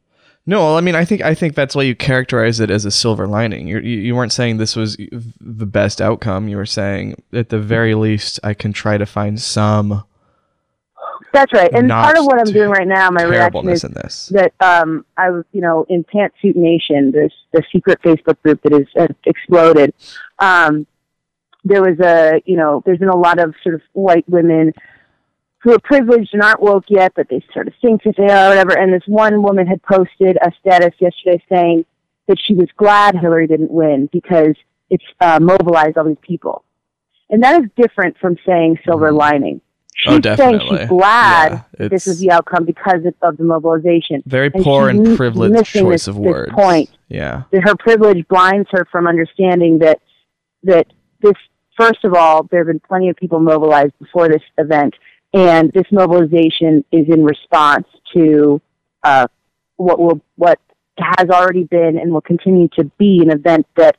No, 0.49 0.77
I 0.77 0.81
mean, 0.81 0.95
I 0.95 1.03
think 1.03 1.21
I 1.21 1.35
think 1.35 1.55
that's 1.55 1.75
why 1.75 1.83
you 1.83 1.93
characterize 1.93 2.61
it 2.61 2.69
as 2.71 2.85
a 2.85 2.91
silver 2.91 3.27
lining. 3.27 3.67
You're, 3.67 3.83
you 3.83 3.97
you 3.97 4.15
weren't 4.15 4.31
saying 4.31 4.57
this 4.57 4.77
was 4.77 4.95
the 4.95 5.65
best 5.65 6.01
outcome. 6.01 6.47
You 6.47 6.55
were 6.55 6.65
saying 6.65 7.21
at 7.33 7.49
the 7.49 7.59
very 7.59 7.95
least, 7.95 8.39
I 8.43 8.53
can 8.53 8.71
try 8.71 8.97
to 8.97 9.05
find 9.05 9.41
some 9.41 10.05
That's 11.37 11.53
right. 11.53 11.71
And 11.71 11.87
Not 11.87 12.03
part 12.03 12.17
of 12.17 12.25
what 12.25 12.39
I'm 12.39 12.51
doing 12.51 12.69
right 12.69 12.87
now, 12.87 13.11
my 13.11 13.21
reaction 13.21 13.69
is 13.69 13.83
in 13.83 13.93
this. 13.93 14.29
that 14.29 14.53
um, 14.59 15.05
I 15.17 15.29
was, 15.29 15.45
you 15.51 15.61
know, 15.61 15.85
in 15.87 16.03
Pantsuit 16.03 16.55
Nation, 16.55 17.11
this 17.11 17.31
the 17.51 17.61
secret 17.71 18.01
Facebook 18.01 18.41
group 18.41 18.59
that 18.63 18.73
has 18.73 18.87
uh, 18.99 19.13
exploded. 19.23 19.93
Um, 20.39 20.87
there 21.63 21.83
was 21.83 21.99
a, 21.99 22.41
you 22.45 22.57
know, 22.57 22.81
there's 22.85 22.97
been 22.97 23.09
a 23.09 23.15
lot 23.15 23.37
of 23.37 23.53
sort 23.61 23.75
of 23.75 23.81
white 23.93 24.27
women 24.27 24.73
who 25.59 25.73
are 25.73 25.79
privileged 25.79 26.33
and 26.33 26.41
aren't 26.41 26.59
woke 26.59 26.85
yet, 26.87 27.13
but 27.15 27.29
they 27.29 27.45
sort 27.53 27.67
of 27.67 27.73
think 27.81 28.01
that 28.03 28.15
they 28.17 28.29
are, 28.29 28.49
whatever. 28.49 28.75
And 28.75 28.91
this 28.91 29.03
one 29.05 29.43
woman 29.43 29.67
had 29.67 29.83
posted 29.83 30.37
a 30.41 30.51
status 30.59 30.95
yesterday 30.99 31.43
saying 31.49 31.85
that 32.27 32.39
she 32.43 32.55
was 32.55 32.67
glad 32.77 33.15
Hillary 33.15 33.45
didn't 33.45 33.69
win 33.69 34.09
because 34.11 34.55
it's 34.89 35.05
uh, 35.21 35.39
mobilized 35.39 35.97
all 35.97 36.05
these 36.05 36.17
people. 36.21 36.63
And 37.29 37.43
that 37.43 37.61
is 37.61 37.69
different 37.75 38.17
from 38.17 38.37
saying 38.43 38.79
silver 38.85 39.11
lining. 39.11 39.61
She's 39.97 40.19
Oh, 40.25 40.35
saying 40.35 40.59
she's 40.59 40.87
glad 40.89 41.63
Yeah, 41.79 41.87
this 41.87 42.05
is 42.05 42.19
the 42.19 42.29
outcome 42.31 42.65
because 42.65 43.01
of, 43.23 43.37
the 43.37 43.43
mobilization. 43.43 44.21
Very 44.27 44.51
And 44.53 44.63
poor 44.63 44.89
and 44.89 45.17
privileged 45.17 45.65
choice 45.65 46.05
this- 46.05 46.07
of 46.07 46.17
words. 46.17 46.53
point. 46.53 46.89
Yeah. 47.09 47.43
That 47.51 47.63
her 47.63 47.75
privilege 47.75 48.27
blinds 48.27 48.69
her 48.71 48.85
from 48.91 49.07
understanding 49.07 49.79
that 49.79 49.99
that 50.63 50.87
this 51.21 51.33
first 51.75 52.03
of 52.03 52.13
all, 52.13 52.43
there 52.43 52.59
have 52.59 52.67
been 52.67 52.79
plenty 52.79 53.09
of 53.09 53.15
people 53.15 53.39
mobilized 53.39 53.93
before 53.99 54.27
this 54.27 54.41
event, 54.57 54.93
and 55.33 55.71
this 55.73 55.85
mobilization 55.91 56.83
is 56.91 57.07
in 57.09 57.23
response 57.23 57.87
to 58.13 58.61
uh, 59.03 59.27
what 59.77 59.99
will 59.99 60.21
what 60.35 60.59
has 60.99 61.29
already 61.29 61.63
been 61.63 61.97
and 61.97 62.11
will 62.11 62.21
continue 62.21 62.67
to 62.69 62.83
be 62.99 63.19
an 63.23 63.29
event 63.31 63.65
that 63.77 63.97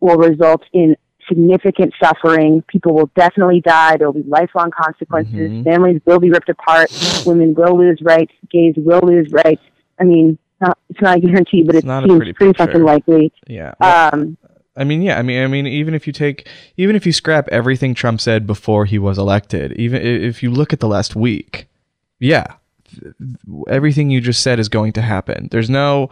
will 0.00 0.16
result 0.16 0.62
in 0.72 0.96
significant 1.30 1.94
suffering. 2.02 2.62
People 2.68 2.92
will 2.94 3.10
definitely 3.16 3.62
die. 3.62 3.96
There 3.96 4.06
will 4.10 4.22
be 4.22 4.28
lifelong 4.28 4.70
consequences. 4.70 5.50
Mhm. 5.50 5.64
Families 5.64 6.02
will 6.04 6.20
be 6.20 6.30
ripped 6.30 6.50
apart. 6.50 6.90
Women 7.24 7.54
will 7.54 7.78
lose 7.78 7.98
rights. 8.02 8.32
Gays 8.50 8.74
will 8.76 9.00
lose 9.02 9.32
rights. 9.32 9.62
I 9.98 10.04
mean, 10.04 10.36
not, 10.60 10.76
it's 10.90 11.00
not 11.00 11.16
a 11.16 11.20
guarantee, 11.20 11.62
but 11.62 11.76
It's 11.76 11.86
it 11.86 11.88
seems 12.04 12.16
pretty 12.18 12.32
pretty, 12.34 12.52
fucking 12.58 12.82
likely. 12.82 13.32
Yeah. 13.46 13.72
Well, 13.80 14.10
Um, 14.12 14.36
I 14.76 14.84
mean, 14.84 15.00
yeah. 15.02 15.18
I 15.18 15.22
mean, 15.22 15.42
I 15.42 15.46
mean, 15.46 15.66
even 15.66 15.94
if 15.94 16.06
you 16.06 16.12
take, 16.12 16.46
even 16.76 16.96
if 16.96 17.06
you 17.06 17.12
scrap 17.12 17.48
everything 17.48 17.94
Trump 17.94 18.20
said 18.20 18.46
before 18.46 18.84
he 18.84 18.98
was 18.98 19.16
elected, 19.18 19.72
even 19.72 20.02
if 20.02 20.42
you 20.42 20.50
look 20.50 20.72
at 20.72 20.80
the 20.80 20.88
last 20.88 21.16
week, 21.16 21.66
yeah, 22.18 22.46
th- 22.88 23.14
everything 23.68 24.10
you 24.10 24.20
just 24.20 24.42
said 24.42 24.58
is 24.58 24.68
going 24.68 24.92
to 24.92 25.02
happen. 25.02 25.48
There's 25.50 25.70
no, 25.70 26.08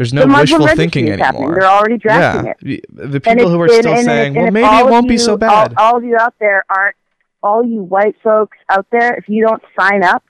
there's 0.00 0.14
no 0.14 0.22
the 0.26 0.28
wishful 0.34 0.66
thinking 0.68 1.10
anymore. 1.10 1.56
They're 1.60 1.68
already 1.70 1.98
drafting 1.98 2.46
yeah, 2.46 2.74
it. 2.78 2.86
the, 3.12 3.20
people 3.20 3.50
who 3.50 3.60
are 3.60 3.68
still 3.68 3.90
and- 3.90 3.98
and 3.98 4.04
saying, 4.06 4.34
if- 4.34 4.42
well, 4.44 4.50
maybe 4.50 4.66
it 4.66 4.90
won't 4.90 5.06
be 5.06 5.18
so 5.18 5.36
bad. 5.36 5.74
All, 5.76 5.84
all 5.92 5.96
of 5.98 6.04
you 6.04 6.16
out 6.18 6.32
there 6.40 6.64
aren't, 6.70 6.96
all 7.42 7.62
you 7.62 7.82
white 7.82 8.16
folks 8.24 8.56
out 8.70 8.86
there, 8.90 9.12
if 9.12 9.28
you 9.28 9.44
don't 9.46 9.62
sign 9.78 10.02
up, 10.02 10.24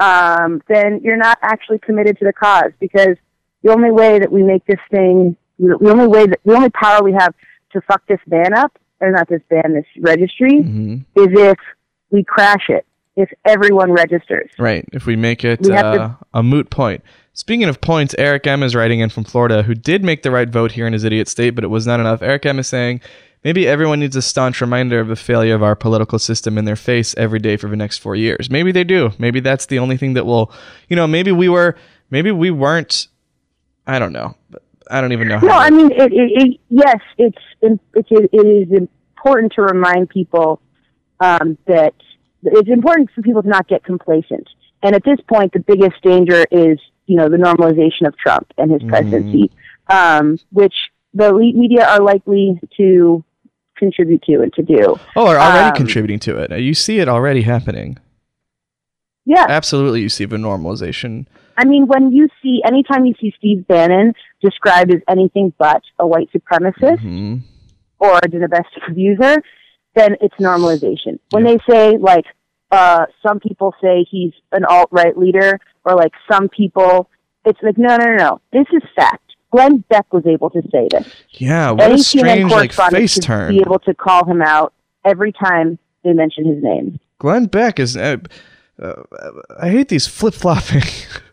um, 0.00 0.62
then 0.68 1.00
you're 1.02 1.18
not 1.18 1.36
actually 1.42 1.80
committed 1.80 2.18
to 2.18 2.24
the 2.24 2.32
cause 2.32 2.72
because 2.80 3.16
the 3.62 3.70
only 3.72 3.90
way 3.90 4.18
that 4.18 4.32
we 4.32 4.42
make 4.42 4.64
this 4.64 4.80
thing, 4.90 5.36
the 5.58 5.76
only 5.90 6.06
way 6.06 6.26
that, 6.26 6.40
the 6.46 6.54
only 6.54 6.70
power 6.70 7.02
we 7.02 7.12
have 7.12 7.34
to 7.72 7.80
fuck 7.82 8.06
this 8.06 8.20
ban 8.26 8.54
up, 8.54 8.78
or 9.00 9.10
not 9.10 9.28
this 9.28 9.42
ban, 9.50 9.74
this 9.74 9.84
registry, 10.00 10.62
Mhm. 10.62 11.00
is 11.14 11.28
if 11.32 11.58
we 12.10 12.24
crash 12.24 12.70
it, 12.70 12.86
if 13.18 13.30
everyone 13.44 13.90
registers. 13.92 14.48
Right. 14.58 14.84
If 14.92 15.04
we 15.06 15.16
make 15.16 15.44
it 15.44 15.60
We 15.62 15.72
have 15.72 15.94
to- 15.94 16.02
uh, 16.02 16.14
a 16.34 16.42
moot 16.42 16.70
point. 16.70 17.02
Speaking 17.32 17.68
of 17.68 17.80
points, 17.80 18.14
Eric 18.18 18.46
M 18.46 18.62
is 18.62 18.74
writing 18.74 19.00
in 19.00 19.10
from 19.10 19.24
Florida, 19.24 19.62
who 19.64 19.74
did 19.74 20.02
make 20.04 20.22
the 20.22 20.30
right 20.30 20.48
vote 20.48 20.72
here 20.72 20.86
in 20.86 20.92
his 20.92 21.04
idiot 21.04 21.28
state, 21.28 21.50
but 21.50 21.64
it 21.64 21.68
was 21.68 21.86
not 21.86 22.00
enough. 22.00 22.22
Eric 22.22 22.46
M 22.46 22.58
is 22.58 22.66
saying, 22.66 23.00
maybe 23.44 23.66
everyone 23.66 24.00
needs 24.00 24.16
a 24.16 24.22
staunch 24.22 24.60
reminder 24.60 24.98
of 25.00 25.08
the 25.08 25.16
failure 25.16 25.54
of 25.54 25.62
our 25.62 25.76
political 25.76 26.18
system 26.18 26.58
in 26.58 26.64
their 26.64 26.76
face 26.76 27.14
every 27.16 27.38
day 27.38 27.56
for 27.56 27.68
the 27.68 27.76
next 27.76 27.98
four 27.98 28.16
years. 28.16 28.50
Maybe 28.50 28.72
they 28.72 28.84
do. 28.84 29.10
Maybe 29.18 29.40
that's 29.40 29.66
the 29.66 29.78
only 29.78 29.96
thing 29.96 30.14
that 30.14 30.26
will, 30.26 30.52
you 30.88 30.96
know, 30.96 31.06
maybe 31.06 31.30
we 31.32 31.48
were, 31.48 31.76
maybe 32.10 32.30
we 32.32 32.50
weren't. 32.50 33.08
I 33.86 33.98
don't 33.98 34.12
know. 34.12 34.34
I 34.90 35.00
don't 35.00 35.12
even 35.12 35.28
know. 35.28 35.38
No, 35.40 35.50
I 35.50 35.70
mean, 35.70 35.90
it, 35.92 36.12
it, 36.12 36.30
it, 36.42 36.60
yes, 36.70 37.00
it's 37.18 37.38
it, 37.62 37.78
it 37.94 38.36
is 38.46 38.78
important 39.16 39.52
to 39.54 39.62
remind 39.62 40.08
people 40.08 40.60
um, 41.20 41.56
that 41.66 41.94
it's 42.42 42.68
important 42.68 43.10
for 43.14 43.22
people 43.22 43.42
to 43.42 43.48
not 43.48 43.68
get 43.68 43.84
complacent. 43.84 44.48
And 44.82 44.94
at 44.94 45.04
this 45.04 45.18
point, 45.28 45.52
the 45.52 45.58
biggest 45.60 46.00
danger 46.02 46.44
is, 46.50 46.78
you 47.06 47.16
know, 47.16 47.28
the 47.28 47.36
normalization 47.36 48.06
of 48.06 48.16
Trump 48.16 48.52
and 48.58 48.70
his 48.70 48.82
presidency, 48.88 49.50
um, 49.88 50.38
which 50.52 50.74
the 51.14 51.28
elite 51.28 51.56
media 51.56 51.86
are 51.88 52.00
likely 52.00 52.60
to 52.76 53.24
contribute 53.76 54.22
to 54.22 54.42
and 54.42 54.52
to 54.54 54.62
do. 54.62 54.96
Oh, 55.16 55.26
are 55.26 55.36
already 55.38 55.70
Um, 55.70 55.74
contributing 55.74 56.18
to 56.20 56.38
it. 56.38 56.60
You 56.60 56.74
see 56.74 56.98
it 57.00 57.08
already 57.08 57.42
happening. 57.42 57.98
Yeah. 59.24 59.46
Absolutely, 59.48 60.00
you 60.00 60.08
see 60.08 60.24
the 60.24 60.36
normalization. 60.36 61.26
I 61.56 61.64
mean, 61.64 61.86
when 61.86 62.12
you 62.12 62.28
see, 62.42 62.62
anytime 62.64 63.04
you 63.04 63.14
see 63.20 63.34
Steve 63.36 63.66
Bannon 63.66 64.14
described 64.40 64.92
as 64.94 65.00
anything 65.08 65.52
but 65.58 65.82
a 65.98 66.06
white 66.06 66.30
supremacist 66.32 67.00
hmm 67.00 67.36
or 68.00 68.20
a 68.22 68.28
domestic 68.28 68.82
abuser, 68.88 69.42
then 69.98 70.16
it's 70.20 70.34
normalization. 70.36 71.18
When 71.30 71.44
they 71.44 71.58
say, 71.68 71.96
like, 71.98 72.24
uh, 72.70 73.06
some 73.26 73.40
people 73.40 73.74
say 73.82 74.06
he's 74.10 74.32
an 74.52 74.64
alt 74.64 74.88
right 74.90 75.16
leader, 75.16 75.58
or 75.84 75.94
like 75.96 76.12
some 76.30 76.48
people, 76.48 77.08
it's 77.44 77.58
like, 77.62 77.78
no, 77.78 77.96
no, 77.96 78.04
no, 78.04 78.16
no. 78.16 78.40
This 78.52 78.66
is 78.72 78.82
fact. 78.94 79.22
Glenn 79.50 79.78
Beck 79.88 80.12
was 80.12 80.26
able 80.26 80.50
to 80.50 80.60
say 80.70 80.88
this. 80.90 81.10
Yeah, 81.30 81.70
what 81.70 81.82
Any 81.82 81.94
a 81.94 81.98
strange 81.98 82.50
like 82.50 82.72
face 82.72 83.18
turn. 83.18 83.50
be 83.50 83.60
able 83.60 83.78
to 83.80 83.94
call 83.94 84.26
him 84.26 84.42
out 84.42 84.74
every 85.04 85.32
time 85.32 85.78
they 86.04 86.12
mention 86.12 86.44
his 86.44 86.62
name. 86.62 87.00
Glenn 87.18 87.46
Beck 87.46 87.78
is. 87.78 87.96
Uh, 87.96 88.18
uh, 88.80 89.02
I 89.58 89.70
hate 89.70 89.88
these 89.88 90.06
flip 90.06 90.34
flopping 90.34 90.82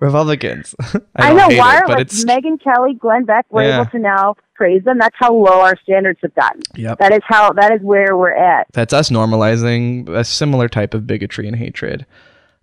Republicans. 0.00 0.74
I, 1.16 1.30
I, 1.30 1.32
know 1.32 1.48
why 1.56 1.76
it, 1.76 1.82
are 1.82 1.86
but 1.86 1.98
like 1.98 2.00
it's 2.02 2.24
Megyn 2.24 2.62
Kelly, 2.62 2.94
Glenn 2.94 3.24
Beck, 3.24 3.46
we're 3.50 3.64
Yeah. 3.64 3.80
able 3.82 3.90
to 3.90 3.98
now 3.98 4.36
praise 4.54 4.84
them. 4.84 4.98
That's 4.98 5.16
how 5.18 5.32
low 5.34 5.60
our 5.60 5.76
standards 5.82 6.20
have 6.22 6.34
gotten. 6.34 6.62
Yep. 6.76 6.98
That 6.98 7.12
is 7.12 7.20
how 7.24 7.52
that 7.54 7.72
is 7.72 7.80
where 7.82 8.16
we're 8.16 8.34
at. 8.34 8.66
that's 8.72 8.92
us 8.92 9.10
normalizing 9.10 10.08
a 10.08 10.24
similar 10.24 10.68
type 10.68 10.94
of 10.94 11.06
bigotry 11.06 11.46
and 11.48 11.56
hatred. 11.56 12.06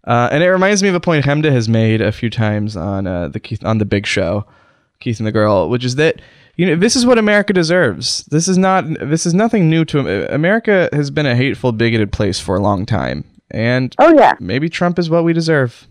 Uh, 0.05 0.29
and 0.31 0.43
it 0.43 0.49
reminds 0.49 0.81
me 0.81 0.89
of 0.89 0.95
a 0.95 0.99
point 0.99 1.25
Hemda 1.25 1.51
has 1.51 1.69
made 1.69 2.01
a 2.01 2.11
few 2.11 2.29
times 2.29 2.75
on 2.75 3.05
uh, 3.05 3.27
the 3.27 3.39
Keith, 3.39 3.63
on 3.63 3.77
the 3.77 3.85
Big 3.85 4.07
Show, 4.07 4.45
Keith 4.99 5.19
and 5.19 5.27
the 5.27 5.31
Girl, 5.31 5.69
which 5.69 5.85
is 5.85 5.95
that 5.95 6.21
you 6.55 6.65
know 6.65 6.75
this 6.75 6.95
is 6.95 7.05
what 7.05 7.17
America 7.19 7.53
deserves. 7.53 8.25
This 8.25 8.47
is 8.47 8.57
not 8.57 8.85
this 8.99 9.25
is 9.25 9.33
nothing 9.33 9.69
new 9.69 9.85
to 9.85 10.33
America. 10.33 10.89
Has 10.91 11.11
been 11.11 11.25
a 11.27 11.35
hateful, 11.35 11.71
bigoted 11.71 12.11
place 12.11 12.39
for 12.39 12.55
a 12.55 12.59
long 12.59 12.85
time, 12.85 13.25
and 13.51 13.95
Oh 13.99 14.13
yeah, 14.17 14.33
maybe 14.39 14.69
Trump 14.69 14.97
is 14.97 15.09
what 15.09 15.23
we 15.23 15.33
deserve. 15.33 15.87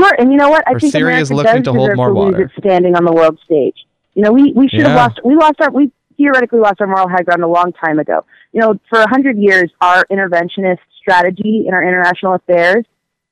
Sure. 0.00 0.14
And 0.18 0.30
you 0.32 0.38
know 0.38 0.48
what? 0.50 0.66
I 0.66 0.72
Or 0.72 0.80
think 0.80 0.92
Syria 0.92 1.06
America 1.06 1.22
is 1.22 1.32
looking 1.32 1.62
does 1.62 1.64
to 1.64 1.72
hold 1.72 1.96
more 1.96 2.12
water. 2.12 2.42
its 2.42 2.52
standing 2.58 2.96
on 2.96 3.04
the 3.04 3.12
world 3.12 3.38
stage. 3.44 3.76
You 4.14 4.22
know, 4.22 4.32
we 4.32 4.52
we 4.52 4.68
should 4.68 4.80
Yeah. 4.80 4.88
have 4.88 4.96
lost. 4.96 5.20
We 5.24 5.34
lost 5.36 5.60
our. 5.60 5.70
We 5.70 5.92
theoretically 6.16 6.58
lost 6.60 6.80
our 6.80 6.86
moral 6.86 7.08
high 7.08 7.22
ground 7.22 7.42
a 7.42 7.48
long 7.48 7.72
time 7.72 7.98
ago. 7.98 8.24
You 8.52 8.60
know, 8.60 8.74
for 8.90 9.00
a 9.00 9.08
hundred 9.08 9.38
years, 9.38 9.70
our 9.80 10.04
interventionist 10.10 10.78
strategy 11.00 11.64
in 11.66 11.72
our 11.74 11.82
international 11.82 12.34
affairs 12.34 12.84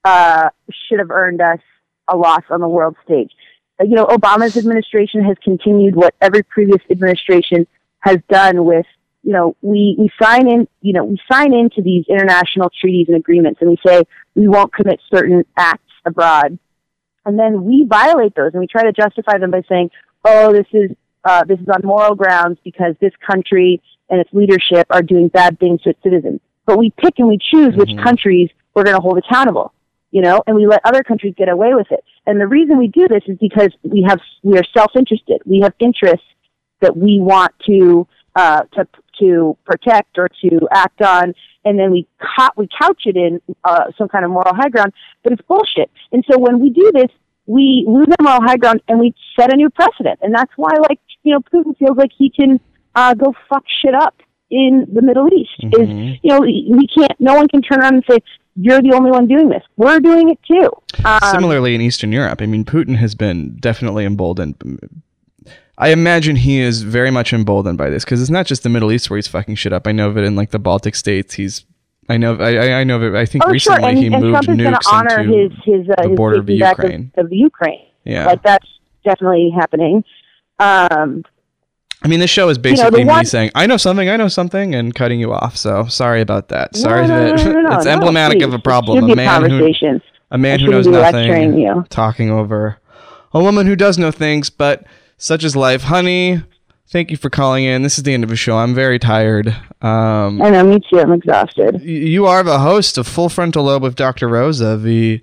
uh, 0.05 0.49
should 0.89 0.99
have 1.01 1.11
earned 1.11 1.41
us 1.41 1.59
a 2.09 2.17
loss 2.17 2.43
on 2.51 2.61
the 2.61 2.69
world 2.69 2.97
stage. 3.05 3.31
Uh, 3.81 3.85
You 3.85 3.97
know, 3.97 4.07
Obama's 4.07 4.57
administration 4.57 5.23
has 5.25 5.37
continued 5.45 5.95
what 5.97 6.15
every 6.21 6.43
previous 6.43 6.81
administration 6.91 7.67
has 8.01 8.19
done 8.31 8.65
with, 8.65 8.87
you 9.23 9.33
know, 9.33 9.55
we, 9.61 9.97
we 9.99 10.09
sign 10.23 10.49
in, 10.49 10.67
you 10.81 10.93
know, 10.95 11.05
we 11.05 11.19
sign 11.31 11.53
into 11.53 11.83
these 11.83 12.05
international 12.09 12.71
treaties 12.81 13.09
and 13.09 13.17
agreements 13.17 13.61
and 13.61 13.69
we 13.69 13.77
say 13.85 14.05
we 14.35 14.49
won't 14.49 14.73
commit 14.73 15.01
certain 15.13 15.45
acts 15.57 15.88
abroad. 16.09 16.59
And 17.25 17.39
then 17.39 17.65
we 17.65 17.85
violate 17.85 18.35
those 18.35 18.53
and 18.53 18.61
we 18.61 18.67
try 18.67 18.83
to 18.83 18.93
justify 18.93 19.39
them 19.39 19.51
by 19.51 19.63
saying, 19.69 19.91
oh, 20.25 20.53
this 20.53 20.67
is, 20.73 20.91
uh, 21.25 21.45
this 21.45 21.61
is 21.61 21.69
on 21.69 21.83
moral 21.85 22.15
grounds 22.15 22.59
because 22.65 22.95
this 23.01 23.13
country 23.27 23.83
and 24.09 24.21
its 24.21 24.31
leadership 24.33 24.87
are 24.91 25.03
doing 25.03 25.29
bad 25.29 25.59
things 25.59 25.83
to 25.83 25.91
its 25.91 26.03
citizens. 26.03 26.41
But 26.67 26.79
we 26.79 26.91
pick 26.91 27.15
and 27.19 27.29
we 27.29 27.39
choose 27.39 27.75
which 27.77 27.97
countries 28.03 28.51
we're 28.75 28.85
going 28.85 28.97
to 28.97 29.03
hold 29.03 29.19
accountable 29.19 29.73
you 30.11 30.23
know, 30.23 30.43
and 30.47 30.57
we 30.57 30.67
let 30.67 30.81
other 30.85 31.03
countries 31.03 31.35
get 31.37 31.49
away 31.49 31.75
with 31.75 31.91
it. 31.91 32.03
And 32.27 32.41
the 32.41 32.47
reason 32.47 32.79
we 32.79 32.89
do 32.89 33.09
this 33.09 33.23
is 33.27 33.37
because 33.39 33.71
we 33.83 34.05
have 34.09 34.21
we 34.43 34.59
are 34.59 34.65
self-interested. 34.77 35.43
We 35.45 35.61
have 35.63 35.75
interests 35.79 36.27
that 36.81 36.97
we 36.97 37.21
want 37.21 37.53
to 37.67 38.07
uh, 38.35 38.63
to 38.75 38.89
to 39.21 39.57
protect 39.65 40.19
or 40.19 40.29
to 40.43 40.69
act 40.73 41.03
on, 41.03 41.35
and 41.65 41.79
then 41.79 41.91
we 41.91 42.07
co- 42.21 42.55
we 42.57 42.69
couch 42.81 43.03
it 43.05 43.17
in 43.17 43.41
uh, 43.65 43.85
some 43.97 44.09
kind 44.09 44.25
of 44.25 44.31
moral 44.31 44.55
high 44.55 44.69
ground. 44.69 44.93
But 45.23 45.33
it's 45.33 45.43
bullshit. 45.43 45.91
And 46.13 46.25
so 46.31 46.39
when 46.39 46.61
we 46.61 46.71
do 46.71 46.91
this, 46.95 47.11
we 47.47 47.85
lose 47.89 48.07
our 48.19 48.23
moral 48.23 48.43
high 48.43 48.57
ground 48.57 48.83
and 48.89 49.01
we 49.01 49.15
set 49.39 49.53
a 49.53 49.57
new 49.57 49.71
precedent. 49.71 50.21
And 50.23 50.35
that's 50.35 50.53
why, 50.57 50.71
like 50.89 51.01
you 51.23 51.35
know, 51.35 51.41
Putin 51.41 51.77
feels 51.79 51.97
like 51.97 52.11
he 52.17 52.31
can 52.31 52.61
uh, 52.95 53.15
go 53.15 53.35
fuck 53.49 53.65
shit 53.83 53.95
up 53.95 54.15
in 54.51 54.87
the 54.93 55.03
Middle 55.03 55.29
East. 55.33 55.75
Is 55.79 55.89
you 56.23 56.31
know 56.31 56.41
we 56.41 56.89
can't. 56.95 57.19
No 57.19 57.35
one 57.35 57.49
can 57.49 57.63
turn 57.63 57.81
around 57.81 57.95
and 57.95 58.05
say 58.09 58.19
you're 58.61 58.83
the 58.83 58.93
only 58.93 59.11
one 59.11 59.29
doing 59.29 59.49
this. 59.49 59.63
We're 59.77 60.01
doing 60.01 60.31
it 60.31 60.39
too. 60.47 60.71
Um, 61.05 61.21
Similarly, 61.31 61.75
in 61.75 61.81
Eastern 61.81 62.13
Europe, 62.13 62.43
I 62.43 62.47
mean, 62.47 62.65
Putin 62.65 62.97
has 62.97 63.15
been 63.15 63.57
definitely 63.57 64.05
emboldened. 64.05 64.57
I 65.81 65.91
imagine 65.91 66.37
he 66.37 66.59
is 66.59 66.83
very 66.83 67.11
much 67.13 67.33
emboldened 67.33 67.79
by 67.79 67.89
this 67.89 68.05
because 68.05 68.21
it's 68.21 68.31
not 68.31 68.47
just 68.47 68.65
the 68.65 68.69
Middle 68.69 68.91
East 68.91 69.09
where 69.09 69.17
he's 69.17 69.29
fucking 69.29 69.55
shit 69.55 69.73
up. 69.73 69.87
I 69.87 69.93
know 69.93 70.13
that 70.13 70.25
in 70.25 70.35
like 70.35 70.51
the 70.51 70.59
Baltic 70.59 70.95
states, 70.95 71.35
he's. 71.35 71.65
I 72.09 72.17
know. 72.17 72.37
I, 72.37 72.81
I- 72.81 72.85
know 72.85 72.99
that. 72.99 73.15
I 73.15 73.25
think 73.27 73.45
Oh, 73.45 73.49
sure, 73.49 73.53
recently 73.53 73.89
and, 73.91 73.99
he 73.99 74.07
and 74.07 74.21
moved 74.21 74.45
Trump 74.45 74.61
is 74.61 74.65
going 74.65 74.75
nukes 74.75 74.81
to 74.81 74.95
honor 74.95 75.21
into 75.21 75.39
his 75.39 75.53
his 75.65 75.89
uh, 75.91 76.03
the 76.03 76.09
his 76.09 76.17
border 76.17 76.41
of 76.41 76.51
Ukraine. 76.51 77.13
of, 77.17 77.25
of 77.25 77.31
the 77.31 77.37
Ukraine. 77.37 77.87
Yeah. 78.05 78.27
Like 78.27 78.43
that's 78.43 78.67
definitely 79.05 79.53
happening. 79.55 80.03
Um, 80.59 81.25
I 82.03 82.09
mean, 82.09 82.21
this 82.21 82.31
show 82.31 82.49
is 82.49 82.57
know, 82.59 82.63
the 82.63 82.71
basically 82.71 83.05
me 83.05 83.25
saying, 83.25 83.51
"I 83.55 83.67
know 83.67 83.77
something, 83.77 84.09
I 84.09 84.17
know 84.17 84.29
something," 84.29 84.75
and 84.75 84.95
cutting 84.95 85.21
you 85.21 85.33
off. 85.33 85.57
So 85.57 85.87
sorry 85.87 86.21
about 86.21 86.49
that. 86.49 86.75
Sorry 86.77 87.07
no, 87.07 87.09
that 87.09 87.45
no, 87.45 87.53
no, 87.53 87.61
no, 87.69 87.77
it's 87.77 87.87
emblematic 87.87 88.43
of 88.43 88.53
a 88.55 88.59
problem. 88.59 89.11
A 89.11 89.15
man 89.15 89.51
who 89.51 90.01
a 90.31 90.39
man 90.39 90.61
who 90.61 90.71
knows 90.71 90.87
nothing 90.87 91.59
you. 91.59 91.85
talking 91.89 92.31
over 92.31 92.79
a 93.33 93.41
woman 93.41 93.67
who 93.67 93.77
does 93.77 93.99
know 93.99 94.11
things. 94.11 94.49
But 94.51 94.85
such 95.19 95.45
is 95.45 95.55
life, 95.55 95.83
honey. 95.83 96.43
Thank 96.91 97.11
you 97.11 97.19
for 97.19 97.29
calling 97.29 97.65
in. 97.65 97.83
This 97.83 97.99
is 97.99 98.05
the 98.05 98.15
end 98.15 98.25
of 98.25 98.31
the 98.31 98.37
show. 98.37 98.57
I'm 98.57 98.75
very 98.75 98.99
tired. 98.99 99.49
Um, 99.83 100.41
I 100.41 100.49
know, 100.49 100.65
me 100.65 100.81
too. 100.91 100.99
I'm 100.99 101.13
exhausted. 101.13 101.83
you 101.83 102.25
are 102.25 102.43
the 102.43 102.61
host 102.61 102.97
of 102.97 103.07
Full 103.07 103.29
Frontal 103.29 103.65
Lobe 103.65 103.83
with 103.83 103.95
Dr. 103.95 104.27
Rosa, 104.27 104.79
the 104.79 105.21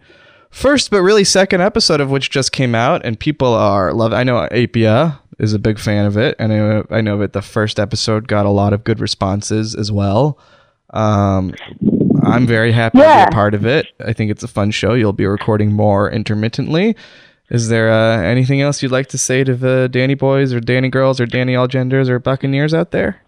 first 0.52 0.92
but 0.92 1.02
really 1.02 1.24
second 1.24 1.62
episode 1.62 2.02
of 2.02 2.12
which 2.12 2.30
just 2.30 2.52
came 2.52 2.76
out, 2.76 3.04
and 3.04 3.20
people 3.20 3.52
are 3.52 3.94
love. 3.94 4.14
I 4.14 4.24
know 4.24 4.48
Apia 4.52 5.20
is 5.40 5.54
a 5.54 5.60
big 5.60 5.80
fan 5.80 6.06
of 6.06 6.18
it, 6.18 6.36
and 6.38 6.54
I 6.54 6.58
know, 6.58 6.86
I 6.92 7.02
know 7.02 7.18
that 7.18 7.34
the 7.34 7.42
first 7.42 7.80
episode 7.80 8.28
got 8.28 8.46
a 8.46 8.50
lot 8.52 8.74
of 8.74 8.84
good 8.84 9.00
responses 9.00 9.74
as 9.74 9.92
well. 9.92 10.38
Um, 10.92 11.54
I'm 12.24 12.46
very 12.46 12.72
happy 12.72 13.00
to 13.00 13.04
be 13.04 13.10
a 13.10 13.32
part 13.32 13.54
of 13.56 13.66
it. 13.66 13.88
I 14.06 14.14
think 14.14 14.30
it's 14.30 14.44
a 14.44 14.48
fun 14.48 14.70
show. 14.72 14.94
You'll 14.94 15.14
be 15.14 15.26
recording 15.26 15.74
more 15.74 16.12
intermittently. 16.12 16.96
Is 17.50 17.70
there 17.70 17.92
uh, 17.92 18.22
anything 18.22 18.62
else 18.62 18.82
you'd 18.82 18.92
like 18.92 19.08
to 19.10 19.18
say 19.18 19.44
to 19.44 19.56
the 19.56 19.88
Danny 19.90 20.16
boys 20.16 20.54
or 20.54 20.60
Danny 20.60 20.90
girls 20.90 21.22
or 21.22 21.26
Danny 21.26 21.56
all 21.56 21.68
genders 21.68 22.10
or 22.10 22.18
Buccaneers 22.20 22.74
out 22.74 22.92
there? 22.92 23.22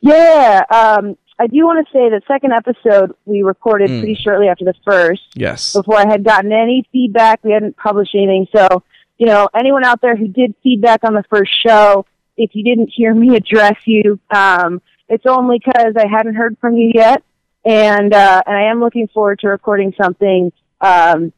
Yeah, 0.00 0.62
um, 0.70 1.16
I 1.40 1.46
do 1.48 1.64
want 1.66 1.84
to 1.86 1.92
say 1.92 2.08
the 2.08 2.20
second 2.28 2.52
episode 2.52 3.12
we 3.24 3.42
recorded 3.42 3.90
Hmm. 3.90 3.98
pretty 4.00 4.14
shortly 4.14 4.48
after 4.48 4.64
the 4.64 4.74
first. 4.84 5.22
Yes. 5.34 5.72
before 5.72 5.96
I 5.96 6.06
had 6.08 6.22
gotten 6.24 6.52
any 6.52 6.86
feedback. 6.92 7.40
We 7.42 7.52
hadn't 7.52 7.76
published 7.76 8.14
anything. 8.14 8.46
So, 8.54 8.82
you 9.18 9.26
know, 9.26 9.48
anyone 9.54 9.84
out 9.84 10.00
there 10.00 10.14
who 10.16 10.28
did 10.28 10.54
feedback 10.62 11.00
on 11.04 11.14
the 11.14 11.24
first 11.28 11.50
show, 11.66 12.06
if 12.36 12.50
you 12.54 12.62
didn't 12.62 12.90
hear 12.94 13.12
me 13.14 13.34
address 13.40 13.76
you, 13.86 14.20
um, 14.30 14.80
it's 15.08 15.26
only 15.26 15.58
because 15.64 15.94
I 15.96 16.06
hadn't 16.08 16.34
heard 16.34 16.56
from 16.60 16.76
you 16.76 16.92
yet. 16.94 17.22
And, 17.64 18.14
uh, 18.14 18.42
and 18.46 18.56
I 18.56 18.70
am 18.70 18.78
looking 18.80 19.08
forward 19.08 19.40
to 19.40 19.48
recording 19.48 19.92
something, 20.00 20.52
um, 20.80 21.32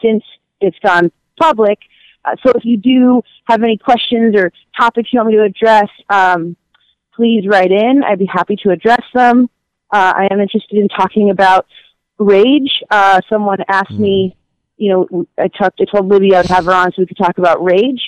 since 0.00 0.22
it's 0.60 0.78
gone 0.84 1.10
public. 1.38 1.78
Uh, 2.24 2.36
so 2.42 2.52
if 2.54 2.64
you 2.64 2.76
do 2.76 3.22
have 3.44 3.62
any 3.62 3.76
questions 3.76 4.34
or 4.36 4.52
topics 4.78 5.12
you 5.12 5.18
want 5.18 5.30
me 5.30 5.36
to 5.36 5.42
address, 5.42 5.88
um, 6.08 6.56
please 7.14 7.46
write 7.46 7.70
in. 7.70 8.02
I'd 8.04 8.18
be 8.18 8.26
happy 8.26 8.56
to 8.62 8.70
address 8.70 9.02
them. 9.12 9.48
Uh, 9.92 10.12
I 10.16 10.28
am 10.30 10.40
interested 10.40 10.78
in 10.78 10.88
talking 10.88 11.30
about 11.30 11.66
rage. 12.18 12.82
Uh, 12.90 13.20
someone 13.28 13.58
asked 13.68 13.92
me, 13.92 14.36
you 14.76 14.90
know, 14.92 15.26
I 15.38 15.48
talked, 15.48 15.80
I 15.80 15.84
told 15.84 16.08
Libby 16.08 16.34
I'd 16.34 16.46
have 16.46 16.64
her 16.64 16.72
on 16.72 16.90
so 16.90 16.96
we 16.98 17.06
could 17.06 17.18
talk 17.18 17.38
about 17.38 17.62
rage, 17.62 18.02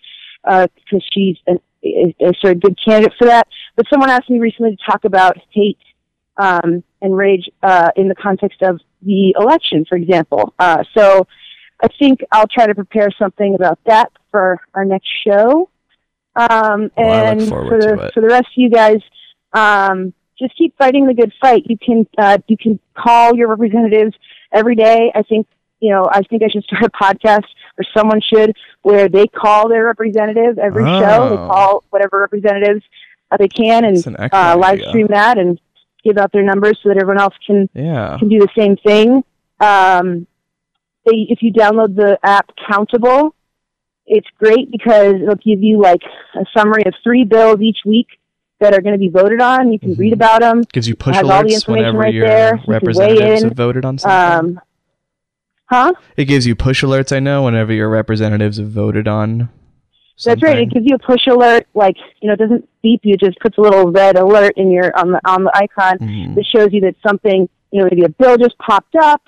uh, 0.45 0.67
cause 0.91 1.05
she's 1.13 1.37
an, 1.47 1.61
a, 1.85 2.15
a 2.21 2.33
sort 2.41 2.57
of 2.57 2.61
good 2.63 2.79
candidate 2.83 3.13
for 3.19 3.27
that. 3.27 3.47
But 3.77 3.87
someone 3.89 4.11
asked 4.11 4.31
me 4.31 4.39
recently 4.39 4.77
to 4.77 4.91
talk 4.91 5.05
about 5.05 5.37
hate, 5.51 5.79
um, 6.39 6.83
and 7.01 7.17
rage, 7.17 7.49
uh, 7.63 7.91
in 7.97 8.09
the 8.09 8.15
context 8.15 8.63
of 8.63 8.81
the 9.03 9.35
election, 9.39 9.85
for 9.89 9.97
example. 9.97 10.55
Uh, 10.59 10.83
so 10.97 11.29
I 11.83 11.89
think 11.99 12.21
I'll 12.33 12.47
try 12.47 12.67
to 12.67 12.75
prepare 12.75 13.11
something 13.19 13.55
about 13.55 13.79
that 13.87 14.11
for 14.31 14.61
our 14.75 14.85
next 14.85 15.09
show. 15.27 15.69
Um, 16.35 16.91
Well, 16.97 17.27
and 17.27 17.49
for 17.49 17.79
the, 17.79 18.11
for 18.13 18.21
the 18.21 18.29
rest 18.29 18.49
of 18.49 18.57
you 18.57 18.71
guys, 18.71 19.01
Um, 19.53 20.13
just 20.39 20.55
keep 20.57 20.77
fighting 20.77 21.07
the 21.07 21.15
good 21.15 21.33
fight. 21.41 21.65
You 21.67 21.79
can 21.79 22.07
uh, 22.19 22.39
you 22.47 22.57
can 22.57 22.79
call 22.95 23.35
your 23.35 23.49
representatives 23.49 24.15
every 24.53 24.75
day. 24.75 25.11
I 25.15 25.23
think 25.23 25.47
you 25.81 25.91
know 25.91 26.09
I 26.11 26.23
think 26.23 26.43
I 26.43 26.49
should 26.49 26.65
start 26.65 26.85
a 26.85 26.91
podcast 26.91 27.47
or 27.79 27.85
someone 27.97 28.21
should 28.21 28.55
where 28.83 29.09
they 29.09 29.27
call 29.27 29.69
their 29.69 29.85
representative 29.85 30.59
every 30.59 30.85
oh. 30.85 31.01
show. 31.01 31.29
They 31.31 31.43
oh. 31.43 31.49
call 31.49 31.85
whatever 31.91 32.21
representatives 32.21 32.85
uh, 33.31 33.37
they 33.39 33.49
can 33.49 33.85
and 33.85 34.07
an 34.07 34.17
uh, 34.33 34.57
live 34.59 34.81
stream 34.89 35.07
that 35.09 35.39
and 35.39 35.59
give 36.05 36.19
out 36.19 36.33
their 36.33 36.43
numbers 36.43 36.79
so 36.83 36.91
that 36.91 36.99
everyone 36.99 37.21
else 37.21 37.35
can 37.47 37.69
yeah. 37.75 38.19
can 38.19 38.29
do 38.29 38.39
the 38.39 38.49
same 38.57 38.77
thing. 38.77 39.25
Um, 39.61 40.27
they, 41.07 41.27
if 41.31 41.43
you 41.43 41.53
download 41.53 41.97
the 41.97 42.19
app 42.23 42.51
Countable, 42.69 43.35
it's 44.07 44.27
great 44.39 44.71
because 44.71 45.15
it'll 45.15 45.35
give 45.37 45.63
you 45.63 45.81
like 45.81 46.03
a 46.35 46.45
summary 46.57 46.85
of 46.87 46.95
three 47.03 47.25
bills 47.25 47.61
each 47.61 47.79
week 47.85 48.09
that 48.61 48.73
are 48.75 48.81
going 48.81 48.95
to 48.95 48.99
be 48.99 49.09
voted 49.09 49.41
on. 49.41 49.73
You 49.73 49.79
can 49.79 49.93
mm-hmm. 49.93 50.01
read 50.01 50.13
about 50.13 50.41
them. 50.41 50.63
Gives 50.73 50.89
you 50.89 50.95
push 50.95 51.17
alerts 51.17 51.69
whenever 51.69 51.99
right 51.99 52.15
your 52.15 52.27
there. 52.27 52.61
representatives 52.67 53.43
you 53.43 53.49
have 53.49 53.57
voted 53.57 53.85
on 53.85 53.99
something. 53.99 54.59
Um, 54.59 54.61
huh? 55.67 55.93
It 56.17 56.25
gives 56.27 56.47
you 56.47 56.55
push 56.55 56.83
alerts. 56.83 57.15
I 57.15 57.21
know 57.21 57.43
whenever 57.43 57.73
your 57.73 57.89
representatives 57.89 58.59
have 58.59 58.69
voted 58.69 59.09
on. 59.09 59.51
Something. 60.19 60.41
That's 60.41 60.55
right. 60.55 60.63
It 60.63 60.71
gives 60.71 60.87
you 60.87 60.95
a 60.95 60.99
push 60.99 61.27
alert. 61.27 61.67
Like 61.75 61.97
you 62.21 62.29
know, 62.29 62.35
it 62.35 62.39
doesn't 62.39 62.69
beep 62.83 63.01
you. 63.05 63.15
It 63.15 63.21
just 63.21 63.39
puts 63.41 63.59
a 63.59 63.61
little 63.61 63.93
red 63.93 64.17
alert 64.17 64.55
in 64.57 64.71
your 64.71 64.97
on 64.99 65.13
the 65.13 65.21
on 65.27 65.45
the 65.45 65.55
icon 65.55 65.99
mm-hmm. 65.99 66.35
that 66.35 66.47
shows 66.47 66.71
you 66.73 66.81
that 66.83 66.95
something 67.07 67.49
you 67.71 67.81
know 67.81 67.89
maybe 67.91 68.05
a 68.05 68.09
bill 68.09 68.39
just 68.39 68.57
popped 68.57 68.97
up, 68.97 69.21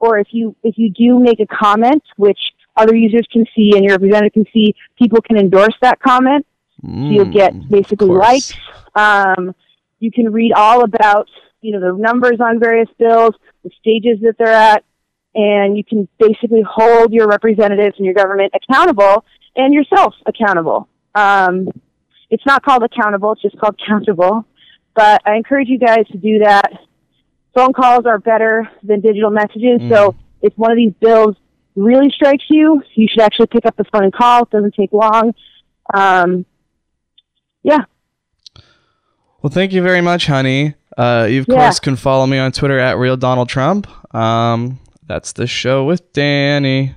or 0.00 0.18
if 0.18 0.28
you 0.30 0.56
if 0.62 0.76
you 0.78 0.90
do 0.90 1.20
make 1.20 1.38
a 1.40 1.46
comment, 1.46 2.02
which 2.16 2.40
other 2.76 2.94
users 2.94 3.26
can 3.30 3.44
see 3.54 3.72
and 3.74 3.84
your 3.84 3.92
representative 3.94 4.32
can 4.32 4.46
see, 4.52 4.74
people 4.98 5.20
can 5.20 5.36
endorse 5.36 5.74
that 5.82 6.00
comment. 6.00 6.46
Mm, 6.82 7.08
so 7.08 7.12
you'll 7.12 7.32
get 7.32 7.68
basically 7.68 8.08
likes. 8.08 8.54
Um, 8.94 9.54
you 9.98 10.10
can 10.10 10.32
read 10.32 10.52
all 10.52 10.82
about 10.82 11.28
you 11.60 11.72
know 11.72 11.80
the 11.80 11.98
numbers 11.98 12.40
on 12.40 12.58
various 12.58 12.88
bills, 12.98 13.34
the 13.62 13.70
stages 13.78 14.18
that 14.22 14.36
they're 14.38 14.48
at, 14.48 14.82
and 15.34 15.76
you 15.76 15.84
can 15.84 16.08
basically 16.18 16.62
hold 16.68 17.12
your 17.12 17.28
representatives 17.28 17.96
and 17.98 18.06
your 18.06 18.14
government 18.14 18.52
accountable 18.54 19.24
and 19.56 19.74
yourself 19.74 20.14
accountable. 20.26 20.88
Um, 21.14 21.68
it's 22.30 22.46
not 22.46 22.62
called 22.62 22.82
accountable; 22.82 23.32
it's 23.32 23.42
just 23.42 23.58
called 23.58 23.78
countable. 23.86 24.46
But 24.94 25.22
I 25.26 25.36
encourage 25.36 25.68
you 25.68 25.78
guys 25.78 26.06
to 26.10 26.18
do 26.18 26.40
that. 26.40 26.72
Phone 27.54 27.72
calls 27.72 28.06
are 28.06 28.18
better 28.18 28.70
than 28.82 29.00
digital 29.00 29.30
messages, 29.30 29.80
mm. 29.80 29.88
so 29.88 30.14
if 30.42 30.52
one 30.56 30.70
of 30.70 30.76
these 30.76 30.92
bills 31.00 31.36
really 31.76 32.10
strikes 32.10 32.44
you, 32.48 32.82
you 32.94 33.08
should 33.10 33.20
actually 33.20 33.46
pick 33.46 33.66
up 33.66 33.76
the 33.76 33.84
phone 33.84 34.04
and 34.04 34.12
call. 34.12 34.42
It 34.42 34.50
doesn't 34.50 34.74
take 34.74 34.92
long. 34.92 35.34
Um, 35.92 36.46
yeah. 37.62 37.84
Well, 39.42 39.50
thank 39.50 39.72
you 39.72 39.82
very 39.82 40.00
much, 40.00 40.26
honey. 40.26 40.74
Uh, 40.96 41.26
you 41.30 41.40
of 41.40 41.46
yeah. 41.48 41.54
course 41.56 41.80
can 41.80 41.96
follow 41.96 42.26
me 42.26 42.38
on 42.38 42.52
Twitter 42.52 42.78
at 42.78 42.98
real 42.98 43.16
Donald 43.16 43.48
Trump. 43.48 43.86
Um, 44.14 44.80
that's 45.06 45.32
the 45.32 45.46
show 45.46 45.84
with 45.84 46.12
Danny. 46.12 46.94